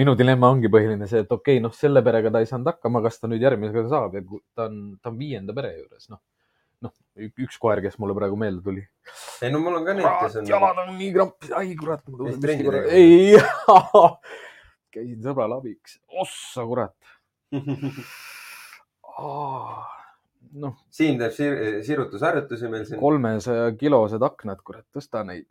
minu 0.00 0.14
dilemma 0.18 0.50
ongi 0.54 0.70
põhiline 0.72 1.08
see, 1.10 1.22
et 1.24 1.30
okei 1.30 1.58
okay,, 1.58 1.62
noh, 1.64 1.74
selle 1.76 2.02
perega 2.06 2.32
ta 2.34 2.42
ei 2.42 2.48
saanud 2.50 2.70
hakkama, 2.72 3.02
kas 3.04 3.20
ta 3.20 3.30
nüüd 3.30 3.42
järgmisega 3.44 3.86
saab 3.92 4.16
ja 4.18 4.22
ta 4.26 4.68
on, 4.68 4.76
ta 5.00 5.12
on 5.12 5.18
viienda 5.20 5.56
pere 5.56 5.72
juures, 5.76 6.08
noh. 6.12 6.20
noh, 6.86 6.94
üks 7.30 7.58
koer, 7.62 7.82
kes 7.84 7.98
mulle 8.02 8.16
praegu 8.18 8.38
meelde 8.40 8.62
tuli. 8.66 8.84
ei 9.44 9.52
no 9.54 9.62
mul 9.64 9.80
on 9.80 9.86
ka 9.88 9.96
neid, 9.98 10.10
kes 10.24 10.40
on. 10.42 10.50
jalad 10.50 10.82
on 10.84 10.92
nii 10.98 11.12
krampis, 11.16 11.54
ai 11.56 11.76
kurat. 11.78 12.02
Mis 12.18 12.40
trenni 12.42 12.66
tegema? 12.66 12.86
ei, 12.96 13.38
käisin 14.94 15.22
sõbrale 15.24 15.60
abiks, 15.60 16.00
ossa 16.22 16.66
kurat. 16.68 16.96
noh, 20.64 20.76
Siim 20.90 21.18
teeb 21.20 21.34
sir 21.34 21.56
sirutusharjutusi 21.86 22.70
meil 22.72 22.84
siin. 22.88 23.00
kolmesaja 23.02 23.70
kilosed 23.78 24.22
aknad, 24.26 24.62
kurat, 24.66 24.86
tõsta 24.94 25.22
neid. 25.26 25.46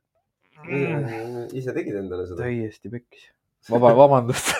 Ise 0.67 1.73
tegid 1.75 1.99
endale 2.01 2.25
seda? 2.27 2.43
täiesti 2.43 2.91
pekkis. 2.91 3.29
vaba, 3.73 3.93
vabandust 3.97 4.55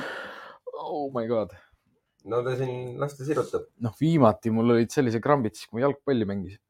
oh 0.86 1.10
my 1.14 1.26
god. 1.30 1.54
no 2.24 2.42
ta 2.46 2.56
siin, 2.58 2.96
las 3.00 3.16
ta 3.18 3.26
sirutab 3.26 3.66
noh, 3.82 3.96
viimati 4.00 4.52
mul 4.54 4.76
olid 4.76 4.92
sellised 4.92 5.22
krambid 5.24 5.58
siis, 5.58 5.68
kui 5.70 5.80
ma 5.80 5.86
jalgpalli 5.86 6.28
mängisin. 6.28 6.62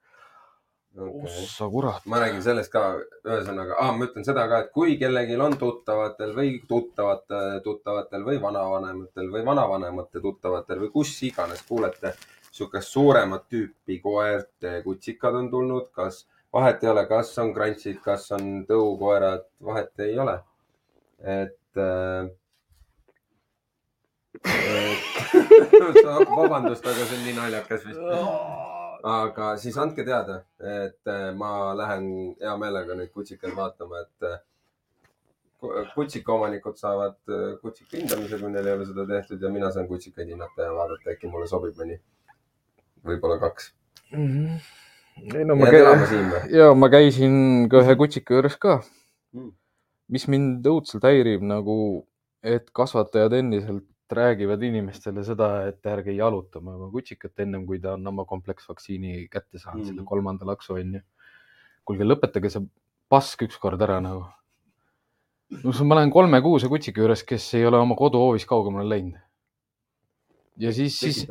okay.. 0.97 1.43
ossa 1.45 1.69
kurat. 1.73 2.07
ma 2.13 2.21
räägin 2.23 2.45
sellest 2.45 2.73
ka, 2.73 2.85
ühesõnaga 3.25 3.81
ah,, 3.83 3.93
ma 3.97 4.09
ütlen 4.09 4.29
seda 4.29 4.47
ka, 4.51 4.63
et 4.65 4.73
kui 4.77 4.97
kellelgi 5.01 5.37
on 5.49 5.59
tuttavatel 5.61 6.33
või 6.37 6.57
tuttavate 6.69 7.43
tuttavatel 7.65 8.25
või 8.29 8.41
vanavanematel 8.43 9.31
või 9.33 9.45
vanavanemate 9.51 10.25
tuttavatel 10.25 10.87
või 10.87 10.95
kus 10.97 11.17
iganes 11.29 11.65
kuulete 11.69 12.17
sihukest 12.57 12.89
suuremat 12.89 13.45
tüüpi 13.53 14.01
koerte 14.01 14.81
kutsikad 14.85 15.35
on 15.37 15.51
tulnud, 15.53 15.91
kas 15.93 16.25
vahet 16.53 16.85
ei 16.85 16.91
ole, 16.91 17.07
kas 17.07 17.39
on 17.39 17.55
krantsid, 17.55 18.01
kas 18.05 18.31
on 18.33 18.65
tõukoerad, 18.69 19.47
vahet 19.65 20.01
ei 20.07 20.19
ole. 20.19 20.41
et 21.21 21.81
äh. 21.81 22.29
vabandust, 26.37 26.85
aga 26.87 27.07
see 27.07 27.17
on 27.17 27.23
nii 27.25 27.37
naljakas 27.39 27.87
vist 27.89 28.01
aga 29.07 29.53
siis 29.61 29.77
andke 29.79 30.05
teada, 30.07 30.41
et 30.59 31.11
äh, 31.11 31.31
ma 31.37 31.73
lähen 31.79 32.07
hea 32.41 32.55
meelega 32.61 32.97
neid 32.99 33.13
kutsikaid 33.15 33.55
vaatama, 33.57 34.01
et 34.03 34.27
äh, 34.27 34.39
ku- 35.63 35.73
kutsikaomanikud 35.95 36.79
saavad 36.81 37.19
äh, 37.31 37.53
kutsika 37.63 38.01
hindamise, 38.01 38.41
kui 38.41 38.51
neil 38.51 38.67
ei 38.67 38.75
ole 38.79 38.89
seda 38.89 39.07
tehtud 39.13 39.43
ja 39.43 39.53
mina 39.53 39.71
saan 39.75 39.87
kutsikaid 39.91 40.33
hinnata 40.35 40.67
ja 40.69 40.75
vaadata, 40.75 41.13
äkki 41.15 41.31
mulle 41.31 41.47
sobib 41.51 41.79
mõni. 41.79 42.01
võib-olla 43.07 43.39
kaks. 43.39 43.71
Ei 45.23 45.45
no 45.49 45.57
ma 45.57 45.71
käin, 45.73 46.31
ja 46.53 46.71
ma 46.75 46.89
käisin 46.93 47.69
ka 47.73 47.83
ühe 47.83 47.97
kutsika 47.97 48.37
juures 48.37 48.57
ka 48.61 48.81
Mm.. 49.37 49.53
mis 50.13 50.25
mind 50.31 50.67
õudselt 50.71 51.05
häirib 51.05 51.43
nagu, 51.45 51.77
et 52.47 52.71
kasvatajad 52.77 53.35
endiselt 53.41 53.89
räägivad 54.13 54.63
inimestele 54.63 55.25
seda, 55.27 55.49
et 55.67 55.89
ärge 55.91 56.15
jalutame 56.15 56.77
oma 56.77 56.89
kutsikat 56.93 57.43
ennem, 57.43 57.65
kui 57.67 57.81
ta 57.83 57.97
on 57.97 58.07
oma 58.07 58.25
kompleksvaktsiini 58.29 59.27
kätte 59.27 59.59
saanud 59.59 59.83
mm., 59.83 59.89
selle 59.91 60.07
kolmanda 60.07 60.47
laksu 60.47 60.77
onju. 60.79 61.03
kuulge, 61.87 62.07
lõpetage 62.07 62.51
see 62.55 62.69
pask 63.11 63.43
ükskord 63.49 63.83
ära 63.83 63.99
nagu. 64.03 64.25
no 65.65 65.75
ma 65.83 65.99
olen 65.99 66.15
kolmekuuse 66.15 66.71
kutsika 66.71 67.03
juures, 67.03 67.27
kes 67.27 67.51
ei 67.59 67.67
ole 67.67 67.83
oma 67.83 67.99
koduhoovis 67.99 68.47
kaugemale 68.47 68.89
läinud. 68.95 69.19
Ja 70.59 70.73
siis, 70.73 70.99
siis, 70.99 71.27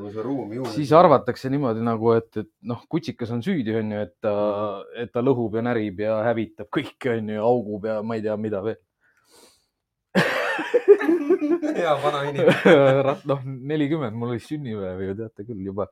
siis. 0.76 0.92
arvatakse 0.94 1.50
niimoodi 1.50 1.82
nagu, 1.86 2.12
et, 2.18 2.30
et 2.38 2.50
noh, 2.70 2.84
kutsikas 2.90 3.32
on 3.36 3.42
süüdi, 3.46 3.76
onju, 3.80 4.02
et 4.08 4.14
ta, 4.22 4.34
et 5.02 5.12
ta 5.14 5.24
lõhub 5.26 5.58
ja 5.58 5.64
närib 5.66 6.00
ja 6.06 6.20
hävitab 6.30 6.70
kõike, 6.74 7.18
onju, 7.20 7.40
augub 7.44 7.86
ja 7.90 8.02
ma 8.06 8.18
ei 8.20 8.26
tea, 8.26 8.38
mida 8.38 8.62
veel. 8.66 8.82
hea 11.76 11.94
vana 12.04 12.22
inimene. 12.30 13.16
noh, 13.30 13.40
nelikümmend, 13.72 14.16
mul 14.18 14.30
oli 14.36 14.42
sünnipäev 14.44 15.02
ju 15.06 15.16
teate 15.20 15.46
küll 15.48 15.62
juba. 15.68 15.86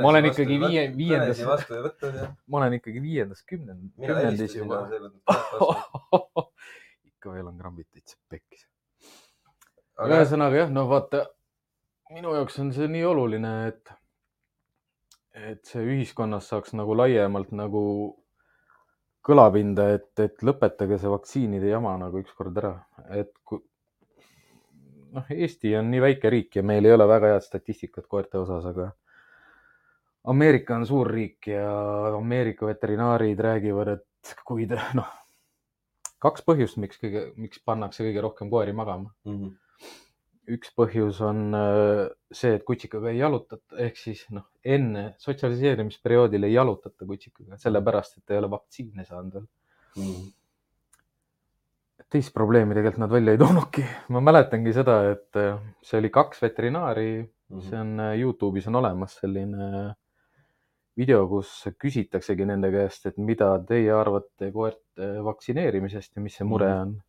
Ma 0.00 0.08
olen 0.12 0.24
ikkagi 0.30 0.58
viie- 0.62 0.90
viiendas- 0.96 1.42
ma 2.46 2.60
olen 2.62 2.72
ikkagi 2.78 3.00
viiendas 3.04 3.40
kümnend, 3.48 3.90
kümnendis 3.98 4.56
juba 4.58 4.76
ikka 7.10 7.34
veel 7.34 7.46
on 7.50 7.56
krambid 7.60 7.88
täitsa 7.92 8.16
pekkis. 8.32 8.62
aga 10.00 10.22
ühesõnaga 10.22 10.54
jah, 10.62 10.70
no 10.72 10.86
vaata, 10.88 11.26
minu 12.10 12.34
jaoks 12.34 12.58
on 12.62 12.72
see 12.74 12.88
nii 12.90 13.04
oluline, 13.06 13.52
et, 13.70 13.92
et 15.50 15.64
see 15.66 15.82
ühiskonnas 15.94 16.48
saaks 16.50 16.74
nagu 16.78 16.96
laiemalt 16.98 17.52
nagu 17.56 17.82
kõlapinda, 19.26 19.90
et, 19.96 20.12
et 20.22 20.42
lõpetage 20.46 20.98
see 20.98 21.12
vaktsiinide 21.12 21.70
jama 21.70 21.96
nagu 22.00 22.22
ükskord 22.22 22.56
ära, 22.58 22.72
et 23.14 23.30
kui 23.44 23.60
noh, 25.14 25.26
Eesti 25.30 25.74
on 25.78 25.90
nii 25.92 26.02
väike 26.06 26.32
riik 26.32 26.58
ja 26.60 26.64
meil 26.66 26.86
ei 26.86 26.96
ole 26.96 27.06
väga 27.10 27.34
head 27.34 27.46
statistikat 27.46 28.08
koerte 28.10 28.40
osas, 28.40 28.66
aga 28.72 28.90
Ameerika 30.30 30.76
on 30.76 30.84
suur 30.84 31.08
riik 31.08 31.46
ja 31.48 31.64
Ameerika 32.16 32.66
veterinaarid 32.68 33.38
räägivad, 33.40 33.94
et 33.96 34.34
kui 34.44 34.66
te 34.68 34.76
noh, 34.98 35.08
kaks 36.20 36.44
põhjust, 36.44 36.76
miks 36.82 37.00
kõige, 37.00 37.30
miks 37.40 37.62
pannakse 37.64 38.04
kõige 38.04 38.24
rohkem 38.26 38.50
koeri 38.52 38.76
magama 38.76 39.12
Mhm. 39.24 39.54
Üks 40.56 40.72
põhjus 40.76 41.20
on 41.26 41.54
äh, 41.54 42.08
see, 42.32 42.54
et 42.58 42.64
kutsikaga 42.66 43.10
ei 43.12 43.18
jalutata, 43.20 43.76
ehk 43.86 43.96
siis 44.00 44.24
noh, 44.34 44.46
enne 44.64 45.14
sotsialiseerimisperioodil 45.22 46.44
ei 46.48 46.52
jalutata 46.56 47.06
kutsikaga, 47.06 47.56
sellepärast 47.60 48.18
et 48.18 48.30
ei 48.34 48.38
ole 48.42 48.50
vaktsiine 48.50 49.04
saanud 49.08 49.38
veel. 49.38 49.48
Mhm. 49.96 50.28
teist 52.10 52.32
probleemi 52.34 52.74
tegelikult 52.74 52.98
nad 53.04 53.12
välja 53.12 53.32
ei 53.36 53.38
toonudki. 53.38 53.84
ma 54.10 54.20
mäletangi 54.20 54.72
seda, 54.74 54.96
et 55.12 55.36
äh, 55.38 55.58
see 55.82 55.98
oli 56.02 56.10
kaks 56.10 56.42
veterinaari, 56.42 57.10
Mhm. 57.50 57.60
see 57.66 57.78
on 57.80 58.00
äh, 58.00 58.16
Youtube'is 58.20 58.66
on 58.70 58.76
olemas 58.78 59.16
selline 59.18 59.94
video, 60.96 61.24
kus 61.28 61.66
küsitaksegi 61.78 62.46
nende 62.46 62.70
käest, 62.70 63.06
et 63.06 63.16
mida 63.18 63.48
teie 63.66 63.90
arvate 63.94 64.50
koerte 64.52 65.08
vaktsineerimisest 65.24 66.16
ja 66.16 66.22
mis 66.22 66.36
see 66.36 66.44
mure 66.46 66.68
Mhm. 66.68 66.80
on. 66.80 67.02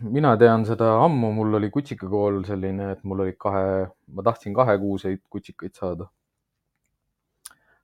Mina 0.00 0.36
tean 0.36 0.64
seda 0.68 0.90
ammu, 1.04 1.30
mul 1.32 1.54
oli 1.60 1.70
kutsikakool 1.72 2.42
selline, 2.48 2.90
et 2.92 3.04
mul 3.04 3.20
oli 3.24 3.32
kahe, 3.40 3.86
ma 4.12 4.22
tahtsin 4.26 4.54
kahekuuseid 4.56 5.20
kutsikaid 5.30 5.74
saada. 5.80 6.08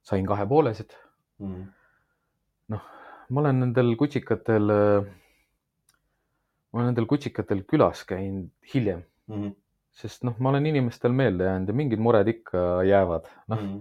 sain 0.03 0.27
kahepoolesed. 0.27 0.91
Mhm. 1.39 1.63
ma 3.31 3.41
olen 3.41 3.61
nendel 3.61 3.93
kutsikatel, 4.01 4.65
ma 6.73 6.79
olen 6.81 6.87
nendel 6.91 7.07
kutsikatel 7.07 7.61
külas 7.69 8.01
käinud 8.09 8.49
hiljem, 8.75 9.03
Mhm. 9.29 9.51
sest 9.93 10.25
noh, 10.25 10.35
ma 10.39 10.49
olen 10.51 10.67
inimestel 10.67 11.13
meelde 11.13 11.45
jäänud 11.45 11.69
ja 11.69 11.75
mingid 11.75 11.99
mured 12.03 12.29
ikka 12.29 12.83
jäävad. 12.89 13.25
noh, 13.49 13.61
Mhm. 13.63 13.79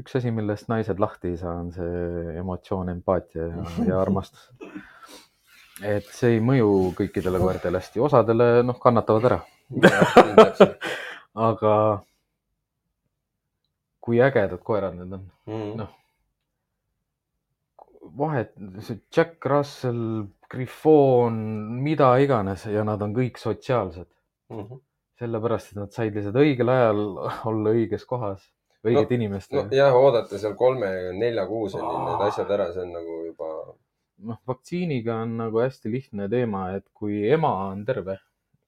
üks 0.00 0.16
asi, 0.16 0.30
millest 0.30 0.68
naised 0.68 0.98
lahti 0.98 1.28
ei 1.28 1.36
saa, 1.36 1.54
on 1.60 1.70
see 1.72 2.36
emotsioon, 2.40 2.88
empaatia 2.88 3.46
ja, 3.46 3.64
ja 3.86 4.00
armastus. 4.00 4.50
et 5.82 6.06
see 6.14 6.36
ei 6.36 6.40
mõju 6.44 6.70
kõikidele 6.98 7.38
koertele 7.40 7.80
hästi, 7.80 8.00
osadele 8.04 8.50
noh, 8.66 8.78
kannatavad 8.82 9.24
ära, 9.30 9.40
aga 11.48 11.74
kui 14.00 14.20
ägedad 14.24 14.62
koerad 14.64 14.96
need 14.98 15.12
on, 15.16 15.24
noh 15.46 15.74
noh. 15.80 15.96
vahet, 18.20 18.52
see 18.84 18.98
Jack 19.14 19.44
Russell, 19.46 20.26
Griffon, 20.50 21.34
mida 21.84 22.10
iganes 22.18 22.64
ja 22.66 22.82
nad 22.84 23.02
on 23.02 23.12
kõik 23.14 23.38
sotsiaalsed, 23.38 24.08
Mhm. 24.50 24.80
sellepärast 25.20 25.72
et 25.72 25.78
nad 25.78 25.92
said 25.92 26.14
lihtsalt 26.16 26.34
õigel 26.40 26.68
ajal 26.72 27.02
olla 27.50 27.70
õiges 27.76 28.06
kohas, 28.08 28.42
õigete 28.82 29.14
no, 29.14 29.18
inimestega 29.20 29.62
no,. 29.68 29.76
jah, 29.76 29.94
oodata 29.94 30.38
seal 30.40 30.56
kolme-nelja 30.58 31.44
kuuseni 31.46 31.84
need 31.86 32.24
asjad 32.26 32.50
ära, 32.50 32.72
see 32.72 32.82
on 32.82 32.92
nagu 32.96 33.18
juba. 33.28 33.50
noh, 34.22 34.38
vaktsiiniga 34.48 35.14
on 35.22 35.36
nagu 35.38 35.60
hästi 35.62 35.90
lihtne 35.92 36.28
teema, 36.28 36.70
et 36.76 36.84
kui 36.94 37.22
ema 37.30 37.52
on 37.70 37.84
terve, 37.84 38.18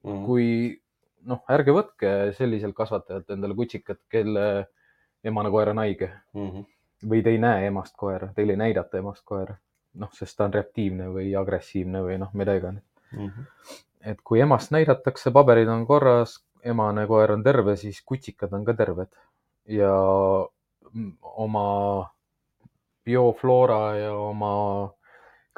Mhm. 0.04 0.24
kui 0.26 0.80
noh, 1.26 1.42
ärge 1.48 1.70
võtke 1.72 2.32
selliselt 2.34 2.74
kasvatajalt 2.74 3.30
endale 3.30 3.54
kutsikat, 3.54 3.98
kelle 4.10 4.66
emane 5.24 5.50
koer 5.50 5.68
on 5.70 5.78
haige 5.78 6.10
Mhm. 6.34 6.64
või 7.06 7.22
te 7.22 7.30
ei 7.30 7.38
näe 7.38 7.66
emast 7.66 7.96
koera, 7.96 8.32
teile 8.34 8.52
ei 8.52 8.56
näidata 8.56 8.98
emast 8.98 9.24
koera, 9.24 9.54
noh, 9.94 10.10
sest 10.12 10.36
ta 10.36 10.44
on 10.44 10.52
reaktiivne 10.52 11.06
või 11.12 11.34
agressiivne 11.38 12.02
või 12.02 12.18
noh, 12.18 12.30
mida 12.34 12.54
iganes. 12.56 12.82
Mhm. 13.12 13.46
et 14.04 14.18
kui 14.24 14.40
emast 14.40 14.70
näidatakse, 14.72 15.30
paberid 15.30 15.68
on 15.68 15.86
korras, 15.86 16.40
emane 16.64 17.06
koer 17.06 17.30
on 17.32 17.42
terve, 17.42 17.76
siis 17.76 18.00
kutsikad 18.02 18.52
on 18.52 18.64
ka 18.64 18.72
terved 18.74 19.06
ja 19.66 19.92
oma 21.22 22.10
biofloora 23.04 23.96
ja 23.98 24.12
oma 24.16 24.90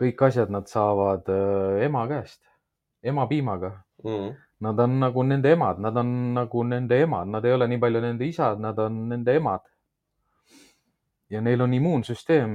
kõik 0.01 0.25
asjad 0.27 0.51
nad 0.53 0.67
saavad 0.71 1.29
äh, 1.33 1.85
ema 1.87 2.07
käest, 2.11 2.41
ema 3.03 3.29
piimaga. 3.31 3.77
mm.. 4.05 4.33
Nad 4.65 4.79
on 4.81 4.93
nagu 5.03 5.23
nende 5.27 5.51
emad, 5.53 5.81
nad 5.83 5.97
on 6.01 6.11
nagu 6.33 6.63
nende 6.65 6.97
emad, 7.05 7.29
nad 7.29 7.45
ei 7.45 7.53
ole 7.53 7.67
nii 7.69 7.81
palju 7.83 8.01
nende 8.01 8.25
isad, 8.25 8.61
nad 8.63 8.79
on 8.81 9.09
nende 9.11 9.35
emad. 9.37 9.61
ja 11.29 11.41
neil 11.41 11.61
on 11.61 11.73
immuunsüsteem 11.75 12.53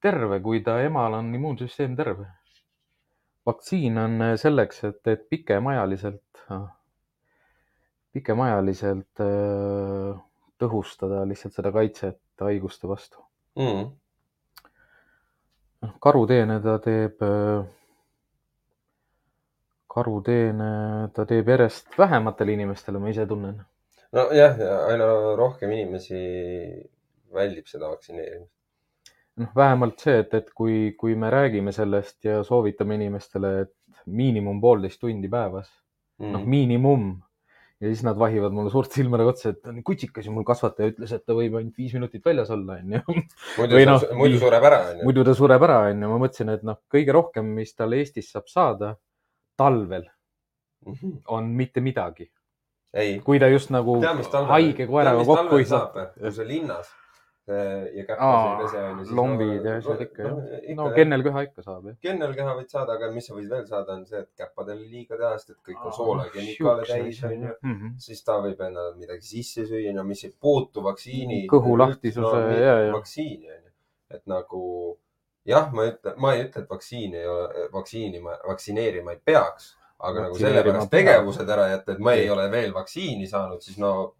terve, 0.00 0.40
kui 0.40 0.62
ta 0.64 0.78
emal 0.82 1.18
on 1.20 1.34
immuunsüsteem 1.34 1.96
terve. 1.96 2.26
vaktsiin 3.46 3.98
on 3.98 4.22
äh, 4.22 4.36
selleks, 4.40 4.84
et, 4.84 5.06
et 5.06 5.28
pikemaajaliselt, 5.28 6.46
pikemaajaliselt 8.12 9.20
äh, 9.20 10.22
tõhustada 10.60 11.24
lihtsalt 11.28 11.54
seda 11.58 11.72
kaitset 11.74 12.20
haiguste 12.40 12.88
vastu. 12.88 13.20
Mm. 13.58 13.92
noh, 15.84 15.92
karuteene 16.02 16.58
ta 16.64 16.78
teeb, 16.82 17.22
karuteene 19.94 20.72
ta 21.14 21.26
teeb 21.28 21.52
järjest 21.54 21.98
vähematele 21.98 22.56
inimestele, 22.56 23.02
ma 23.02 23.12
ise 23.12 23.26
tunnen. 23.30 23.60
nojah, 24.14 24.58
aina 24.88 25.06
rohkem 25.38 25.72
inimesi 25.76 26.20
väldib 27.34 27.70
seda 27.70 27.90
vaktsineerimist. 27.92 28.50
noh, 29.42 29.54
vähemalt 29.56 30.02
see, 30.02 30.18
et, 30.22 30.34
et 30.38 30.50
kui, 30.54 30.92
kui 30.98 31.16
me 31.18 31.30
räägime 31.30 31.72
sellest 31.74 32.24
ja 32.24 32.42
soovitame 32.46 32.98
inimestele, 33.00 33.54
et 33.66 33.74
miinimum 34.06 34.60
poolteist 34.62 35.00
tundi 35.02 35.30
päevas, 35.30 35.70
noh, 36.22 36.40
mm. 36.40 36.50
miinimum. 36.50 37.08
Ja 37.84 37.90
siis 37.92 38.02
nad 38.06 38.16
vahivad 38.18 38.54
mulle 38.56 38.72
suurte 38.72 38.96
silmadega 38.96 39.32
otsa, 39.34 39.52
et 39.52 39.68
on 39.68 39.82
kutsikas 39.84 40.24
ja 40.24 40.32
mul 40.32 40.46
kasvataja 40.48 40.94
ütles, 40.94 41.12
et 41.12 41.24
ta 41.26 41.36
võib 41.36 41.58
ainult 41.58 41.76
viis 41.76 41.92
minutit 41.96 42.24
väljas 42.24 42.52
olla, 42.54 42.78
onju. 42.80 43.02
muidu 43.58 43.82
noh, 43.90 44.06
muidu 44.16 44.40
sureb 44.40 44.68
ära, 44.70 44.80
onju. 44.94 45.08
muidu 45.08 45.26
ta 45.28 45.34
sureb 45.36 45.66
ära, 45.68 45.78
onju. 45.90 46.10
ma 46.14 46.20
mõtlesin, 46.22 46.54
et 46.56 46.64
noh, 46.66 46.80
kõige 46.92 47.16
rohkem, 47.16 47.52
mis 47.60 47.76
tal 47.76 47.92
Eestis 47.98 48.32
saab 48.32 48.48
saada 48.48 48.94
talvel, 49.60 50.08
on 51.36 51.52
mitte 51.58 51.84
midagi. 51.84 52.30
Kui 53.24 53.40
ta 53.42 53.48
just 53.50 53.72
nagu 53.74 53.98
tea, 54.00 54.44
haige 54.52 54.86
koeraga 54.86 55.24
kokku 55.26 55.58
ei 55.58 55.66
saa. 55.66 55.88
kui 56.14 56.30
sa 56.32 56.46
linnas 56.46 56.92
ja 57.48 58.04
käppas 58.08 58.24
Aa, 58.24 58.44
ei 58.44 58.64
pese, 58.64 58.82
onju. 58.88 59.16
lombid 59.16 59.66
ja 59.68 59.76
asjad 59.76 60.00
ikka 60.00 60.22
jah. 60.22 60.38
no. 60.78 60.86
kennelköha 60.96 61.42
ikka 61.48 61.64
saab 61.66 61.90
jah. 61.90 61.98
kennelkeha 62.06 62.54
võid 62.56 62.72
saada, 62.72 62.96
aga 62.96 63.10
mis 63.12 63.28
sa 63.28 63.36
võid 63.36 63.50
veel 63.52 63.66
saada, 63.68 63.98
on 63.98 64.06
see, 64.08 64.22
et 64.24 64.30
käppadel 64.40 64.80
on 64.80 64.94
liiga 64.94 65.18
teha, 65.20 65.32
sest 65.36 65.52
et 65.52 65.60
kõik 65.68 65.84
on 65.84 65.96
soola 65.98 66.24
ja 66.24 66.32
kemikaale 66.38 66.88
täis, 66.88 67.20
onju. 67.28 67.52
Mhm. 67.60 67.94
siis 68.06 68.24
ta 68.24 68.38
võib 68.40 68.64
endale 68.64 68.96
midagi 68.96 69.28
sisse 69.28 69.66
süüa, 69.68 69.92
no 69.92 70.06
mis 70.08 70.24
ei 70.24 70.32
puutu 70.40 70.84
vaktsiini. 70.88 71.44
Kõhulahtisuse, 71.52 72.42
jaa, 72.64 72.80
jaa. 72.86 72.96
vaktsiini 72.96 73.52
onju, 73.58 73.72
et 74.16 74.24
nagu 74.30 74.64
jah, 75.44 75.70
ma 75.76 75.88
ütlen, 75.92 76.18
ma 76.24 76.34
ei 76.34 76.44
ütle, 76.46 76.64
et 76.64 76.70
vaktsiini 76.70 77.20
ei 77.20 77.28
ole, 77.28 77.68
vaktsiini 77.76 78.24
ma, 78.24 78.40
vaktsineerima 78.48 79.12
ei 79.12 79.20
peaks, 79.32 79.74
aga 80.04 80.28
nagu 80.28 80.40
sellepärast 80.40 80.92
tegevused 80.92 81.56
ära 81.56 81.68
jätta, 81.74 81.94
et 81.94 82.04
ma 82.04 82.16
ei 82.16 82.28
ole 82.32 82.48
veel 82.52 82.72
vaktsiini 82.72 83.28
saanud, 83.28 83.60
siis 83.64 83.76
no 83.76 83.90
noh, 83.92 84.12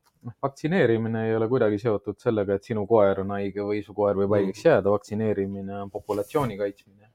vaktsineerimine 0.43 1.29
ei 1.29 1.37
ole 1.37 1.49
kuidagi 1.49 1.79
seotud 1.79 2.19
sellega, 2.23 2.57
et 2.59 2.65
sinu 2.65 2.87
koer 2.89 3.21
on 3.25 3.35
haige 3.37 3.65
või 3.65 3.83
su 3.85 3.95
koer 3.95 4.17
võib 4.17 4.31
Mm. 4.31 4.39
haigeks 4.39 4.65
jääda, 4.65 4.91
vaktsineerimine 4.91 5.81
on 5.83 5.91
populatsiooni 5.91 6.59
kaitsmine. 6.59 7.11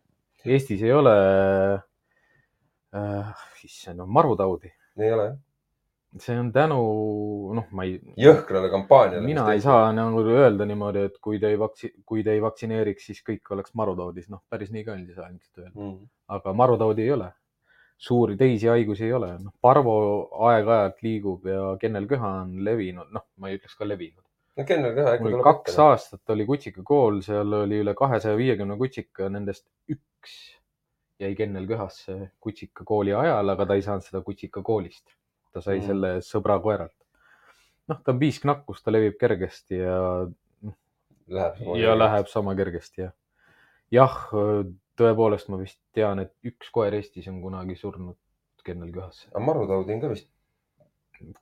Eestis 0.45 0.83
ei 0.83 0.91
ole 0.95 1.13
äh,, 2.95 3.35
issand, 3.63 4.01
marutaudi. 4.05 4.71
ei 4.99 5.13
ole. 5.13 5.37
see 6.17 6.33
on 6.39 6.47
tänu, 6.51 6.77
noh, 7.53 7.65
ma 7.71 7.83
ei, 7.85 7.99
jõhkrale 8.17 8.71
kampaaniale. 8.73 9.25
mina 9.25 9.43
ei 9.53 9.61
saa 9.61 9.91
nagu 9.93 10.23
öelda 10.25 10.65
niimoodi, 10.65 11.03
et 11.05 11.19
kui 11.21 11.37
te 11.39 11.51
ei 11.53 11.57
vaktsi-, 11.61 11.91
kui 12.05 12.23
te 12.23 12.33
ei 12.33 12.41
vaktsineeriks, 12.41 13.05
siis 13.11 13.21
kõik 13.21 13.51
oleks 13.53 13.75
marutaudis, 13.77 14.25
noh, 14.29 14.41
päris 14.49 14.71
nii 14.73 14.83
ka 14.87 14.95
ei 14.97 15.05
saa 15.13 15.29
ilmselt 15.29 15.61
öelda. 15.61 15.75
mm.. 15.75 16.09
aga 16.27 16.53
marutaudi 16.53 17.05
ei 17.05 17.11
ole. 17.13 17.29
Suuri 17.99 18.37
teisi 18.39 18.69
haigusi 18.71 19.05
ei 19.09 19.13
ole, 19.13 19.33
noh, 19.43 19.53
parvo 19.61 19.93
aeg-ajalt 20.47 21.01
liigub 21.03 21.47
ja 21.51 21.63
kennelköha 21.81 22.31
on 22.45 22.53
levinud, 22.63 23.11
noh, 23.15 23.25
ma 23.37 23.49
ei 23.49 23.59
ütleks 23.59 23.75
ka 23.75 23.87
levinud. 23.87 24.23
no 24.57 24.65
kennelkeha 24.67 25.17
ikka 25.17 25.27
tuleb 25.27 25.43
kaks. 25.49 25.79
aastat 25.83 26.33
oli 26.35 26.45
kutsikakool, 26.47 27.19
seal 27.25 27.57
oli 27.63 27.81
üle 27.83 27.95
kahesaja 27.99 28.39
viiekümne 28.39 28.79
kutsika, 28.79 29.27
nendest 29.33 29.67
üks 29.91 30.37
jäi 31.19 31.35
kennelköhasse 31.35 32.17
kutsikakooli 32.39 33.13
ajal, 33.19 33.55
aga 33.55 33.67
ta 33.67 33.75
ei 33.75 33.83
saanud 33.83 34.07
seda 34.07 34.23
kutsikakoolist. 34.23 35.05
ta 35.51 35.63
sai 35.65 35.81
mm. 35.81 35.87
selle 35.91 36.13
sõbra 36.23 36.59
koeralt. 36.63 36.95
noh, 37.91 37.99
ta 37.99 38.15
on 38.15 38.23
piisknakkus, 38.23 38.83
ta 38.85 38.95
levib 38.95 39.19
kergesti 39.19 39.83
ja, 39.83 39.99
Läheb. 41.29 41.59
ja. 41.77 41.93
läheb 41.99 42.31
sama 42.31 42.55
kergesti 42.57 43.03
ja. 43.03 43.11
jah, 43.91 44.15
tõepoolest 44.99 45.49
ma 45.51 45.59
vist 45.61 45.79
tean, 45.95 46.21
et 46.23 46.33
üks 46.47 46.71
koer 46.75 46.95
Eestis 46.97 47.29
on 47.31 47.39
kunagi 47.43 47.77
surnud 47.79 48.17
kennelköhasse. 48.65 49.29
aga 49.33 49.45
marutaudi 49.45 49.95
on 49.95 50.03
ka 50.03 50.11
vist. 50.13 50.29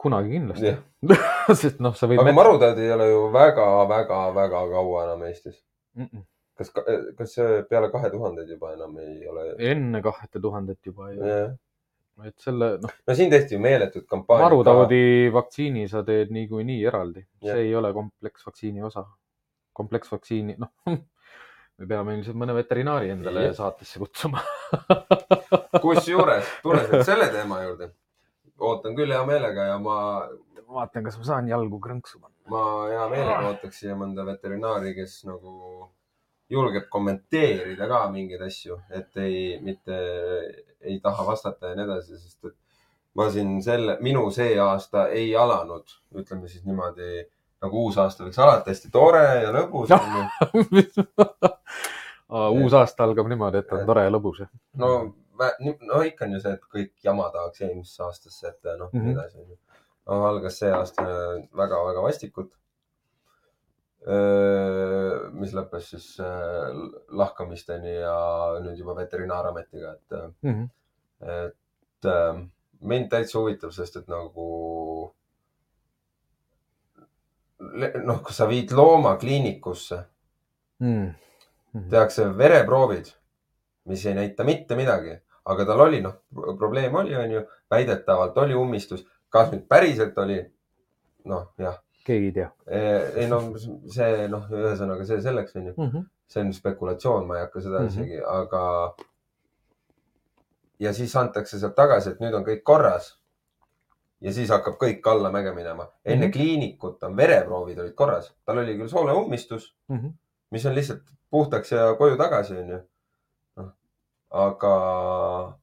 kunagi 0.01 0.33
kindlasti 0.37 0.73
sest 1.61 1.83
noh, 1.83 1.95
sa 1.97 2.09
võid 2.09 2.21
aga. 2.23 2.33
marutaudi 2.37 2.87
ei 2.87 2.95
ole 2.95 3.11
ju 3.11 3.21
väga-väga-väga 3.35 4.63
kaua 4.73 5.05
enam 5.05 5.27
Eestis. 5.29 5.61
kas, 6.57 6.73
kas 6.73 7.37
see 7.37 7.61
peale 7.69 7.91
kahe 7.93 8.11
tuhandeid 8.13 8.55
juba 8.55 8.73
enam 8.77 8.97
ei 9.03 9.21
ole? 9.29 9.47
enne 9.71 10.01
kahte 10.05 10.41
tuhandet 10.41 10.91
juba 10.91 11.11
ju, 11.13 11.35
et 12.25 12.37
selle 12.41 12.71
noh, 12.81 12.95
no 13.07 13.17
siin 13.17 13.29
tehti 13.33 13.55
ju 13.55 13.61
meeletud 13.61 14.07
kampaaniat. 14.09 14.47
marutaudi 14.49 15.29
vaktsiini 15.33 15.85
sa 15.91 16.03
teed 16.07 16.33
niikuinii 16.33 16.79
eraldi, 16.89 17.25
Jah. 17.41 17.53
see 17.53 17.69
ei 17.69 17.75
ole 17.77 17.93
kompleksvaktsiini 17.93 18.83
osa. 18.89 19.05
kompleksvaktsiini, 19.77 20.55
noh, 20.57 20.71
me 21.77 21.87
peame 21.89 22.17
ilmselt 22.17 22.37
mõne 22.39 22.55
veterinaari 22.57 23.11
endale 23.13 23.47
Jah. 23.47 23.55
saatesse 23.61 24.01
kutsuma. 24.01 24.41
kusjuures, 25.85 26.49
tulles 26.63 26.89
nüüd 26.91 27.05
selle 27.07 27.29
teema 27.33 27.61
juurde, 27.65 27.91
ootan 28.57 28.97
küll 28.97 29.13
hea 29.13 29.23
meelega 29.29 29.67
ja 29.71 29.77
ma, 29.81 29.97
vaatan, 30.67 31.05
kas 31.05 31.19
ma 31.21 31.27
saan 31.29 31.51
jalgu 31.51 31.79
krõnksu 31.83 32.19
panna. 32.21 32.35
ma 32.51 32.63
hea 32.91 33.05
meelega 33.13 33.51
ootaks 33.51 33.83
siia 33.83 33.97
mõnda 33.99 34.25
veterinaari, 34.27 34.95
kes 34.97 35.19
nagu 35.29 35.91
julgeb 36.49 36.87
kommenteerida 36.89 37.89
ka 37.91 38.05
mingeid 38.11 38.41
asju, 38.47 38.79
et 38.89 39.19
ei, 39.21 39.57
mitte 39.63 39.97
ei 40.81 40.99
taha 41.03 41.25
vastata 41.27 41.71
ja 41.71 41.77
nii 41.77 41.85
edasi, 41.87 42.17
sest 42.17 42.49
et 42.49 42.55
ma 43.17 43.27
siin 43.33 43.57
selle, 43.65 43.97
minu 44.05 44.27
see 44.33 44.55
aasta 44.61 45.07
ei 45.13 45.33
alanud, 45.35 45.91
ütleme 46.21 46.49
siis 46.49 46.65
niimoodi 46.65 47.25
nagu 47.61 47.85
uus 47.87 47.97
aasta 47.97 48.23
võiks 48.23 48.37
alati 48.43 48.69
hästi 48.73 48.89
tore 48.93 49.23
ja 49.43 49.51
lõbus 49.55 49.89
Noh. 49.89 50.01
uus 52.59 52.73
aasta 52.77 53.03
algab 53.07 53.27
niimoodi, 53.31 53.57
et 53.63 53.71
on 53.73 53.85
tore 53.87 54.03
ja 54.03 54.11
lõbus. 54.13 54.43
no, 54.75 54.89
no 55.91 56.01
ikka 56.05 56.25
on 56.25 56.33
ju 56.37 56.39
see, 56.43 56.53
et 56.57 56.61
kõik 56.73 56.91
jama 57.03 57.29
tahaks 57.33 57.61
eelmisesse 57.61 58.03
aastasse, 58.03 58.47
et 58.47 58.63
noh 58.77 58.89
mm 58.91 58.99
Mhm. 58.99 58.99
-hmm., 58.99 59.03
nii 59.05 59.13
edasi. 59.13 59.59
no 60.07 60.25
algas 60.27 60.59
see 60.59 60.71
aasta 60.71 61.03
väga-väga 61.55 62.01
vastikult. 62.03 62.51
mis 65.33 65.51
lõppes 65.53 65.89
siis 65.91 66.19
äh, 66.23 66.69
lahkamisteni 67.11 67.95
ja 67.99 68.13
nüüd 68.63 68.77
juba 68.79 68.93
veterinaar-ametiga, 68.95 69.93
et, 69.97 70.33
Mhm. 70.43 70.63
et 71.21 72.05
äh, 72.05 72.39
mind 72.81 73.09
täitsa 73.11 73.39
huvitab, 73.39 73.71
sest 73.75 73.95
et 73.97 74.07
nagu 74.07 75.13
noh, 78.05 78.19
kui 78.23 78.33
sa 78.33 78.45
viid 78.49 78.71
looma 78.71 79.15
kliinikusse, 79.17 80.03
Mhm. 80.79 81.89
tehakse 81.89 82.25
vereproovid, 82.37 83.05
mis 83.85 84.05
ei 84.05 84.13
näita 84.13 84.43
mitte 84.43 84.75
midagi, 84.75 85.15
aga 85.45 85.65
tal 85.65 85.79
oli 85.81 86.01
noh, 86.01 86.13
probleem 86.57 86.95
oli, 86.95 87.15
onju, 87.15 87.41
väidetavalt 87.71 88.37
oli 88.37 88.53
ummistus, 88.53 89.05
kas 89.29 89.49
nüüd 89.51 89.67
päriselt 89.67 90.17
oli? 90.17 90.39
noh, 91.25 91.49
jah, 91.57 91.79
keegi 92.05 92.25
ei 92.25 92.31
tea. 92.31 92.51
ei 93.15 93.27
no 93.27 93.39
see 93.91 94.27
noh, 94.31 94.45
ühesõnaga 94.49 95.05
see 95.05 95.21
selleks 95.21 95.55
onju, 95.55 95.73
Mhm. 95.77 96.05
see 96.27 96.41
on 96.43 96.53
spekulatsioon, 96.53 97.25
ma 97.27 97.35
ei 97.35 97.41
hakka 97.41 97.61
seda 97.61 97.79
mm. 97.79 97.87
-hmm. 97.87 97.91
isegi, 97.91 98.21
aga. 98.23 98.93
ja 100.79 100.93
siis 100.93 101.15
antakse 101.15 101.59
sealt 101.59 101.75
tagasi, 101.75 102.09
et 102.09 102.19
nüüd 102.19 102.33
on 102.37 102.45
kõik 102.45 102.61
korras. 102.63 103.15
Ja 104.21 104.33
siis 104.33 104.49
hakkab 104.49 104.77
kõik 104.81 105.05
allamäge 105.11 105.51
minema. 105.53 105.87
enne 106.05 106.25
mm. 106.25 106.29
-hmm. 106.29 106.33
kliinikut 106.33 107.03
on 107.03 107.17
vereproovid 107.17 107.79
olid 107.79 107.93
korras, 107.93 108.33
tal 108.45 108.57
oli 108.57 108.77
küll 108.77 108.89
sooleummistus 108.89 109.75
Mhm. 109.89 110.07
mis 110.51 110.65
on 110.65 110.75
lihtsalt 110.75 111.03
puhtaks 111.29 111.71
ja 111.71 111.95
koju 111.95 112.17
tagasi, 112.17 112.57
onju. 112.57 112.79
noh, 113.55 113.71
aga 114.29 115.57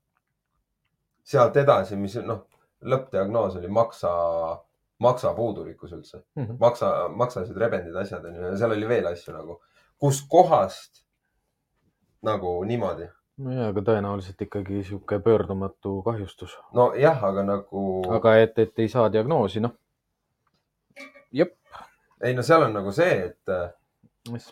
sealt 1.24 1.56
edasi, 1.56 1.96
mis 1.96 2.16
noh, 2.16 2.46
lõppdiagnoos 2.84 3.56
oli 3.56 3.68
maksa, 3.68 4.10
maksapuudulikkus 4.98 5.92
üldse. 5.92 6.22
Mhm. 6.36 6.56
maksa, 6.60 7.08
maksasid 7.08 7.56
rebendid 7.56 7.96
asjad 7.96 8.24
onju 8.24 8.42
ja 8.42 8.56
seal 8.56 8.72
oli 8.76 8.88
veel 8.88 9.06
asju 9.06 9.34
nagu, 9.34 9.62
kuskohast 9.98 11.04
nagu 12.22 12.64
niimoodi. 12.64 13.08
nojah, 13.42 13.70
aga 13.72 13.82
tõenäoliselt 13.88 14.42
ikkagi 14.46 14.82
sihuke 14.86 15.18
pöördumatu 15.24 15.96
kahjustus, 16.06 16.54
nojah, 16.76 17.22
aga 17.30 17.46
nagu. 17.46 17.84
aga 18.14 18.36
et, 18.42 18.58
et 18.62 18.84
ei 18.84 18.90
saa 18.92 19.08
diagnoosi, 19.12 19.62
noh. 19.64 19.74
jep, 21.34 21.56
ei 22.22 22.36
no 22.36 22.44
seal 22.46 22.68
on 22.68 22.76
nagu 22.78 22.92
see, 22.94 23.16
et 23.30 23.52
äh, 23.52 23.72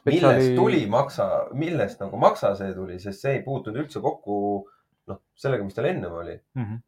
millest 0.08 0.56
tuli 0.58 0.82
maksa, 0.90 1.28
millest 1.56 2.02
nagu 2.02 2.18
maksa 2.20 2.54
see 2.58 2.72
tuli, 2.76 2.98
sest 3.02 3.24
see 3.24 3.38
ei 3.38 3.44
puutunud 3.46 3.84
üldse 3.84 4.02
kokku 4.04 4.40
noh, 5.10 5.22
sellega, 5.38 5.64
mis 5.64 5.78
tal 5.78 5.88
ennem 5.88 6.12
oli 6.12 6.34
mm. 6.34 6.64
-hmm. 6.64 6.82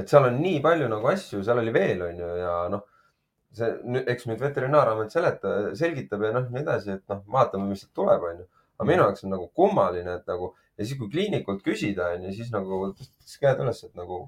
et 0.00 0.08
seal 0.08 0.30
on 0.30 0.40
nii 0.40 0.62
palju 0.64 0.88
nagu 0.88 1.10
asju, 1.10 1.42
seal 1.44 1.60
oli 1.60 1.74
veel, 1.74 2.06
on 2.06 2.24
ju, 2.24 2.30
ja 2.40 2.54
noh, 2.72 2.86
see, 3.52 3.74
eks 4.06 4.26
nüüd 4.30 4.40
Veterinaaramet 4.40 5.12
seleta, 5.12 5.58
selgitab 5.76 6.24
ja 6.24 6.32
noh, 6.38 6.48
nii 6.48 6.62
edasi, 6.62 6.96
et 6.96 7.04
noh, 7.12 7.22
vaatame, 7.36 7.68
mis 7.70 7.84
siit 7.84 7.92
tuleb, 7.94 8.24
on 8.30 8.42
ju. 8.44 8.48
aga 8.78 8.88
minu 8.88 9.04
jaoks 9.04 9.26
on 9.26 9.34
nagu 9.34 9.50
kummaline, 9.54 10.14
et 10.20 10.30
nagu 10.30 10.54
ja 10.80 10.86
siis, 10.86 10.96
kui 10.98 11.12
kliinikult 11.12 11.60
küsida, 11.66 12.14
on 12.16 12.24
ju, 12.26 12.34
siis 12.40 12.50
nagu 12.54 12.80
tõstis 12.96 13.36
käed 13.42 13.60
üles, 13.60 13.84
et 13.84 13.94
nagu 14.00 14.24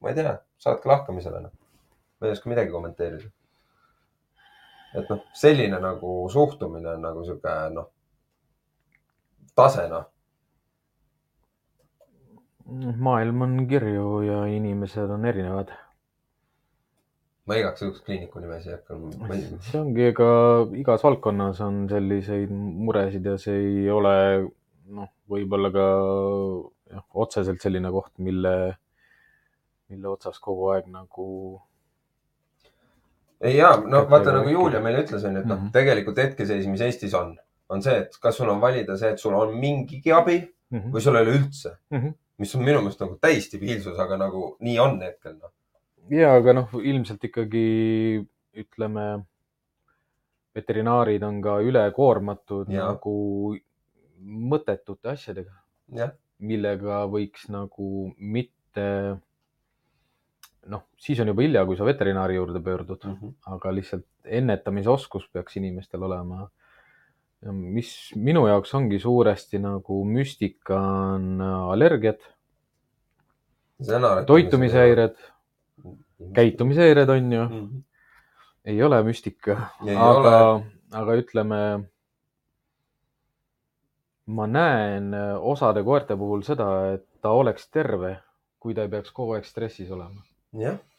ma 0.00 0.10
ei 0.10 0.18
tea, 0.18 0.38
saatke 0.62 0.88
lahkamisele, 0.88 1.44
noh. 1.44 1.54
ma 2.18 2.28
ei 2.28 2.34
oska 2.34 2.50
midagi 2.50 2.72
kommenteerida 2.72 3.28
et 4.96 5.08
noh, 5.08 5.20
selline 5.36 5.78
nagu 5.80 6.14
suhtumine 6.32 6.96
on 6.96 7.06
nagu 7.06 7.24
sihuke 7.26 7.52
noh, 7.76 7.88
tase 9.56 9.86
noh. 9.92 10.08
maailm 13.06 13.46
on 13.46 13.56
kirju 13.68 14.20
ja 14.26 14.42
inimesed 14.56 15.10
on 15.16 15.24
erinevad. 15.28 15.72
ma 17.48 17.58
igaks 17.58 17.82
juhuks 17.82 18.04
kliiniku 18.06 18.40
nimesi 18.40 18.70
ei 18.70 18.76
hakka. 18.76 18.98
see 19.68 19.80
ongi, 19.80 20.08
ega 20.12 20.32
igas 20.84 21.04
valdkonnas 21.04 21.60
on 21.64 21.86
selliseid 21.90 22.52
muresid 22.52 23.26
ja 23.26 23.38
see 23.40 23.58
ei 23.64 23.90
ole 23.90 24.16
noh, 24.92 25.10
võib-olla 25.30 25.70
ka 25.74 25.84
jah, 26.92 27.04
otseselt 27.24 27.62
selline 27.64 27.90
koht, 27.94 28.12
mille, 28.24 28.54
mille 29.92 30.10
otsas 30.12 30.40
kogu 30.42 30.72
aeg 30.74 30.88
nagu 30.92 31.28
ei 33.42 33.56
jaa, 33.56 33.74
no 33.90 34.04
vaata 34.10 34.34
nagu 34.36 34.50
Julia 34.52 34.80
meile 34.82 35.02
ütles, 35.02 35.24
onju, 35.26 35.42
et 35.42 35.48
noh 35.48 35.56
mm 35.56 35.64
-hmm., 35.66 35.74
tegelikult 35.74 36.20
hetkeseis, 36.22 36.66
mis 36.70 36.84
Eestis 36.86 37.14
on, 37.18 37.34
on 37.72 37.82
see, 37.82 37.96
et 38.04 38.18
kas 38.22 38.36
sul 38.38 38.50
on 38.52 38.60
valida 38.62 38.96
see, 38.98 39.10
et 39.14 39.22
sul 39.22 39.34
on 39.38 39.56
mingigi 39.58 40.12
abi 40.12 40.38
mm 40.38 40.78
-hmm. 40.78 40.92
või 40.94 41.00
sul 41.00 41.16
ei 41.16 41.26
ole 41.26 41.34
üldse 41.38 41.74
mm. 41.90 41.98
-hmm. 41.98 42.14
mis 42.38 42.54
on 42.54 42.64
minu 42.68 42.84
meelest 42.84 43.00
nagu 43.00 43.18
täiesti 43.20 43.58
piilsus, 43.58 43.98
aga 43.98 44.16
nagu 44.16 44.56
nii 44.60 44.78
on 44.78 45.00
hetkel 45.02 45.34
noh. 45.40 45.52
ja, 46.10 46.34
aga 46.36 46.52
noh, 46.60 46.78
ilmselt 46.82 47.24
ikkagi 47.24 47.66
ütleme, 48.62 49.24
veterinaarid 50.54 51.22
on 51.22 51.40
ka 51.42 51.58
ülekoormatud 51.64 52.68
nagu 52.68 53.16
mõttetute 54.22 55.12
asjadega, 55.12 55.52
millega 56.38 57.04
võiks 57.10 57.48
nagu 57.52 58.12
mitte 58.18 58.88
noh, 60.70 60.84
siis 61.00 61.20
on 61.22 61.30
juba 61.32 61.44
hilja, 61.44 61.64
kui 61.66 61.78
sa 61.78 61.86
veterinaari 61.86 62.36
juurde 62.38 62.60
pöördud 62.62 63.04
mm, 63.04 63.14
-hmm. 63.14 63.54
aga 63.54 63.74
lihtsalt 63.74 64.06
ennetamisoskus 64.24 65.28
peaks 65.32 65.56
inimestel 65.56 66.02
olema. 66.02 66.48
mis 67.50 68.12
minu 68.14 68.46
jaoks 68.46 68.74
ongi 68.74 68.98
suuresti 69.02 69.58
nagu 69.58 70.04
müstika, 70.04 70.76
on 71.14 71.40
allergiad, 71.42 72.20
toitumishäired, 74.26 75.16
käitumishäired 76.34 77.08
on 77.08 77.32
ju. 77.32 77.42
Mm, 77.42 77.66
-hmm. 77.66 77.82
ei 78.64 78.82
ole 78.82 79.02
müstika, 79.02 79.56
aga, 79.96 80.62
aga 80.92 81.14
ütleme, 81.14 81.88
ma 84.32 84.46
näen 84.48 85.12
osade 85.40 85.82
koerte 85.84 86.16
puhul 86.16 86.42
seda, 86.46 86.68
et 86.94 87.04
ta 87.20 87.34
oleks 87.36 87.68
terve, 87.68 88.16
kui 88.58 88.74
ta 88.74 88.86
ei 88.86 88.92
peaks 88.92 89.12
kogu 89.12 89.36
aeg 89.36 89.44
stressis 89.44 89.90
olema 89.92 90.22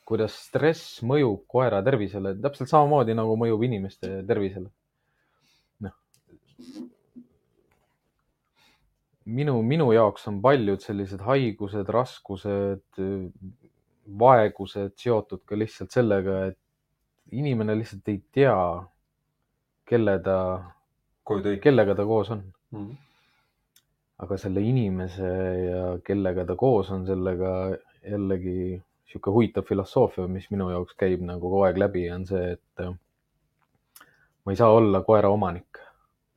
kuidas 0.08 0.36
stress 0.48 1.02
mõjub 1.06 1.46
koera 1.50 1.82
tervisele, 1.86 2.36
täpselt 2.44 2.72
samamoodi 2.72 3.16
nagu 3.16 3.36
mõjub 3.40 3.64
inimeste 3.68 4.10
tervisele. 4.28 4.70
noh, 5.84 5.96
minu, 9.26 9.56
minu 9.64 9.92
jaoks 9.96 10.28
on 10.32 10.42
paljud 10.44 10.84
sellised 10.84 11.24
haigused, 11.24 11.90
raskused, 11.98 13.02
vaegused 14.24 14.98
seotud 15.00 15.44
ka 15.48 15.60
lihtsalt 15.60 15.96
sellega, 15.96 16.40
et 16.52 16.60
inimene 17.32 17.78
lihtsalt 17.80 18.12
ei 18.12 18.20
tea, 18.36 18.58
kelle 19.88 20.20
ta, 20.24 20.38
kellega 21.64 21.96
ta 21.96 22.06
koos 22.06 22.30
on 22.36 22.44
mm. 22.44 22.80
-hmm. 22.80 22.96
Aga 24.24 24.38
selle 24.40 24.64
inimese 24.64 25.30
ja 25.68 25.84
kellega 26.06 26.46
ta 26.48 26.56
koos 26.60 26.90
on, 26.96 27.06
sellega 27.08 27.54
jällegi 28.04 28.82
sihuke 29.10 29.34
huvitav 29.34 29.68
filosoofia, 29.68 30.28
mis 30.28 30.50
minu 30.52 30.70
jaoks 30.72 30.96
käib 31.00 31.22
nagu 31.26 31.44
kogu 31.46 31.66
aeg 31.68 31.78
läbi, 31.82 32.08
on 32.14 32.26
see, 32.30 32.56
et 32.56 32.84
äh, 32.84 32.94
ma 34.44 34.54
ei 34.54 34.60
saa 34.60 34.72
olla 34.74 35.04
koera 35.06 35.30
omanik 35.30 35.82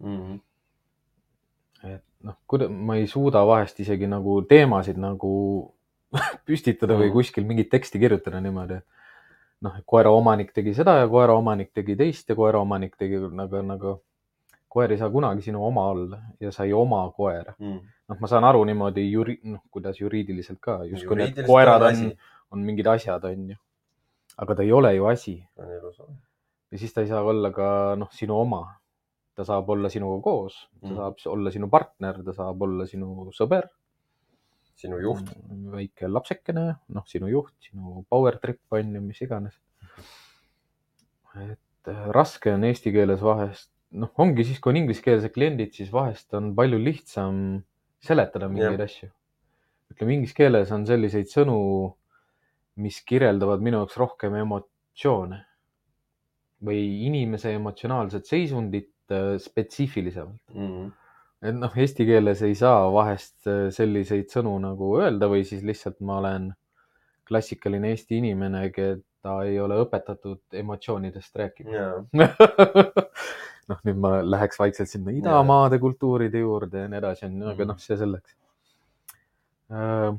mm. 0.03 0.19
-hmm. 0.19 1.95
et 1.95 2.05
noh, 2.23 2.37
kuida-, 2.53 2.69
ma 2.69 2.99
ei 3.01 3.07
suuda 3.07 3.47
vahest 3.47 3.81
isegi 3.81 4.07
nagu 4.07 4.43
teemasid 4.43 5.01
nagu 5.01 5.33
püstitada 6.47 6.93
mm 6.93 6.99
-hmm. 6.99 7.03
või 7.03 7.09
mhm. 7.09 7.13
kuskil 7.13 7.45
mingit 7.45 7.71
teksti 7.71 7.99
kirjutada 7.99 8.41
niimoodi, 8.41 8.75
et 8.75 8.87
noh, 9.61 9.81
koera 9.87 10.11
omanik 10.11 10.53
tegi 10.53 10.75
seda 10.75 10.99
ja 11.01 11.09
koera 11.09 11.35
omanik 11.35 11.73
tegi 11.75 11.97
teist 11.97 12.29
ja 12.29 12.35
koera 12.35 12.61
omanik 12.61 12.97
tegi 12.97 13.21
nagu, 13.31 13.63
nagu 13.63 14.01
koer 14.77 14.93
ei 14.93 15.01
saa 15.01 15.09
kunagi 15.13 15.45
sinu 15.47 15.63
oma 15.65 15.87
olla 15.89 16.19
ja 16.41 16.53
sa 16.53 16.67
ei 16.69 16.73
oma 16.77 17.01
koera 17.17 17.55
mm.. 17.59 17.77
noh, 18.09 18.19
ma 18.21 18.29
saan 18.29 18.45
aru 18.45 18.65
niimoodi 18.69 19.07
juri-, 19.09 19.39
noh, 19.49 19.63
kuidas 19.73 20.01
juriidiliselt 20.03 20.61
ka, 20.61 20.83
justkui 20.91 21.17
need 21.23 21.39
koerad 21.49 21.87
on, 21.89 22.11
on 22.53 22.65
mingid 22.67 22.89
asjad, 22.93 23.25
on 23.25 23.55
ju. 23.55 23.57
aga 24.45 24.57
ta 24.59 24.67
ei 24.67 24.73
ole 24.77 24.93
ju 24.99 25.07
asi. 25.09 25.37
ja 25.57 26.79
siis 26.79 26.93
ta 26.93 27.05
ei 27.05 27.09
saa 27.09 27.23
olla 27.25 27.53
ka 27.57 27.69
noh, 27.97 28.11
sinu 28.13 28.37
oma. 28.43 28.67
ta 29.37 29.45
saab 29.45 29.69
olla 29.69 29.89
sinuga 29.93 30.21
koos, 30.25 30.55
ta 30.81 30.89
mm. 30.89 30.97
saab 30.97 31.25
olla 31.33 31.51
sinu 31.53 31.69
partner, 31.69 32.23
ta 32.25 32.33
saab 32.37 32.63
olla 32.65 32.87
sinu 32.89 33.29
sõber. 33.37 33.69
sinu 34.77 35.01
juht. 35.01 35.33
väike 35.73 36.09
lapsekene, 36.09 36.67
noh, 36.97 37.07
sinu 37.09 37.29
juht, 37.33 37.55
sinu 37.65 38.05
power 38.09 38.37
trip 38.41 38.61
on 38.77 38.93
ju, 38.97 39.03
mis 39.05 39.23
iganes. 39.25 39.57
et 41.37 41.93
äh, 41.93 42.05
raske 42.17 42.53
on 42.53 42.65
eesti 42.65 42.93
keeles 42.93 43.21
vahest, 43.25 43.71
noh, 43.97 44.13
ongi 44.23 44.45
siis, 44.45 44.59
kui 44.61 44.75
on 44.75 44.81
ingliskeelsed 44.83 45.33
kliendid, 45.35 45.73
siis 45.77 45.93
vahest 45.93 46.35
on 46.37 46.53
palju 46.57 46.81
lihtsam 46.83 47.39
seletada 48.05 48.49
mingeid 48.53 48.83
ja. 48.83 48.89
asju. 48.89 49.13
ütleme, 49.93 50.19
inglise 50.19 50.37
keeles 50.37 50.73
on 50.75 50.85
selliseid 50.89 51.31
sõnu 51.31 51.57
mis 52.83 53.01
kirjeldavad 53.09 53.65
minu 53.65 53.81
jaoks 53.83 53.97
rohkem 54.01 54.37
emotsioone 54.43 55.41
või 56.67 56.83
inimese 57.09 57.53
emotsionaalset 57.57 58.29
seisundit 58.29 58.93
äh, 59.13 59.37
spetsiifilisemalt 59.41 60.55
mm. 60.55 60.69
-hmm. 60.69 60.93
et 61.49 61.59
noh, 61.59 61.77
eesti 61.85 62.07
keeles 62.09 62.43
ei 62.47 62.55
saa 62.59 62.87
vahest 62.93 63.49
äh, 63.49 63.67
selliseid 63.73 64.33
sõnu 64.33 64.57
nagu 64.63 64.95
öelda 65.01 65.29
või 65.33 65.45
siis 65.49 65.65
lihtsalt 65.65 66.01
ma 66.01 66.21
olen 66.23 66.53
klassikaline 67.27 67.91
Eesti 67.91 68.21
inimene, 68.21 68.69
keda 68.71 69.33
ei 69.49 69.59
ole 69.61 69.81
õpetatud 69.83 70.55
emotsioonidest 70.55 71.37
rääkima 71.37 71.73
yeah. 71.75 72.05
noh, 73.73 73.81
nüüd 73.89 73.99
ma 74.03 74.13
läheks 74.25 74.61
vaikselt 74.61 74.91
sinna 74.91 75.15
idamaade 75.15 75.79
kultuuride 75.83 76.43
juurde 76.45 76.85
ja 76.85 76.91
nii 76.93 77.01
edasi, 77.03 77.27
aga 77.27 77.55
mhm. 77.55 77.73
noh, 77.73 77.81
see 77.83 77.99
selleks 78.01 78.37
äh, 79.73 80.13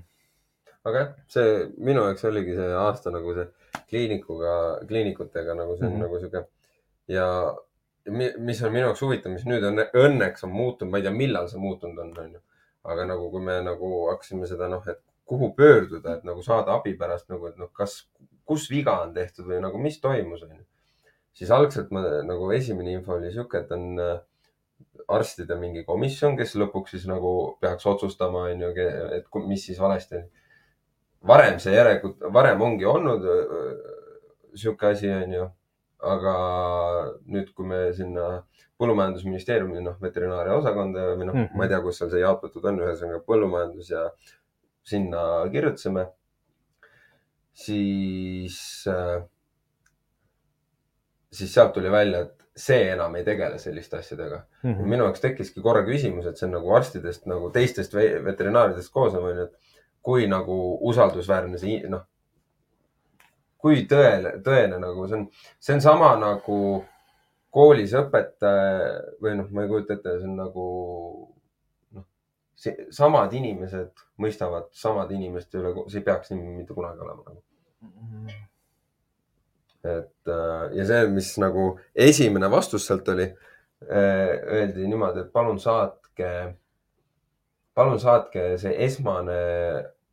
aga 0.88 1.00
jah, 1.04 1.14
see 1.32 1.56
minu 1.78 2.04
jaoks 2.08 2.28
oligi 2.30 2.58
see 2.58 2.74
aasta 2.82 3.14
nagu 3.14 3.36
see 3.38 3.48
kliinikuga, 3.88 4.54
kliinikutega 4.90 5.56
nagu 5.58 5.78
see 5.78 5.88
on 5.88 5.94
mm 5.94 5.98
-hmm. 5.98 6.06
nagu 6.06 6.20
sihuke 6.20 6.46
ja 7.08 7.28
mis 8.38 8.64
on 8.64 8.72
minu 8.72 8.86
jaoks 8.86 9.02
huvitav, 9.02 9.32
mis 9.32 9.46
nüüd 9.48 9.64
on 9.68 9.82
õnneks 9.84 10.46
on 10.48 10.54
muutunud, 10.56 10.92
ma 10.92 11.00
ei 11.00 11.06
tea, 11.08 11.12
millal 11.12 11.50
see 11.52 11.60
muutunud 11.60 12.00
on, 12.04 12.14
onju. 12.24 12.42
aga 12.88 13.06
nagu, 13.06 13.30
kui 13.32 13.44
me 13.44 13.58
nagu 13.62 13.90
hakkasime 14.08 14.48
seda 14.48 14.70
noh, 14.72 14.84
et 14.88 15.02
kuhu 15.28 15.50
pöörduda, 15.56 16.14
et 16.16 16.24
nagu 16.24 16.44
saada 16.44 16.78
abi 16.78 16.94
pärast 17.00 17.28
nagu, 17.30 17.50
et 17.52 17.58
noh, 17.60 17.72
kas, 17.76 17.98
kus 18.48 18.70
viga 18.72 18.94
on 19.04 19.14
tehtud 19.14 19.50
või 19.50 19.60
nagu, 19.64 19.82
mis 19.84 20.00
toimus, 20.00 20.46
onju. 20.48 20.64
Siis 21.38 21.52
algselt 21.54 21.94
ma 21.94 22.02
nagu 22.26 22.50
esimene 22.56 22.96
info 22.98 23.16
oli 23.18 23.32
sihuke, 23.34 23.62
et 23.64 23.72
on 23.76 24.02
äh, 24.02 24.18
arstide 25.14 25.56
mingi 25.60 25.86
komisjon, 25.88 26.36
kes 26.38 26.58
lõpuks 26.60 26.96
siis 26.96 27.06
nagu 27.10 27.32
peaks 27.62 27.86
otsustama, 27.88 28.48
onju, 28.52 28.74
et 29.16 29.40
mis 29.46 29.64
siis 29.70 29.80
valesti 29.80 30.20
on 30.20 30.28
varem 31.28 31.60
see 31.62 31.76
järelikult, 31.76 32.20
varem 32.34 32.62
ongi 32.62 32.86
olnud 32.88 33.26
sihuke 34.58 34.92
asi, 34.94 35.10
onju. 35.14 35.48
aga 36.08 36.34
nüüd, 37.26 37.48
kui 37.58 37.66
me 37.66 37.80
sinna 37.98 38.44
põllumajandusministeeriumi, 38.78 39.80
noh, 39.82 39.96
veterinaaria 39.98 40.54
osakonda 40.60 41.08
või 41.18 41.26
noh 41.26 41.34
mm, 41.34 41.48
-hmm. 41.48 41.58
ma 41.58 41.66
ei 41.66 41.72
tea, 41.72 41.80
kus 41.82 41.98
seal 41.98 42.12
see 42.12 42.22
jaotatud 42.22 42.68
on, 42.70 42.78
ühesõnaga 42.84 43.24
põllumajandus 43.26 43.90
ja 43.90 44.04
sinna 44.86 45.24
kirjutasime, 45.56 46.04
siis, 47.66 48.60
siis 51.32 51.54
sealt 51.54 51.74
tuli 51.74 51.92
välja, 51.92 52.22
et 52.26 52.48
see 52.58 52.90
enam 52.92 53.16
ei 53.16 53.24
tegele 53.24 53.60
selliste 53.62 53.98
asjadega 53.98 54.42
mm. 54.64 54.74
-hmm. 54.74 54.92
minu 54.94 55.04
jaoks 55.04 55.22
tekkiski 55.22 55.62
korra 55.62 55.84
küsimus, 55.86 56.26
et 56.26 56.38
see 56.38 56.48
on 56.48 56.56
nagu 56.58 56.74
arstidest 56.74 57.26
nagu 57.30 57.50
teistest 57.54 57.94
veterinaaridest 58.26 58.94
koosnev, 58.94 59.24
onju, 59.24 59.44
et 59.44 59.76
kui 60.02 60.28
nagu 60.28 60.58
usaldusväärne 60.90 61.58
see, 61.62 61.82
noh, 61.90 62.06
kui 63.62 63.84
tõene, 63.92 64.38
tõene 64.46 64.80
nagu 64.82 65.08
see 65.08 65.20
on, 65.20 65.26
see 65.60 65.76
on 65.76 65.82
sama 65.82 66.14
nagu 66.22 66.60
koolis 67.54 67.94
õpetaja 67.98 69.02
või 69.24 69.38
noh, 69.42 69.50
ma 69.52 69.66
ei 69.66 69.72
kujuta 69.72 69.98
ette, 69.98 70.18
see 70.20 70.30
on 70.30 70.38
nagu 70.40 70.68
noh, 71.98 72.06
samad 73.02 73.34
inimesed 73.34 74.06
mõistavad 74.24 74.70
samade 74.74 75.18
inimeste 75.18 75.60
üle, 75.62 75.74
see 75.92 76.02
ei 76.02 76.08
peaks 76.10 76.34
nii 76.34 76.62
mitte 76.62 76.78
kunagi 76.78 77.06
olema 77.06 77.24
nagu. 77.26 77.44
Et 79.98 80.32
äh, 80.32 80.70
ja 80.78 80.86
see, 80.90 81.08
mis 81.14 81.34
nagu 81.42 81.70
esimene 81.96 82.50
vastus 82.52 82.86
sealt 82.88 83.08
oli, 83.14 83.28
öeldi 83.88 84.88
niimoodi, 84.90 85.22
et 85.26 85.32
palun 85.34 85.60
saatke, 85.62 86.30
palun 87.78 88.00
saatke 88.02 88.56
see 88.62 88.74
esmane, 88.88 89.36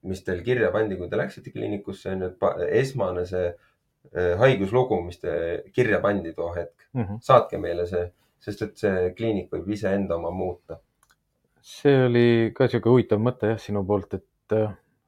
mis 0.05 0.21
teil 0.25 0.43
kirja 0.45 0.69
pandi, 0.75 0.99
kui 1.01 1.09
te 1.09 1.17
läksite 1.17 1.53
kliinikusse, 1.55 2.13
on 2.13 2.27
ju, 2.27 2.33
et 2.35 2.75
esmane 2.83 3.25
see 3.29 3.47
eh, 3.49 4.35
haiguslugu, 4.37 4.99
mis 5.07 5.17
te 5.23 5.33
kirja 5.73 6.01
pandi 6.05 6.35
too 6.37 6.51
hetk, 6.57 6.75
Mhm. 6.95 7.17
saatke 7.25 7.59
meile 7.59 7.87
see, 7.89 8.05
sest 8.39 8.63
et 8.63 8.77
see 8.79 9.11
kliinik 9.17 9.49
võib 9.51 9.71
iseenda 9.73 10.17
oma 10.21 10.31
muuta. 10.31 10.77
see 11.65 11.97
oli 12.05 12.53
ka 12.55 12.69
sihuke 12.69 12.91
huvitav 12.93 13.19
mõte 13.25 13.49
jah, 13.55 13.59
sinu 13.59 13.81
poolt, 13.89 14.13
et 14.21 14.53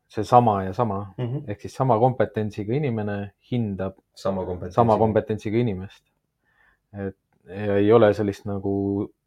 äh, 0.06 0.12
see 0.14 0.24
sama 0.24 0.62
ja 0.64 0.72
sama 0.72 1.14
ehk 1.48 1.60
siis 1.60 1.74
sama 1.74 1.98
kompetentsiga 1.98 2.74
inimene 2.74 3.32
hindab 3.50 3.96
sama 4.14 4.44
kompetents. 4.44 4.74
sama. 4.74 4.96
kompetentsiga 4.98 5.58
inimest. 5.58 6.04
et 6.92 7.16
ja 7.46 7.76
ei 7.76 7.92
ole 7.92 8.12
sellist 8.14 8.44
nagu 8.46 8.72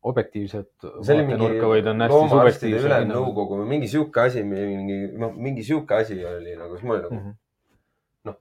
objektiivset 0.04 0.70
vaatenurka, 0.84 1.68
vaid 1.68 1.88
on 1.88 2.02
hästi 2.02 2.30
subjektiivse 2.32 2.88
ülemnõukogu 2.88 3.60
või 3.62 3.68
mingi 3.76 3.88
sihuke 3.92 4.22
asi, 4.22 4.44
mingi, 4.44 4.98
noh, 5.20 5.32
mingi 5.36 5.64
sihuke 5.64 5.96
asi 5.96 6.18
oli 6.26 6.56
nagu, 6.60 6.76
siis 6.78 6.88
ma 6.88 6.94
olin 6.94 7.04
nagu 7.04 7.16
Mhm. 7.16 7.32
noh. 8.26 8.36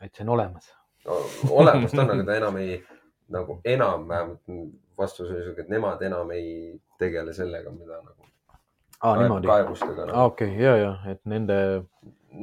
et 0.00 0.14
see 0.14 0.24
on 0.24 0.32
olemas. 0.36 0.72
no, 1.06 1.16
olemas 1.50 1.92
ta 1.92 2.02
on, 2.02 2.10
aga 2.10 2.24
ta 2.24 2.36
enam 2.36 2.56
ei, 2.56 2.82
nagu 3.28 3.60
enam 3.64 4.08
vähemalt 4.08 4.40
vastus 4.98 5.30
oli 5.30 5.42
sihuke, 5.42 5.60
et 5.66 5.68
nemad 5.72 6.02
enam 6.02 6.30
ei 6.30 6.80
tegele 6.98 7.32
sellega, 7.32 7.70
mida 7.70 8.00
nagu 8.02 8.28
aa, 9.02 9.16
niimoodi. 9.20 9.46
kaebustega 9.50 10.02
aa, 10.02 10.06
nagu.. 10.12 10.24
okei, 10.32 10.50
ja, 10.62 10.74
ja, 10.80 10.92
et 11.12 11.20
nende, 11.34 11.56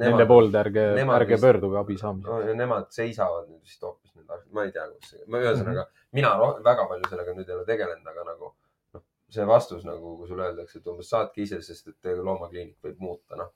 nende 0.04 0.26
poolde 0.30 0.60
ärge, 0.62 0.86
ärge 1.18 1.38
pöörduge 1.42 1.78
abi 1.82 1.98
saamiseks. 1.98 2.30
no, 2.30 2.56
nemad 2.64 2.90
seisavad 2.96 3.48
nüüd 3.50 3.62
vist 3.64 3.84
hoopis 3.88 4.14
nüüd, 4.16 4.28
ma 4.56 4.66
ei 4.68 4.72
tea, 4.76 4.88
kus 4.96 5.14
see, 5.16 5.24
ühesõnaga 5.30 5.86
Mhm. 5.88 5.96
mina 6.20 6.34
ro- 6.38 6.58
väga 6.66 6.88
palju 6.90 7.10
sellega 7.10 7.34
nüüd 7.38 7.50
ei 7.50 7.56
ole 7.56 7.66
tegelenud, 7.66 8.08
aga 8.14 8.24
nagu 8.32 8.54
noh, 8.94 9.04
see 9.30 9.46
vastus 9.46 9.84
nagu, 9.86 10.16
kui 10.18 10.28
sulle 10.28 10.44
öeldakse, 10.50 10.80
et 10.80 10.88
umbes 10.94 11.10
saatke 11.10 11.42
ise, 11.46 11.62
sest 11.62 11.88
et 11.94 12.14
loomakliinik 12.18 12.78
võib 12.84 12.98
muuta, 13.00 13.36
noh. 13.38 13.52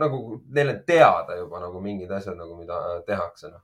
nagu 0.00 0.40
neil 0.50 0.68
on 0.72 0.80
teada 0.86 1.36
juba 1.38 1.60
nagu 1.62 1.80
mingid 1.80 2.10
asjad 2.10 2.36
nagu, 2.36 2.56
mida 2.58 2.78
tehakse, 3.06 3.50
noh. 3.52 3.62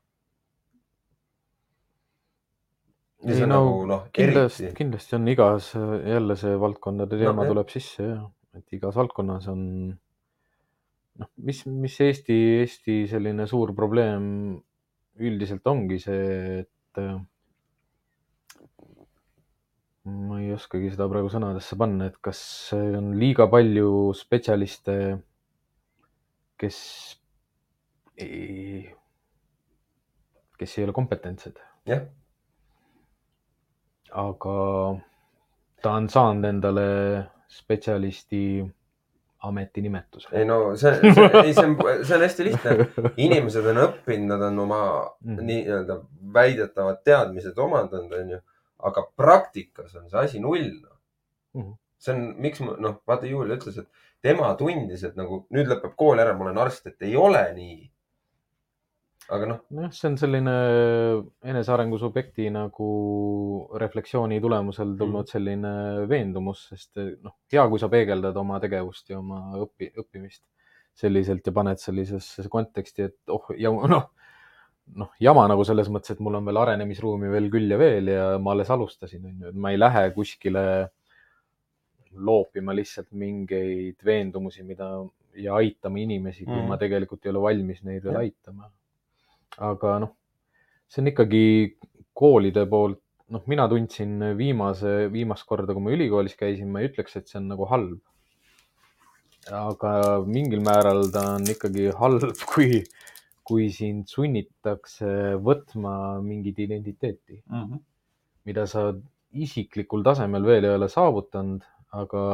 ja 2.78 2.86
see 2.94 3.09
ei 3.28 3.40
no 3.44 3.48
nagu 3.50 3.72
noh, 3.90 4.04
kindlasti 4.16 4.70
kindlasti 4.76 5.16
on 5.18 5.28
igas 5.28 5.72
jälle 5.76 6.36
see 6.40 6.54
valdkondade 6.60 7.18
teema 7.20 7.34
No, 7.34 7.42
no, 7.42 7.48
jah. 7.48 7.52
tuleb 7.52 7.72
sisse 7.72 8.06
ja, 8.06 8.20
et 8.56 8.78
igas 8.78 8.96
valdkonnas 8.96 9.48
on 9.52 9.64
noh, 11.20 11.30
mis, 11.44 11.64
mis 11.66 11.98
Eesti, 12.00 12.38
Eesti 12.62 13.02
selline 13.10 13.46
suur 13.50 13.74
probleem 13.76 14.24
üldiselt 15.20 15.66
ongi 15.68 15.98
see, 16.00 16.62
et 16.62 17.00
äh, 17.02 17.18
ma 20.08 20.38
ei 20.40 20.52
oskagi 20.54 20.92
seda 20.94 21.08
praegu 21.12 21.28
sõnadesse 21.32 21.76
panna, 21.80 22.08
et 22.08 22.16
kas 22.24 22.40
on 22.76 23.12
liiga 23.20 23.46
palju 23.52 24.14
spetsialiste, 24.16 24.96
kes 26.60 26.78
ei, 28.20 28.86
kes 30.60 30.78
ei 30.78 30.86
ole 30.86 30.96
kompetentsed. 30.96 31.60
Jah, 31.88 32.06
aga 34.12 35.00
ta 35.82 35.92
on 35.96 36.08
saanud 36.08 36.44
endale 36.44 36.84
spetsialisti 37.48 38.42
ametinimetuse. 39.42 40.28
ei 40.36 40.44
no 40.44 40.76
see, 40.76 40.92
see, 41.14 41.30
ei, 41.44 41.54
see 41.54 41.64
on, 41.64 41.76
see 42.04 42.16
on 42.16 42.22
hästi 42.26 42.44
lihtne. 42.44 42.88
inimesed 43.16 43.66
on 43.72 43.78
õppinud, 43.86 44.28
nad 44.34 44.42
on 44.50 44.58
oma 44.66 44.80
Mhm. 45.24 45.44
nii-öelda 45.46 45.96
väidetavad 46.34 47.00
teadmised 47.04 47.58
omandanud, 47.58 48.12
onju. 48.12 48.40
aga 48.82 49.06
praktikas 49.16 49.94
on 49.96 50.10
see 50.10 50.18
asi 50.20 50.40
null 50.40 50.68
Mhm.. 51.54 51.72
see 51.98 52.14
on, 52.14 52.34
miks 52.38 52.60
ma, 52.60 52.76
noh, 52.78 53.00
vaata 53.08 53.26
Julia 53.26 53.56
ütles, 53.56 53.78
et 53.78 53.88
tema 54.22 54.54
tundis, 54.54 55.02
et 55.04 55.16
nagu 55.16 55.46
nüüd 55.50 55.66
lõpeb 55.72 55.94
kool 55.96 56.18
ära, 56.20 56.36
ma 56.36 56.44
olen 56.44 56.58
arst, 56.58 56.86
et 56.86 57.02
ei 57.02 57.16
ole 57.16 57.42
nii. 57.56 57.89
Aga 59.30 59.46
noh, 59.46 59.58
nojah, 59.76 59.92
see 59.94 60.08
on 60.10 60.16
selline 60.18 60.54
enesearengu 61.52 61.98
subjekti 62.02 62.48
nagu 62.54 62.88
refleksiooni 63.80 64.40
tulemusel 64.42 64.96
tulnud 64.98 65.26
Mhm. 65.26 65.30
selline 65.30 65.74
veendumus, 66.10 66.68
sest 66.72 66.98
noh, 67.22 67.36
hea, 67.52 67.66
kui 67.68 67.78
sa 67.78 67.88
peegeldad 67.92 68.36
oma 68.36 68.60
tegevust 68.62 69.10
ja 69.12 69.18
oma 69.18 69.42
õpi-, 69.60 69.92
õppimist 70.02 70.42
selliselt 71.00 71.46
ja 71.46 71.52
paned 71.52 71.78
sellisesse 71.78 72.48
konteksti, 72.50 73.02
et 73.10 73.18
oh 73.30 73.52
ja 73.56 73.70
noh, 73.94 74.10
noh, 75.00 75.12
jama 75.22 75.46
nagu 75.48 75.64
selles 75.64 75.88
mõttes, 75.92 76.16
et 76.16 76.20
mul 76.24 76.40
on 76.40 76.48
veel 76.50 76.58
arenemisruumi 76.64 77.30
veel 77.30 77.46
küll 77.52 77.70
ja 77.70 77.78
veel 77.78 78.10
ja 78.10 78.24
ma 78.42 78.56
alles 78.56 78.70
alustasin, 78.74 79.24
onju, 79.30 79.52
et 79.52 79.54
ma 79.54 79.70
ei 79.70 79.78
lähe 79.78 80.08
kuskile 80.16 80.64
loopima 82.10 82.74
lihtsalt 82.74 83.12
mingeid 83.14 84.02
veendumusi, 84.04 84.64
mida 84.66 84.90
ja 85.38 85.54
aitama 85.60 86.00
inimesi, 86.02 86.44
kui 86.44 86.56
mm. 86.56 86.68
ma 86.72 86.78
tegelikult 86.80 87.24
ei 87.24 87.30
ole 87.30 87.42
valmis 87.44 87.84
neid 87.86 88.02
veel 88.02 88.18
aitama. 88.24 88.66
Aga 89.58 89.98
noh, 90.04 90.12
see 90.90 91.02
on 91.02 91.10
ikkagi 91.10 91.44
koolide 92.16 92.66
poolt, 92.70 93.00
noh, 93.30 93.42
mina 93.50 93.66
tundsin 93.70 94.18
viimase, 94.38 95.08
viimast 95.12 95.46
korda, 95.48 95.74
kui 95.74 95.84
ma 95.84 95.94
ülikoolis 95.94 96.36
käisin, 96.38 96.70
ma 96.72 96.82
ei 96.82 96.90
ütleks, 96.90 97.16
et 97.16 97.30
see 97.30 97.38
on 97.40 97.50
nagu 97.52 97.68
halb. 97.70 97.98
aga 99.50 99.92
mingil 100.28 100.60
määral 100.62 101.06
ta 101.14 101.22
on 101.36 101.46
ikkagi 101.48 101.88
halb, 101.96 102.26
kui, 102.52 102.82
kui 103.46 103.70
sind 103.74 104.10
sunnitakse 104.10 105.36
võtma 105.42 105.94
mingit 106.22 106.58
identiteeti, 106.66 107.40
mida 108.46 108.66
sa 108.70 108.90
isiklikul 109.30 110.04
tasemel 110.06 110.44
veel 110.46 110.66
ei 110.66 110.76
ole 110.76 110.88
saavutanud, 110.90 111.64
aga 111.96 112.24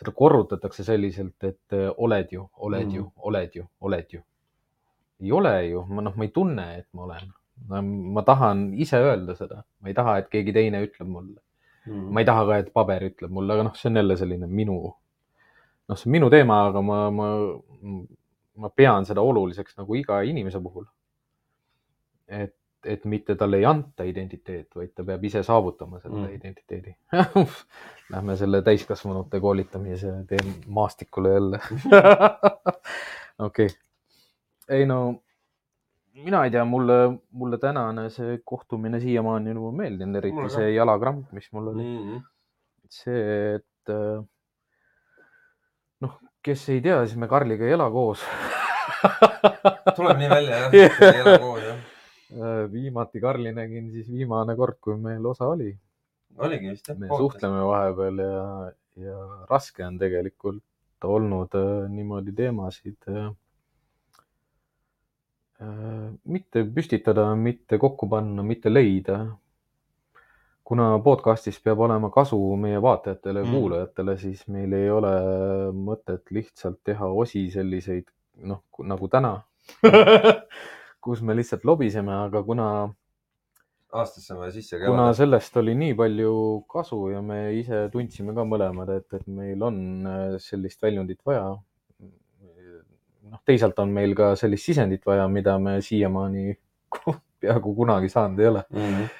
seda 0.00 0.12
korrutatakse 0.16 0.84
selliselt, 0.84 1.36
et 1.44 1.76
oled 1.96 2.32
ju, 2.32 2.46
oled 2.66 2.86
mm. 2.86 2.94
ju 2.96 3.04
Mhm., 3.04 3.24
oled 3.30 3.56
ju, 3.56 3.66
oled 3.80 4.14
ju. 4.16 4.22
Ei 5.20 5.32
ole 5.32 5.54
ju, 5.68 5.84
ma 5.88 6.02
noh, 6.02 6.14
ma 6.16 6.24
ei 6.24 6.30
tunne, 6.34 6.66
et 6.78 6.86
ma 6.92 7.02
olen. 7.08 7.32
ma 8.14 8.22
tahan 8.24 8.70
ise 8.80 8.96
öelda 9.04 9.34
seda, 9.36 9.62
ma 9.80 9.88
ei 9.90 9.94
taha, 9.94 10.18
et 10.18 10.28
keegi 10.32 10.52
teine 10.56 10.80
ütleb 10.86 11.08
mulle. 11.12 11.40
ma 11.90 12.20
ei 12.20 12.24
taha 12.28 12.44
ka, 12.46 12.56
et 12.62 12.72
paber 12.72 13.02
ütleb 13.10 13.30
mulle, 13.32 13.52
aga 13.54 13.62
noh, 13.68 13.74
see 13.76 13.88
on 13.90 13.96
jälle 14.00 14.16
selline 14.16 14.46
minu, 14.46 14.78
noh, 15.88 15.96
see 15.98 16.08
on 16.08 16.12
minu 16.12 16.30
teema, 16.30 16.62
aga 16.70 16.80
ma, 16.82 16.98
ma, 17.10 17.28
ma 18.60 18.68
pean 18.76 19.04
seda 19.08 19.20
oluliseks 19.24 19.76
nagu 19.80 19.94
iga 19.98 20.20
inimese 20.22 20.60
puhul. 20.60 20.84
et, 22.28 22.54
et 22.84 23.04
mitte 23.04 23.34
talle 23.36 23.58
ei 23.60 23.64
anta 23.68 24.04
identiteet, 24.08 24.68
vaid 24.76 24.92
ta 24.96 25.04
peab 25.04 25.24
ise 25.24 25.42
saavutama 25.44 25.98
selle 26.00 26.16
Mm. 26.20 26.26
mm. 26.26 26.34
identiteedi. 26.34 26.94
Lähme 28.12 28.36
selle 28.36 28.62
täiskasvanute 28.62 29.40
koolitamise 29.40 30.12
teem- 30.30 30.54
maastikule 30.66 31.32
jälle. 31.34 31.60
okei, 33.48 33.68
ei 34.70 34.86
no 34.86 35.00
mina 36.24 36.44
ei 36.44 36.50
tea, 36.50 36.64
mulle, 36.64 36.96
mulle 37.30 37.58
tänane 37.58 38.08
see 38.10 38.40
kohtumine 38.44 39.00
siiamaani 39.00 39.54
on 39.56 39.76
meeldinud, 39.76 40.18
eriti 40.20 40.36
Mulle 40.38 40.50
see 40.54 40.72
jalakramp, 40.74 41.32
mis 41.32 41.50
mul 41.52 41.72
oli. 41.74 41.84
-hmm. 41.84 42.22
see, 42.90 43.54
et 43.54 43.94
noh, 46.00 46.16
kes 46.42 46.68
ei 46.74 46.80
tea, 46.84 47.04
siis 47.06 47.18
me 47.20 47.28
Karliga 47.28 47.66
ei 47.66 47.76
ela 47.76 47.90
koos. 47.90 48.24
tuleb 49.96 50.18
nii 50.18 50.30
välja 50.30 50.58
jah, 50.58 50.74
Jah. 50.80 51.02
ei 51.06 51.20
ela 51.22 51.38
koos 51.38 51.62
jah. 51.64 51.78
Äh, 52.30 52.64
viimati 52.72 53.20
Karli 53.20 53.52
nägin 53.52 53.90
siis 53.90 54.10
viimane 54.10 54.54
kord, 54.56 54.78
kui 54.80 54.96
meil 54.96 55.24
osa 55.26 55.48
oli. 55.50 55.72
oligi 56.38 56.70
vist 56.70 56.88
jah. 56.88 56.98
me 56.98 57.08
suhtleme 57.10 57.62
vahepeal 57.66 58.18
ja, 58.22 58.42
ja 59.06 59.16
raske 59.50 59.84
on 59.86 59.98
tegelikult 59.98 60.62
olnud 61.04 61.56
äh, 61.58 61.88
niimoodi 61.90 62.34
teemasid 62.36 63.08
äh, 63.10 63.30
mitte 66.24 66.64
püstitada, 66.74 67.34
mitte 67.36 67.78
kokku 67.78 68.08
panna, 68.08 68.42
mitte 68.42 68.72
leida. 68.72 69.20
kuna 70.70 70.84
podcast'is 71.02 71.56
peab 71.64 71.80
olema 71.82 72.12
kasu 72.14 72.36
meie 72.56 72.78
vaatajatele 72.82 73.40
ja 73.40 73.46
Mm. 73.46 73.52
kuulajatele, 73.56 74.16
siis 74.18 74.44
meil 74.48 74.72
ei 74.72 74.90
ole 74.90 75.10
mõtet 75.74 76.30
lihtsalt 76.30 76.78
teha 76.84 77.06
osi 77.10 77.50
selliseid, 77.50 78.04
noh, 78.46 78.62
nagu 78.78 79.08
täna 79.08 79.32
kus 81.04 81.22
me 81.22 81.34
lihtsalt 81.34 81.64
lobiseme, 81.64 82.12
aga 82.26 82.42
kuna 82.46 82.68
aastasse 83.92 84.34
on 84.34 84.40
vaja 84.44 84.52
sisse 84.54 84.78
kuna 84.78 85.08
käia. 85.08 85.16
sellest 85.22 85.56
oli 85.56 85.74
nii 85.74 85.94
palju 85.98 86.34
kasu 86.70 87.00
ja 87.10 87.22
me 87.22 87.40
ise 87.58 87.88
tundsime 87.92 88.34
ka 88.36 88.44
mõlemad, 88.46 88.92
et, 88.94 89.08
et 89.18 89.26
meil 89.26 89.62
on 89.66 89.80
äh, 90.06 90.36
sellist 90.38 90.82
väljundit 90.82 91.18
vaja. 91.26 91.56
noh, 93.30 93.40
teisalt 93.46 93.78
on 93.82 93.90
meil 93.94 94.14
ka 94.18 94.34
sellist 94.38 94.66
sisendit 94.70 95.06
vaja, 95.06 95.26
mida 95.28 95.58
me 95.58 95.78
siiamaani 95.84 96.54
peaaegu 97.40 97.74
kunagi 97.74 98.08
saanud 98.12 98.38
ei 98.42 98.46
ole. 98.52 98.64
Mm 98.70 98.86
-hmm. 98.94 99.10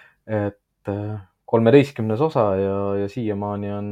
et 0.47 0.89
äh, 0.89 1.21
kolmeteistkümnes 1.51 2.21
osa 2.21 2.45
ja, 2.57 2.79
ja 3.03 3.09
siiamaani 3.09 3.73
on 3.73 3.89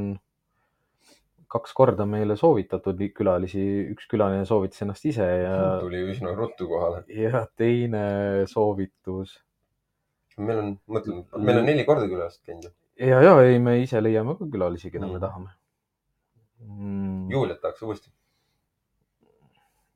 kaks 1.49 1.73
korda 1.75 2.05
meile 2.07 2.37
soovitatud 2.37 2.99
li- 3.01 3.09
külalisi, 3.17 3.63
üks 3.95 4.07
külaline 4.11 4.45
soovitas 4.45 4.83
ennast 4.85 5.05
ise 5.09 5.25
ja, 5.43 5.55
tuli 5.85 6.03
üsna 6.13 6.35
ruttu 6.37 6.69
kohale. 6.69 7.05
ja 7.09 7.47
teine 7.57 8.03
soovitus 8.47 9.39
meil 10.39 10.59
on, 10.59 10.75
mõtlen, 10.87 11.25
meil 11.39 11.59
on 11.59 11.65
neli 11.67 11.85
korda 11.89 12.05
külas 12.07 12.37
käinud 12.45 12.69
ju. 12.69 12.71
ja, 13.09 13.23
ja 13.23 13.33
ei, 13.43 13.59
me 13.59 13.79
ise 13.83 14.03
leiame 14.03 14.37
ka 14.39 14.45
külalisi, 14.53 14.91
keda 14.91 15.07
me 15.07 15.17
Mm. 15.17 15.21
tahame 15.21 15.51
mm,. 16.61 17.31
Juliat 17.31 17.61
tahaks 17.61 17.83
uuesti. 17.83 18.11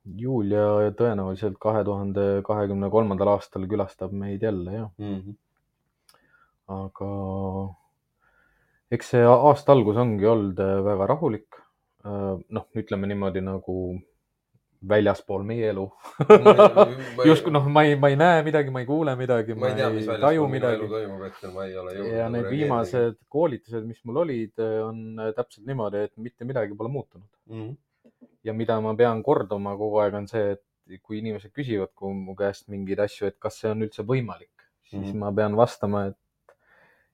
Julia 0.05 0.91
tõenäoliselt 0.99 1.55
kahe 1.63 1.83
tuhande 1.87 2.41
kahekümne 2.43 2.89
kolmandal 2.91 3.27
aastal 3.37 3.67
külastab 3.71 4.11
meid 4.11 4.41
jälle 4.43 4.71
jah, 4.73 4.89
Mhm. 4.99 5.35
aga 6.67 7.11
eks 8.91 9.09
see 9.13 9.23
aasta 9.25 9.71
algus 9.71 9.97
ongi 9.97 10.25
olnud 10.27 10.59
äh, 10.59 10.79
väga 10.85 11.07
rahulik. 11.07 11.59
noh, 12.03 12.65
ütleme 12.75 13.07
niimoodi 13.07 13.39
nagu 13.39 13.73
väljaspool 14.89 15.45
meie 15.47 15.69
elu. 15.71 15.85
justkui 17.29 17.53
noh, 17.55 17.63
ma 17.71 17.85
ei, 17.87 17.95
ma 17.95 18.09
ei 18.11 18.17
näe 18.19 18.41
midagi, 18.43 18.73
ma 18.75 18.81
ei 18.83 18.85
kuule 18.89 19.13
midagi, 19.15 19.55
ma 19.55 19.69
ei 19.69 19.77
tea, 19.77 19.87
mis 19.93 20.09
taju 20.25 20.47
midagi. 20.51 20.89
toimub 20.91 21.23
hetkel, 21.23 21.53
ma 21.55 21.63
ei 21.69 21.77
ole 21.79 21.93
jõudnud. 21.95 22.17
ja 22.17 22.25
need. 22.33 22.49
viimased 22.51 23.15
koolitused, 23.31 23.85
mis 23.87 24.01
mul 24.03 24.19
olid, 24.25 24.59
on 24.83 24.99
äh, 25.19 25.31
täpselt 25.37 25.65
niimoodi, 25.69 26.03
et 26.09 26.13
mitte 26.17 26.43
midagi 26.49 26.75
pole 26.75 26.91
muutunud. 26.91 27.29
Mhm. 27.47 27.71
Ja 28.43 28.53
mida 28.53 28.79
ma 28.81 28.93
pean 28.95 29.23
kordama 29.23 29.75
kogu 29.79 30.01
aeg, 30.03 30.17
on 30.19 30.27
see, 30.27 30.57
et 30.57 31.01
kui 31.01 31.19
inimesed 31.21 31.53
küsivad 31.55 31.93
ku- 31.95 32.13
mu 32.13 32.35
käest 32.35 32.67
mingeid 32.71 32.99
asju, 32.99 33.27
et 33.27 33.39
kas 33.39 33.61
see 33.61 33.71
on 33.71 33.85
üldse 33.85 34.03
võimalik, 34.03 34.67
siis 34.89 35.01
mm. 35.01 35.11
-hmm. 35.11 35.19
ma 35.19 35.31
pean 35.31 35.55
vastama, 35.55 36.07
et 36.11 36.19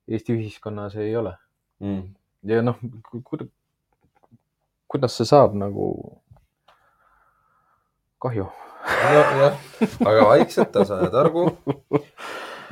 Eesti 0.09 0.33
ühiskonnas 0.33 0.95
ei 0.97 1.15
ole. 1.15 1.35
Mhm. 1.79 2.07
ja 2.43 2.61
noh, 2.61 2.79
kuidas 4.87 5.17
see 5.17 5.25
saab 5.25 5.53
nagu, 5.55 5.85
kahju. 8.19 8.47
jah, 9.13 9.59
aga 10.09 10.25
vaikselt 10.31 10.71
tasa 10.71 10.97
ja 11.03 11.09
targu. 11.13 11.45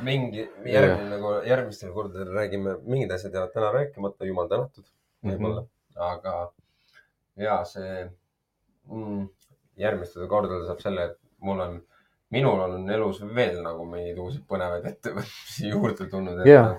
mingi 0.08 0.44
järgmine 0.64 1.10
nagu 1.10 1.32
järgmistel 1.46 1.92
kordadel 1.92 2.34
räägime, 2.34 2.76
mingid 2.86 3.10
asjad 3.14 3.34
jäävad 3.34 3.54
täna 3.54 3.70
rääkimata, 3.74 4.26
jumal 4.28 4.48
tänatud 4.50 4.84
võib-olla, 5.26 5.64
aga 6.10 6.34
ja 7.36 7.64
see 7.64 8.04
mm, 8.90 9.26
järgmistel 9.82 10.28
kordadel 10.30 10.66
saab 10.68 10.82
selle, 10.82 11.10
et 11.10 11.18
mul 11.44 11.60
on, 11.64 11.80
minul 12.34 12.62
on 12.66 12.88
elus 12.92 13.20
veel 13.34 13.60
nagu 13.64 13.84
mingeid 13.88 14.18
uusi 14.22 14.40
põnevaid 14.48 14.86
ettevõtmisi 14.92 15.70
juurde 15.72 16.08
tulnud. 16.10 16.42
Jaa. 16.48 16.72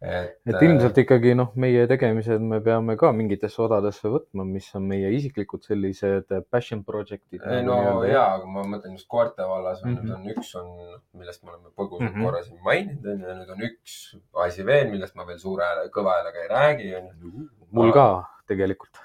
et, 0.00 0.38
et 0.48 0.62
ilmselt 0.64 0.96
ikkagi 1.02 1.34
noh, 1.36 1.50
meie 1.60 1.82
tegemised 1.88 2.40
me 2.40 2.62
peame 2.64 2.96
ka 3.00 3.10
mingitesse 3.12 3.60
odadesse 3.60 4.08
võtma, 4.08 4.46
mis 4.48 4.70
on 4.78 4.86
meie 4.88 5.10
isiklikud 5.18 5.66
sellised 5.68 6.32
passion 6.48 6.80
project'id. 6.86 7.44
ei 7.44 7.66
no 7.66 7.76
ja, 8.08 8.24
aga 8.38 8.48
ma 8.48 8.64
mõtlen 8.64 8.96
just 8.96 9.10
koerte 9.12 9.44
vallas 9.44 9.82
on 9.84 9.92
mm. 9.92 10.06
-hmm. 10.06 10.14
on 10.16 10.32
üks 10.32 10.54
on, 10.62 10.72
millest 11.20 11.44
me 11.44 11.52
oleme 11.52 11.68
põgusalt 11.76 12.06
mm. 12.08 12.14
-hmm. 12.14 12.24
korra 12.24 12.42
siin 12.46 12.64
maininud, 12.64 13.10
onju, 13.12 13.28
ja 13.28 13.36
nüüd 13.42 13.52
on 13.56 13.68
üks 13.68 13.98
asi 14.46 14.66
veel, 14.66 14.88
millest 14.94 15.14
ma 15.20 15.28
veel 15.28 15.38
suure 15.44 15.68
hääle, 15.68 15.92
kõva 15.92 16.16
häälega 16.16 16.46
ei 16.46 16.50
räägi, 16.54 16.94
onju. 17.02 17.48
mul 17.70 17.92
ka 17.92 18.08
tegelikult. 18.48 19.04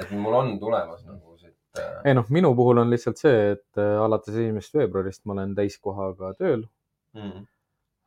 et 0.00 0.10
mul 0.16 0.40
on 0.40 0.56
tulemas 0.58 1.04
nagu 1.04 1.31
siit 1.72 1.84
äh,. 1.84 2.04
ei 2.04 2.14
noh, 2.14 2.28
minu 2.28 2.54
puhul 2.58 2.82
on 2.84 2.90
lihtsalt 2.92 3.20
see, 3.20 3.50
et 3.56 3.80
äh, 3.80 3.96
alates 4.04 4.34
esimesest 4.34 4.80
veebruarist 4.80 5.24
ma 5.24 5.36
olen 5.38 5.56
täiskohaga 5.58 6.34
tööl 6.38 6.66
Mm, 7.12 7.44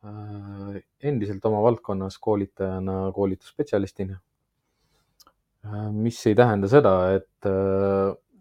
äh, 0.02 0.78
endiselt 1.06 1.44
oma 1.46 1.60
valdkonnas 1.62 2.18
koolitajana, 2.18 3.12
koolitusspetsialistina. 3.14 4.20
mis 5.92 6.20
ei 6.30 6.34
tähenda 6.38 6.68
seda, 6.70 6.90
et, 7.16 7.46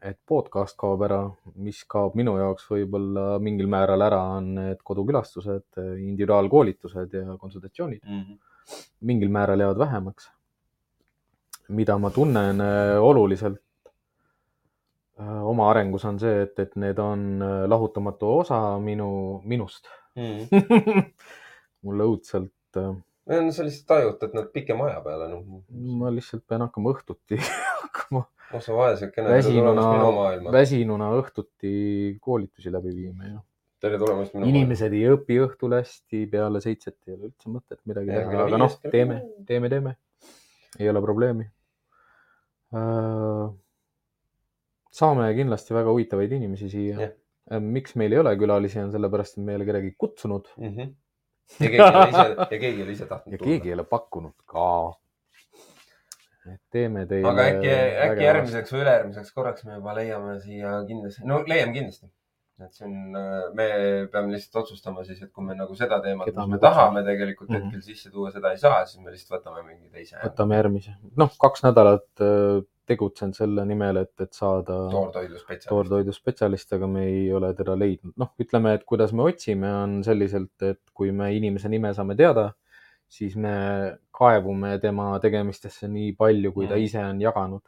et 0.06 0.18
podcast 0.30 0.76
kaob 0.78 1.02
ära, 1.08 1.24
mis 1.58 1.80
kaob 1.90 2.14
minu 2.14 2.36
jaoks 2.38 2.68
võib-olla 2.70 3.40
mingil 3.42 3.66
määral 3.66 4.06
ära, 4.06 4.20
on 4.38 4.52
need 4.60 4.84
kodukülastused, 4.86 5.80
individuaalkoolitused 5.82 7.18
ja 7.18 7.38
konsultatsioonid. 7.42 8.04
mm, 8.06 8.38
mingil 9.10 9.34
määral 9.34 9.66
jäävad 9.66 9.82
vähemaks. 9.86 10.30
mida 11.68 11.98
ma 11.98 12.10
tunnen 12.14 12.62
oluliselt 13.02 13.65
oma 15.24 15.70
arengus 15.72 16.06
on 16.06 16.20
see, 16.20 16.44
et, 16.44 16.60
et 16.60 16.76
need 16.82 17.00
on 17.00 17.26
äh, 17.42 17.64
lahutamatu 17.72 18.32
osa 18.42 18.60
minu, 18.84 19.42
minust. 19.48 19.88
mm. 20.20 21.12
mulle 21.86 22.08
õudselt, 22.12 22.80
no 22.80 23.52
sa 23.56 23.66
lihtsalt 23.66 23.88
tajutad 23.90 24.36
nad 24.38 24.52
pikema 24.54 24.90
aja 24.90 25.02
peale, 25.06 25.28
noh. 25.32 25.64
ma 26.00 26.12
lihtsalt 26.14 26.46
pean 26.48 26.66
hakkama 26.66 26.94
õhtuti 26.96 27.40
hakkama 27.84 28.26
oh 28.54 28.62
sa 28.62 28.76
vaesekene, 28.78 29.32
väsinuna 29.38 29.90
maailma. 30.14 30.54
väsinuna 30.54 31.10
õhtuti 31.18 31.74
koolitusi 32.22 32.74
läbi 32.74 32.94
viima 32.96 33.32
ja 33.32 33.42
tere 33.82 34.00
tulemast 34.02 34.36
minu 34.36 34.50
inimesed 34.52 34.94
ei 34.98 35.10
õpi 35.14 35.40
õhtul 35.46 35.76
hästi, 35.78 36.26
peale 36.32 36.62
seitset 36.64 36.98
ei 37.08 37.18
ole 37.18 37.32
üldse 37.32 37.52
mõtet 37.52 37.82
midagi 37.90 38.14
Ja 38.14 38.24
teha, 38.24 38.48
aga 38.48 38.62
noh 38.62 38.80
teeme 38.88 39.20
teeme, 39.48 39.72
teeme. 39.74 39.96
ei 40.80 40.90
ole 40.92 41.02
probleemi. 41.04 41.50
Saame 44.96 45.30
kindlasti 45.38 45.76
väga 45.76 45.92
huvitavaid 45.94 46.36
inimesi 46.38 46.70
siia 46.72 47.00
Jah.. 47.02 47.62
miks 47.62 47.96
meil 48.00 48.16
ei 48.16 48.22
ole 48.24 48.36
külalisi, 48.42 48.80
on 48.82 48.92
sellepärast, 48.94 49.38
et 49.38 49.44
me 49.46 49.54
ei 49.56 49.60
ole 49.62 49.68
kedagi 49.70 49.96
kutsunud 50.02 50.48
mm. 50.58 50.76
-hmm. 50.76 50.94
ja 51.60 51.70
keegi 51.70 51.82
ei 51.82 51.88
ole 51.88 52.10
ise, 52.10 52.28
ja 52.40 52.60
keegi 52.60 52.76
ei 52.76 52.84
ole 52.88 52.92
ise 53.00 53.08
tahtnud 53.10 53.34
ja 53.38 53.42
keegi 53.44 53.72
ei 53.72 53.74
ole 53.78 53.84
pakkunud 53.96 54.34
ka. 54.54 54.68
et 56.54 56.62
teeme 56.72 57.06
teile. 57.10 57.30
aga 57.30 57.48
äkki, 57.52 57.72
äkki 58.10 58.28
järgmiseks 58.30 58.74
või 58.74 58.84
ülejärgmiseks 58.86 59.34
korraks 59.34 59.66
me 59.66 59.80
juba 59.80 59.96
leiame 59.98 60.38
siia 60.44 60.76
kindlasti, 60.90 61.26
no 61.26 61.42
leiame 61.50 61.74
kindlasti. 61.74 62.10
et 62.66 62.72
see 62.78 62.86
on, 62.88 62.94
me 63.58 63.66
peame 64.12 64.32
lihtsalt 64.32 64.62
otsustama 64.64 65.04
siis, 65.04 65.20
et 65.26 65.32
kui 65.36 65.44
me 65.44 65.58
nagu 65.60 65.76
seda 65.76 65.98
teemat, 66.06 66.30
mis 66.38 66.54
me 66.54 66.60
tahame 66.62 67.04
tegelikult 67.04 67.50
Mhm. 67.50 67.66
hetkel 67.66 67.82
sisse 67.82 68.12
tuua, 68.14 68.32
seda 68.32 68.54
ei 68.56 68.62
saa, 68.62 68.86
siis 68.86 69.04
me 69.04 69.12
lihtsalt 69.12 69.40
võtame 69.40 69.66
mingi 69.68 69.90
teise 69.92 70.22
võtame 70.24 70.56
järgmise. 70.62 70.96
noh, 71.18 71.34
kaks 71.42 71.66
nädalat 71.68 72.08
tegutsenud 72.86 73.36
selle 73.38 73.66
nimel, 73.66 73.98
et, 74.04 74.14
et 74.22 74.34
saada 74.34 74.76
toortoiduspetsialist. 74.92 75.70
toortoiduspetsialist, 75.70 76.74
aga 76.78 76.88
me 76.88 77.06
ei 77.10 77.32
ole 77.34 77.54
teda 77.58 77.76
leidnud. 77.78 78.14
noh, 78.18 78.32
ütleme, 78.42 78.74
et 78.78 78.84
kuidas 78.86 79.14
me 79.14 79.24
otsime, 79.30 79.72
on 79.84 80.04
selliselt, 80.04 80.54
et 80.62 80.82
kui 80.94 81.12
me 81.12 81.32
inimese 81.36 81.70
nime 81.70 81.94
saame 81.98 82.16
teada, 82.16 82.52
siis 83.08 83.36
me 83.38 83.54
kaevume 84.12 84.78
tema 84.82 85.12
tegemistesse 85.22 85.88
nii 85.88 86.14
palju, 86.18 86.52
kui 86.54 86.68
ta 86.68 86.76
Mhm. 86.76 86.84
ise 86.84 87.04
on 87.06 87.22
jaganud. 87.22 87.62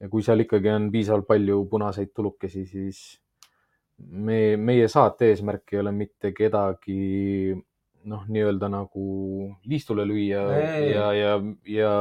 ja 0.00 0.08
kui 0.12 0.20
seal 0.22 0.40
ikkagi 0.44 0.68
on 0.68 0.90
piisavalt 0.92 1.26
palju 1.26 1.64
punaseid 1.70 2.10
tulukesi, 2.14 2.66
siis 2.68 2.98
me, 3.98 4.56
meie 4.60 4.88
saate 4.92 5.30
eesmärk 5.32 5.72
ei 5.72 5.78
ole 5.80 5.92
mitte 5.92 6.32
kedagi 6.36 7.56
noh, 8.04 8.26
nii-öelda 8.28 8.68
nagu 8.68 9.04
liistule 9.64 10.04
lüüa 10.04 10.42
Ei. 10.58 10.90
ja, 10.92 11.06
ja, 11.16 11.32
ja, 11.64 11.94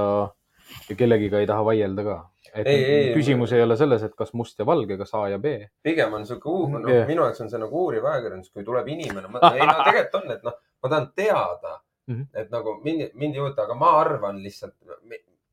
ja 0.89 0.95
kellegiga 0.95 1.39
ei 1.39 1.47
taha 1.47 1.65
vaielda 1.65 2.03
ka. 2.03 2.17
et 2.55 2.67
Ei, 2.67 2.83
ei, 2.85 3.13
küsimus 3.13 3.51
ei 3.53 3.61
ole 3.61 3.75
selles, 3.77 4.03
et 4.03 4.15
kas 4.15 4.33
must 4.33 4.59
ja 4.59 4.65
valge, 4.65 4.97
kas 4.97 5.13
A 5.13 5.27
ja 5.29 5.39
B. 5.39 5.45
pigem 5.83 6.13
on 6.13 6.25
sihuke 6.25 6.49
uur, 6.49 6.69
noh 6.79 6.89
Jah. 6.93 7.07
minu 7.07 7.21
jaoks 7.25 7.41
on 7.41 7.49
see 7.49 7.59
nagu 7.59 7.83
uuriv 7.85 8.05
ajakirjandus, 8.05 8.51
kui 8.51 8.63
tuleb 8.63 8.87
inimene, 8.87 9.27
ei 9.53 9.65
no 9.67 9.75
tegelikult 9.83 10.21
on, 10.23 10.31
et 10.31 10.43
noh, 10.43 10.55
ma 10.83 10.89
tahan 10.89 11.11
teada 11.15 11.73
mm, 12.07 12.13
Mhm. 12.13 12.21
-hmm. 12.21 12.39
et 12.41 12.51
nagu 12.51 12.79
mind, 12.83 13.09
mind 13.13 13.35
ei 13.35 13.41
huvita, 13.41 13.63
aga 13.63 13.75
ma 13.75 13.91
arvan 13.99 14.43
lihtsalt, 14.43 14.73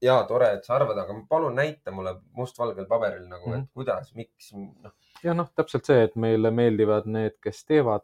ja 0.03 0.25
tore, 0.29 0.53
et 0.53 0.65
sa 0.65 0.75
arvad, 0.75 0.99
aga 0.99 1.15
palun 1.29 1.55
näita 1.55 1.91
mulle 1.91 2.15
mustvalgel 2.37 2.87
paberil 2.87 3.29
nagu 3.29 3.47
mm, 3.49 3.53
-hmm. 3.53 3.57
Mhm. 3.57 3.63
et 3.63 3.71
kuidas, 3.75 4.15
miks, 4.15 4.53
noh. 4.55 4.93
ja 5.25 5.35
noh, 5.35 5.49
täpselt 5.57 5.85
see, 5.85 6.03
et 6.05 6.17
meile 6.17 6.51
meeldivad 6.51 7.07
need, 7.07 7.39
kes 7.41 7.65
teevad, 7.65 8.03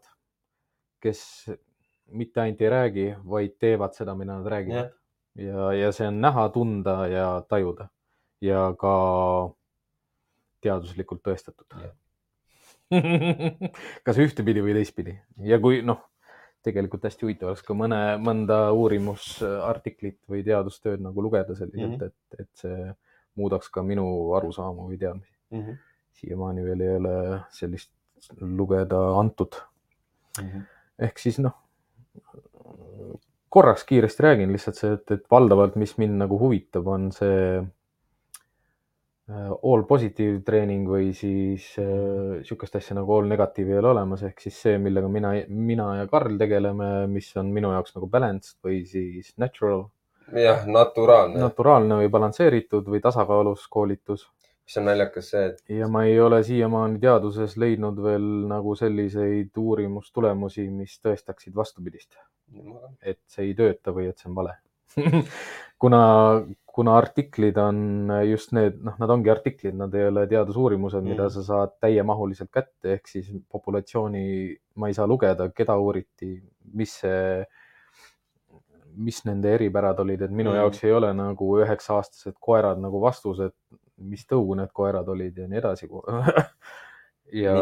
kes 0.99 1.51
mitte 2.11 2.41
ainult 2.41 2.61
ei 2.61 2.69
räägi, 2.69 3.07
vaid 3.29 3.55
teevad 3.59 3.93
seda, 3.93 4.15
mida 4.15 4.33
nad 4.39 4.47
räägivad. 4.47 4.89
ja, 5.35 5.71
ja 5.73 5.91
see 5.95 6.07
on 6.07 6.21
näha, 6.21 6.49
tunda 6.49 7.07
ja 7.07 7.29
tajuda 7.49 7.89
ja 8.41 8.69
ka 8.79 8.93
teaduslikult 10.63 11.23
tõestatud 11.23 11.79
kas 14.05 14.17
ühtepidi 14.17 14.63
või 14.65 14.73
teistpidi 14.79 15.19
ja 15.45 15.59
kui 15.61 15.81
noh, 15.85 16.01
tegelikult 16.65 17.05
hästi 17.07 17.25
huvitav 17.25 17.51
oleks 17.51 17.63
ka 17.65 17.75
mõne, 17.77 17.99
mõnda 18.23 18.59
uurimusartiklit 18.75 20.19
või 20.29 20.41
teadustööd 20.47 21.03
nagu 21.03 21.23
lugeda 21.23 21.55
selliselt 21.55 21.99
mm. 21.99 22.01
-hmm. 22.01 22.09
et, 22.09 22.41
et 22.43 22.63
see 22.63 22.89
muudaks 23.39 23.71
ka 23.71 23.83
minu 23.85 24.05
arusaama 24.35 24.87
või 24.89 24.99
teadmisi. 24.99 25.35
Mm 25.53 25.61
-hmm. 25.63 25.77
siiamaani 26.19 26.65
veel 26.65 26.81
ei 26.81 26.95
ole 26.97 27.15
sellist 27.55 27.91
lugeda 28.41 28.99
antud. 29.19 29.55
Mm 30.41 30.49
-hmm. 30.49 30.63
ehk 31.07 31.19
siis 31.19 31.39
noh, 31.39 31.55
korraks 33.49 33.83
kiiresti 33.89 34.23
räägin 34.23 34.53
lihtsalt 34.53 34.77
see, 34.77 34.93
et, 34.97 35.11
et 35.11 35.25
valdavalt, 35.31 35.75
mis 35.81 35.95
mind 36.01 36.19
nagu 36.21 36.37
huvitab, 36.39 36.87
on 36.87 37.09
see 37.15 37.37
äh, 37.57 39.51
all 39.57 39.85
positive 39.89 40.41
treening 40.45 40.87
või 40.89 41.11
siis 41.17 41.71
äh, 41.81 42.39
sihukest 42.45 42.79
asja 42.79 42.97
nagu 42.99 43.15
all 43.17 43.29
negative 43.29 43.73
ei 43.73 43.81
ole 43.81 43.93
olemas, 43.95 44.23
ehk 44.27 44.41
siis 44.45 44.59
see, 44.65 44.77
millega 44.81 45.09
mina, 45.11 45.33
mina 45.49 45.91
ja 46.01 46.09
Karl 46.11 46.37
tegeleme, 46.41 47.07
mis 47.11 47.31
on 47.41 47.53
minu 47.55 47.73
jaoks 47.75 47.95
nagu 47.97 48.09
balanced 48.11 48.57
või 48.65 48.83
siis 48.89 49.33
natural, 49.41 49.87
jah, 50.35 50.65
naturaalne. 50.69 51.41
Naturaalne 51.41 52.03
või 52.03 52.11
balansseeritud 52.13 52.89
või 52.89 53.01
tasakaalus 53.03 53.65
koolitus. 53.71 54.27
Mis 54.69 54.77
on 54.77 54.85
naljakas 54.85 55.31
see, 55.31 55.45
et 55.49 55.71
ja 55.79 55.87
ma 55.89 56.03
ei 56.05 56.19
ole 56.21 56.43
siiamaani 56.45 56.99
teaduses 57.01 57.55
leidnud 57.57 57.97
veel 58.05 58.25
nagu 58.51 58.75
selliseid 58.77 59.57
uurimustulemusi, 59.57 60.67
mis 60.69 60.99
tõestaksid 61.01 61.55
vastupidist, 61.57 62.13
et 63.01 63.19
see 63.27 63.45
ei 63.49 63.53
tööta 63.57 63.91
või 63.95 64.09
et 64.09 64.17
see 64.17 64.29
on 64.29 64.35
vale 64.35 64.55
kuna, 65.79 65.99
kuna 66.65 66.95
artiklid 66.97 67.57
on 67.61 68.09
just 68.27 68.51
need, 68.57 68.79
noh, 68.83 68.95
nad 68.99 69.09
ongi 69.13 69.29
artiklid, 69.31 69.75
nad 69.77 69.93
ei 69.95 70.07
ole 70.09 70.25
teadusuurimused, 70.27 71.03
mida 71.05 71.27
Mm. 71.27 71.33
sa 71.35 71.43
saad 71.43 71.75
täiemahuliselt 71.83 72.49
kätte, 72.51 72.93
ehk 72.97 73.07
siis 73.07 73.29
populatsiooni 73.51 74.23
ma 74.75 74.87
ei 74.89 74.93
saa 74.97 75.07
lugeda, 75.07 75.49
keda 75.55 75.77
uuriti, 75.77 76.33
mis 76.73 76.97
see, 77.03 77.45
mis 78.99 79.21
nende 79.27 79.53
eripärad 79.55 79.99
olid, 80.03 80.21
et 80.25 80.31
minu 80.31 80.51
Mm. 80.51 80.55
jaoks 80.63 80.83
ei 80.83 80.91
ole 80.91 81.13
nagu 81.13 81.51
üheksa-aastased 81.61 82.35
koerad 82.39 82.79
nagu 82.81 82.99
vastus, 83.01 83.39
et 83.39 83.55
mis 83.97 84.25
tõu 84.25 84.55
need 84.55 84.71
koerad 84.73 85.07
olid 85.07 85.37
ja 85.37 85.47
nii 85.47 85.57
edasi. 85.61 85.87
ja, 87.33 87.55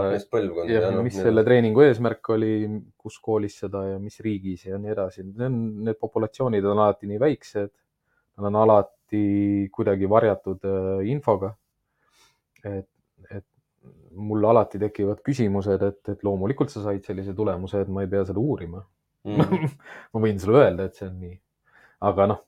ja 0.69 0.91
mis 1.03 1.17
selle 1.17 1.43
treeningu 1.45 1.83
eesmärk 1.85 2.29
oli, 2.35 2.51
kus 2.97 3.19
koolis 3.23 3.57
seda 3.63 3.83
ja 3.91 3.99
mis 4.01 4.19
riigis 4.23 4.67
ja 4.67 4.79
nii 4.81 4.93
edasi. 4.93 5.25
Need 5.27 5.45
on, 5.47 5.57
need 5.87 5.99
populatsioonid 6.01 6.65
on 6.65 6.83
alati 6.83 7.09
nii 7.11 7.21
väiksed, 7.21 7.73
nad 8.37 8.49
on 8.51 8.59
alati 8.63 9.23
kuidagi 9.73 10.09
varjatud 10.09 10.67
äh, 10.67 11.07
infoga. 11.11 11.53
et, 12.65 12.89
et 13.31 13.45
mul 14.17 14.45
alati 14.49 14.79
tekivad 14.81 15.21
küsimused, 15.25 15.83
et, 15.83 16.01
et 16.13 16.23
loomulikult 16.25 16.71
sa 16.73 16.83
said 16.87 17.05
sellise 17.05 17.35
tulemuse, 17.37 17.83
et 17.83 17.91
ma 17.91 18.03
ei 18.03 18.11
pea 18.11 18.23
seda 18.27 18.41
uurima. 18.41 18.83
mm. 19.27 19.69
ma 20.13 20.23
võin 20.23 20.41
sulle 20.41 20.63
öelda, 20.65 20.87
et 20.87 20.97
see 20.97 21.07
on 21.09 21.19
nii. 21.21 21.37
aga 22.07 22.27
noh, 22.33 22.43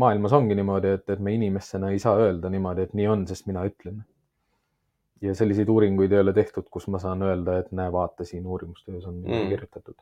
maailmas 0.00 0.34
ongi 0.36 0.56
niimoodi, 0.58 0.94
et, 0.98 1.10
et 1.12 1.20
me 1.20 1.34
inimestena 1.36 1.92
ei 1.92 2.00
saa 2.02 2.16
öelda 2.20 2.50
niimoodi, 2.52 2.86
et 2.86 2.94
nii 2.96 3.10
on, 3.10 3.26
sest 3.28 3.48
mina 3.50 3.64
ütlen. 3.68 4.02
Ja 5.22 5.34
selliseid 5.34 5.68
uuringuid 5.68 6.12
ei 6.12 6.20
ole 6.22 6.32
tehtud, 6.32 6.68
kus 6.70 6.86
ma 6.88 6.98
saan 7.02 7.22
öelda, 7.26 7.58
et 7.58 7.72
näe, 7.72 7.92
vaata 7.92 8.24
siin 8.24 8.46
uurimustöös 8.46 9.06
on 9.06 9.22
Mm. 9.22 9.48
kirjutatud. 9.48 9.94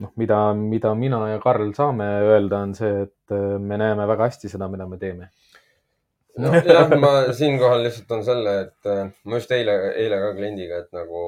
noh, 0.00 0.12
mida, 0.16 0.54
mida 0.54 0.94
mina 0.94 1.28
ja 1.28 1.38
Karl 1.38 1.72
saame 1.76 2.04
öelda, 2.24 2.58
on 2.64 2.74
see, 2.74 3.02
et 3.02 3.32
äh, 3.36 3.58
me 3.58 3.76
näeme 3.76 4.06
väga 4.08 4.30
hästi 4.30 4.48
seda, 4.48 4.68
mida 4.68 4.86
me 4.88 4.96
teeme. 4.98 5.28
nojah, 6.38 6.88
ma 7.00 7.32
siinkohal 7.36 7.82
lihtsalt 7.84 8.08
toon 8.08 8.24
selle, 8.24 8.60
et 8.60 8.86
äh, 8.88 9.10
ma 9.24 9.36
just 9.36 9.50
eile, 9.52 9.74
eile 9.96 10.20
ka 10.22 10.34
kliendiga, 10.38 10.78
et 10.84 10.92
nagu 10.96 11.24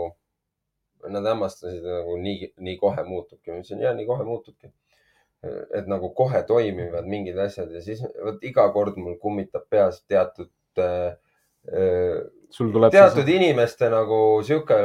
nad 1.11 1.27
hämmastasid 1.27 1.83
nagu 1.85 2.17
nii, 2.17 2.53
nii 2.63 2.77
kohe 2.79 3.03
muutubki. 3.05 3.51
ma 3.51 3.59
ütlesin, 3.59 3.81
ja 3.83 3.93
nii 3.95 4.07
kohe 4.07 4.25
muutubki. 4.25 4.73
et 5.75 5.89
nagu 5.91 6.13
kohe 6.15 6.43
toimivad 6.47 7.09
mingid 7.11 7.39
asjad 7.43 7.73
ja 7.75 7.81
siis 7.83 7.99
vot 8.25 8.45
iga 8.47 8.69
kord 8.71 8.95
mul 8.97 9.17
kummitab 9.19 9.65
peas 9.71 9.97
teatud 10.07 10.53
äh, 10.79 11.17
äh, 11.67 12.21
sul 12.53 12.73
tuleb 12.73 12.93
teatud 12.93 13.29
inimeste 13.29 13.89
nagu 13.93 14.19
sihuke 14.47 14.79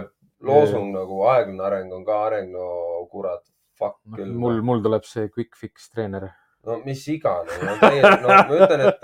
loosung 0.47 0.91
nagu 0.93 1.21
aeglane 1.33 1.63
areng 1.69 1.93
on 1.93 2.05
ka 2.05 2.17
areng, 2.27 2.51
no 2.53 2.67
kurat, 3.11 3.43
fuck 3.77 3.97
no, 4.05 4.17
küll. 4.17 4.33
mul, 4.43 4.61
mul 4.61 4.83
tuleb 4.85 5.07
see 5.07 5.29
quick 5.33 5.57
fix 5.57 5.89
treener. 5.89 6.29
no 6.67 6.79
mis 6.85 7.03
iganes, 7.11 7.59
no 7.63 7.75
no 7.75 8.27
ma 8.27 8.59
ütlen, 8.59 8.85
et, 8.89 9.01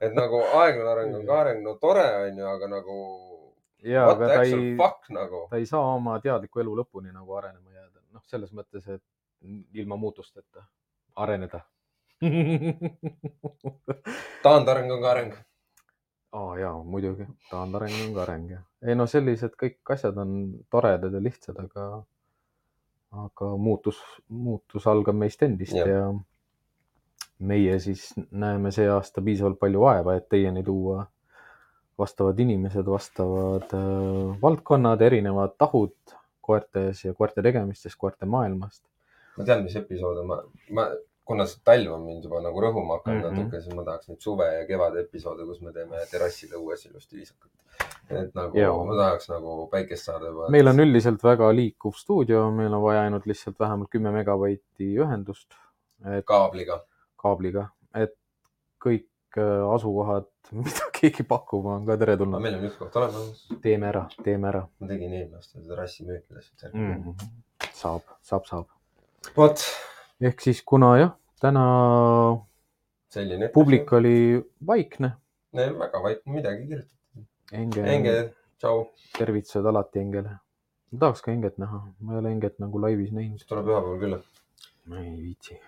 et 0.00 0.12
nagu 0.16 0.42
aeglane 0.62 0.90
areng 0.94 1.16
on 1.20 1.26
ka 1.26 1.40
areng, 1.44 1.62
no 1.64 1.76
tore 1.82 2.06
on 2.24 2.42
ju, 2.42 2.50
aga 2.56 2.72
nagu 2.74 2.98
ja, 3.82 4.06
what 4.06 4.16
aga 4.16 4.34
ta 4.34 4.42
ei, 4.42 4.76
nagu. 5.20 5.46
ta 5.50 5.60
ei 5.60 5.66
saa 5.66 5.94
oma 5.94 6.18
teadliku 6.22 6.64
elu 6.64 6.76
lõpuni 6.82 7.14
nagu 7.14 7.40
arenema 7.40 7.74
jääda, 7.74 7.98
noh, 8.14 8.22
selles 8.26 8.54
mõttes, 8.54 8.88
et 8.88 9.04
ilma 9.78 9.98
muutusteta 10.00 10.66
areneda 11.16 11.60
taandareng 14.44 14.90
on 14.90 15.02
ka 15.02 15.10
areng. 15.12 15.34
Aa 16.32 16.58
jaa, 16.58 16.76
muidugi, 16.84 17.26
taandareng 17.50 17.98
on 18.06 18.14
ka 18.14 18.22
areng 18.22 18.50
jah. 18.52 18.64
ei 18.86 18.94
no 18.94 19.06
sellised 19.06 19.56
kõik 19.60 19.92
asjad 19.94 20.16
on 20.20 20.32
toredad 20.70 21.14
ja 21.14 21.22
lihtsad, 21.24 21.60
aga, 21.64 21.86
aga 23.26 23.52
muutus, 23.56 24.00
muutus 24.28 24.86
algab 24.86 25.16
meist 25.16 25.42
endist 25.42 25.76
ja. 25.76 25.86
ja 25.88 26.02
meie 27.38 27.78
siis 27.80 28.10
näeme 28.30 28.72
see 28.74 28.88
aasta 28.90 29.22
piisavalt 29.24 29.58
palju 29.62 29.80
vaeva, 29.86 30.16
et 30.18 30.28
teieni 30.28 30.64
tuua 30.66 31.06
vastavad 31.98 32.38
inimesed, 32.38 32.86
vastavad 32.86 33.74
äh, 33.74 34.42
valdkonnad, 34.42 35.00
erinevad 35.02 35.56
tahud 35.58 36.16
koertes 36.40 37.04
ja 37.04 37.14
koerte 37.14 37.42
tegemistes, 37.42 37.96
koerte 37.96 38.26
maailmast. 38.26 38.82
ma 39.38 39.44
tean, 39.44 39.62
mis 39.64 39.76
episoode 39.78 40.24
ma, 40.26 40.42
ma, 40.74 40.88
kuna 41.28 41.46
see 41.46 41.60
talv 41.64 41.92
on 41.92 42.04
mind 42.06 42.24
juba 42.24 42.40
nagu 42.44 42.62
rõhuma 42.64 42.98
hakanud 42.98 43.20
mm. 43.20 43.28
-hmm. 43.28 43.44
natuke, 43.44 43.60
siis 43.62 43.76
ma 43.76 43.84
tahaks 43.84 44.08
neid 44.08 44.24
suve 44.24 44.46
ja 44.54 44.66
kevade 44.68 45.00
episoode, 45.04 45.46
kus 45.48 45.60
me 45.64 45.72
teeme 45.76 46.04
terrassil 46.10 46.54
õues 46.60 46.86
ilusti 46.88 47.20
viisakalt. 47.20 47.52
et 48.20 48.38
nagu 48.38 48.58
Jaa. 48.58 48.76
ma 48.90 48.96
tahaks 49.02 49.28
nagu 49.32 49.56
päikest 49.72 50.08
saada 50.08 50.30
juba. 50.32 50.48
meil 50.54 50.72
on 50.72 50.80
üldiselt 50.84 51.24
väga 51.24 51.50
liikuv 51.56 51.98
stuudio, 52.00 52.46
meil 52.60 52.74
on 52.78 52.82
vaja 52.82 53.02
ainult 53.08 53.26
lihtsalt 53.26 53.60
vähemalt 53.60 53.90
kümme 53.96 54.12
megabaiti 54.14 54.88
ühendust, 55.04 55.58
et 56.16 56.24
kaabliga. 56.32 56.80
kaabliga, 57.24 57.68
et 57.94 58.16
kõik 58.84 59.36
äh, 59.36 59.68
asukohad, 59.74 60.30
mida 60.62 60.88
keegi 61.00 61.28
pakub, 61.34 61.68
on 61.74 61.84
ka 61.90 61.98
teretulnud. 62.00 62.40
meil 62.40 62.56
on 62.60 62.64
üks 62.70 62.80
koht 62.80 62.96
olemas. 63.02 63.44
teeme 63.68 63.92
ära, 63.92 64.06
teeme 64.24 64.48
ära 64.54 64.64
ma 64.80 64.90
tegin 64.94 65.12
eelmine 65.12 65.42
aasta 65.42 65.60
terrassi 65.60 66.08
müüki 66.08 66.40
lihtsalt 66.40 66.72
mm.. 66.72 66.98
-hmm. 67.04 67.70
saab, 67.84 68.16
saab, 68.32 68.48
saab. 68.48 68.66
vot, 69.36 69.68
ehk 70.20 70.40
siis, 70.42 70.62
kuna 70.66 70.96
jah, 70.98 71.12
täna 71.40 71.64
selline. 73.12 73.48
publik. 73.54 73.92
oli 73.92 74.44
vaikne, 74.66 75.12
väga 75.54 76.02
vaikne, 76.02 76.32
midagi 76.32 76.66
kirjutatud. 76.66 76.96
Enge, 77.52 77.82
Enge, 77.94 78.34
tšau. 78.60 78.76
tervitused 79.18 79.66
alati 79.66 79.98
Engele. 80.02 80.30
ma 80.90 80.98
tahaks 81.04 81.22
ka 81.24 81.32
Enget 81.32 81.58
näha, 81.58 81.78
ma 82.00 82.12
ei 82.12 82.18
ole 82.22 82.28
Enget 82.34 82.56
nagu 82.58 82.76
laivis 82.82 83.12
näinud. 83.14 83.40
tuleb 83.48 83.64
pühapäeval 83.70 83.98
külla. 84.02 84.18
ma 84.88 84.96
ei 85.04 85.16
viitsi 85.22 85.54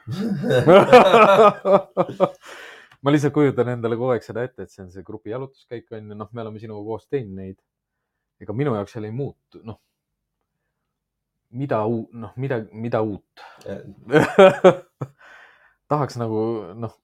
ma 3.03 3.13
lihtsalt 3.13 3.35
kujutan 3.37 3.69
endale 3.75 3.97
kogu 3.97 4.11
aeg 4.15 4.25
seda 4.25 4.45
ette, 4.45 4.65
et 4.65 4.71
see 4.73 4.83
on 4.85 4.91
see 4.93 5.05
grupi 5.05 5.33
jalutuskäik 5.33 5.87
on 5.97 6.03
ju, 6.13 6.17
noh, 6.17 6.29
me 6.33 6.41
oleme 6.45 6.59
sinuga 6.63 6.83
koos 6.87 7.07
teinud 7.09 7.37
neid. 7.39 7.59
ega 8.41 8.53
minu 8.57 8.75
jaoks 8.77 8.93
seal 8.97 9.07
ei 9.09 9.15
muutu, 9.15 9.61
noh. 9.65 9.81
Mida 11.51 11.81
uut, 11.87 12.11
noh, 12.15 12.33
mida, 12.41 12.61
mida 12.73 13.01
uut 13.03 13.45
tahaks 15.91 16.19
nagu 16.21 16.43
noh, 16.79 16.97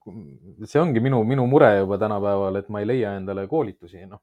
see 0.63 0.79
ongi 0.81 1.03
minu, 1.03 1.23
minu 1.27 1.47
mure 1.51 1.73
juba 1.81 1.97
tänapäeval, 1.99 2.61
et 2.61 2.69
ma 2.71 2.83
ei 2.83 2.87
leia 2.87 3.15
endale 3.19 3.47
koolitusi, 3.51 4.05
noh. 4.07 4.21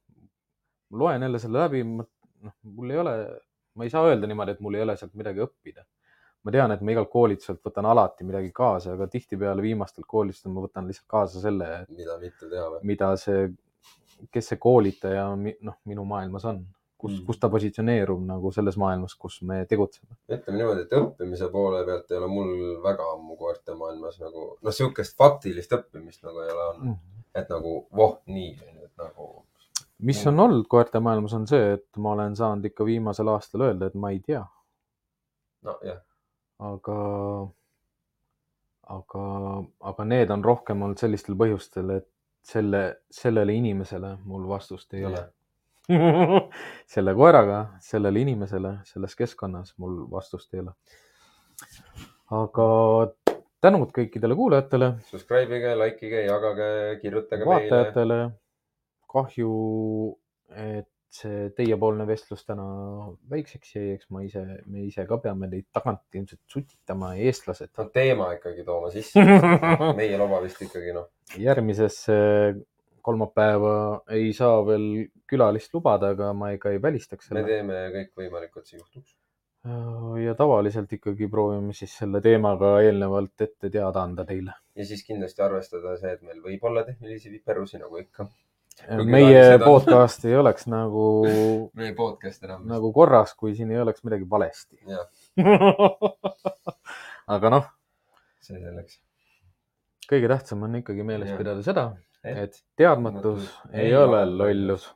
loen 0.94 1.26
jälle 1.26 1.40
selle 1.42 1.60
läbi, 1.66 1.82
noh, 1.84 2.54
mul 2.76 2.94
ei 2.94 3.02
ole, 3.02 3.18
ma 3.76 3.84
ei 3.84 3.92
saa 3.92 4.06
öelda 4.08 4.30
niimoodi, 4.30 4.56
et 4.56 4.64
mul 4.64 4.78
ei 4.78 4.86
ole 4.86 4.96
sealt 4.96 5.14
midagi 5.18 5.44
õppida 5.44 5.84
ma 6.44 6.52
tean, 6.52 6.74
et 6.74 6.82
ma 6.84 6.92
igalt 6.92 7.10
koolituselt 7.12 7.60
võtan 7.64 7.86
alati 7.88 8.24
midagi 8.28 8.50
kaasa, 8.54 8.94
aga 8.94 9.08
tihtipeale 9.10 9.64
viimastelt 9.64 10.06
koolitustelt 10.08 10.52
ma 10.52 10.64
võtan 10.66 10.88
lihtsalt 10.90 11.08
kaasa 11.08 11.40
selle, 11.40 11.68
mida 11.96 12.18
mitte 12.20 12.48
teha 12.50 12.66
või? 12.74 12.80
mida 12.92 13.10
see, 13.20 13.46
kes 14.32 14.52
see 14.52 14.60
koolitaja 14.60 15.30
noh, 15.38 15.78
minu 15.88 16.04
maailmas 16.08 16.44
on, 16.50 16.60
kus 17.04 17.18
Mm., 17.20 17.24
kus 17.28 17.38
ta 17.42 17.48
positsioneerub 17.52 18.22
nagu 18.24 18.52
selles 18.56 18.76
maailmas, 18.80 19.14
kus 19.20 19.42
me 19.44 19.62
tegutseme. 19.68 20.16
ütleme 20.32 20.56
niimoodi, 20.58 20.86
et 20.86 20.92
õppimise 20.98 21.50
poole 21.52 21.84
pealt 21.84 22.10
ei 22.10 22.16
ole 22.18 22.28
mul 22.32 22.52
väga 22.82 23.10
ammu 23.12 23.36
koerte 23.36 23.74
maailmas 23.76 24.16
nagu, 24.24 24.46
noh, 24.62 24.72
sihukest 24.72 25.16
faktilist 25.20 25.72
õppimist 25.76 26.22
nagu 26.24 26.40
ei 26.40 26.50
ole 26.54 26.64
Mm. 26.64 26.80
olnud. 26.80 26.96
et 27.34 27.48
nagu 27.50 27.74
voh, 27.92 28.18
nii, 28.26 28.54
et 28.84 28.92
nagu 28.98 29.28
mis 30.04 30.26
on 30.26 30.40
olnud 30.40 30.66
koerte 30.68 31.00
maailmas, 31.00 31.32
on 31.34 31.46
see, 31.46 31.74
et 31.74 31.96
ma 31.96 32.12
olen 32.16 32.34
saanud 32.36 32.64
ikka 32.64 32.84
viimasel 32.84 33.28
aastal 33.28 33.60
öelda, 33.68 33.86
et 33.86 33.94
ma 33.94 34.10
ei 34.10 34.18
tea, 34.20 34.42
nojah, 35.64 36.00
aga, 36.58 36.96
aga, 38.96 39.22
aga 39.92 40.04
need 40.08 40.30
on 40.34 40.44
rohkem 40.44 40.82
olnud 40.86 41.00
sellistel 41.00 41.36
põhjustel, 41.40 41.90
et 41.98 42.08
selle, 42.44 42.82
sellele 43.10 43.54
inimesele 43.56 44.16
mul 44.28 44.44
vastust 44.50 44.92
ei 44.94 45.06
ole. 45.08 45.22
selle 46.94 47.14
koeraga, 47.16 47.58
sellele 47.84 48.24
inimesele, 48.24 48.78
selles 48.88 49.16
keskkonnas 49.18 49.74
mul 49.82 50.04
vastust 50.12 50.54
ei 50.54 50.62
ole. 50.64 50.72
aga 52.34 52.68
tänud 53.64 53.92
kõikidele 53.96 54.36
kuulajatele, 54.38 54.94
subscribe 55.10 55.60
ige, 55.60 55.76
like 55.80 56.08
ige, 56.08 56.24
jagage, 56.28 56.72
kirjutage 57.02 57.48
vaatajatele. 57.48 58.18
kahju, 59.14 59.52
et 60.50 60.90
see 61.14 61.50
teiepoolne 61.54 62.06
vestlus 62.08 62.42
täna 62.42 62.64
väikseks 63.30 63.76
jäi, 63.76 63.92
eks 63.94 64.08
ma 64.10 64.24
ise, 64.24 64.42
me 64.66 64.82
ise 64.88 65.04
ka 65.06 65.20
peame 65.22 65.46
teid 65.52 65.68
tagant 65.74 66.18
ilmselt 66.18 66.40
sutitama, 66.50 67.12
eestlased. 67.22 67.70
no 67.78 67.86
teema 67.94 68.32
ikkagi 68.34 68.64
tooma 68.66 68.90
sisse. 68.94 69.22
meie 70.00 70.18
loba 70.18 70.40
vist 70.42 70.64
ikkagi 70.66 70.94
noh, 70.96 71.06
järgmisesse 71.38 72.16
kolmapäeva 73.04 73.74
ei 74.16 74.32
saa 74.36 74.62
veel 74.66 74.86
külalist 75.30 75.74
lubada, 75.76 76.14
aga 76.14 76.32
ma 76.36 76.52
ega 76.54 76.72
ei 76.72 76.80
välistaks 76.82 77.28
me 77.30 77.40
selle. 77.42 77.50
teeme 77.50 77.82
kõik 77.98 78.22
võimalikku, 78.22 78.62
et 78.62 78.70
see 78.70 78.80
juhtuks. 78.80 79.16
ja 80.24 80.34
tavaliselt 80.38 80.92
ikkagi 80.92 81.28
proovime 81.32 81.72
siis 81.76 81.94
selle 82.00 82.20
teemaga 82.24 82.76
eelnevalt 82.84 83.46
ette 83.46 83.70
teada 83.72 84.04
anda 84.04 84.24
teile. 84.28 84.56
ja 84.76 84.88
siis 84.88 85.04
kindlasti 85.06 85.44
arvestada 85.44 85.96
see, 86.00 86.16
et 86.16 86.24
meil 86.24 86.40
võib 86.44 86.64
olla 86.70 86.84
tehnilisi 86.88 87.32
viperusi 87.32 87.80
nagu 87.82 88.00
ikka. 88.00 88.28
Kui 88.74 89.06
meie 89.06 89.58
podcast 89.62 90.24
ei 90.26 90.34
oleks 90.34 90.66
nagu, 90.66 91.04
meie 91.78 91.92
podcast 91.94 92.42
enam. 92.48 92.64
nagu 92.66 92.90
korras, 92.96 93.36
kui 93.38 93.54
siin 93.54 93.70
ei 93.70 93.78
oleks 93.78 94.02
midagi 94.06 94.26
valesti. 94.30 94.80
aga 97.36 97.52
noh, 97.54 97.68
see 98.42 98.58
selleks. 98.58 98.98
kõige 100.10 100.28
tähtsam 100.32 100.66
on 100.66 100.80
ikkagi 100.80 101.06
meeles 101.06 101.30
Jah. 101.30 101.38
pidada 101.38 101.62
seda, 101.64 101.86
et 102.24 102.58
teadmatus 102.76 103.48
ei 103.72 103.96
ole 103.96 104.24
lollus. 104.26 104.94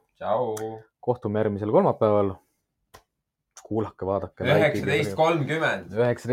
kohtume 1.00 1.38
järgmisel 1.38 1.70
kolmapäeval. 1.70 2.34
kuulake, 3.62 4.06
vaadake. 4.06 4.44
üheksateist 4.44 5.14
kolmkümmend. 5.14 5.92
üheksateist 5.92 6.26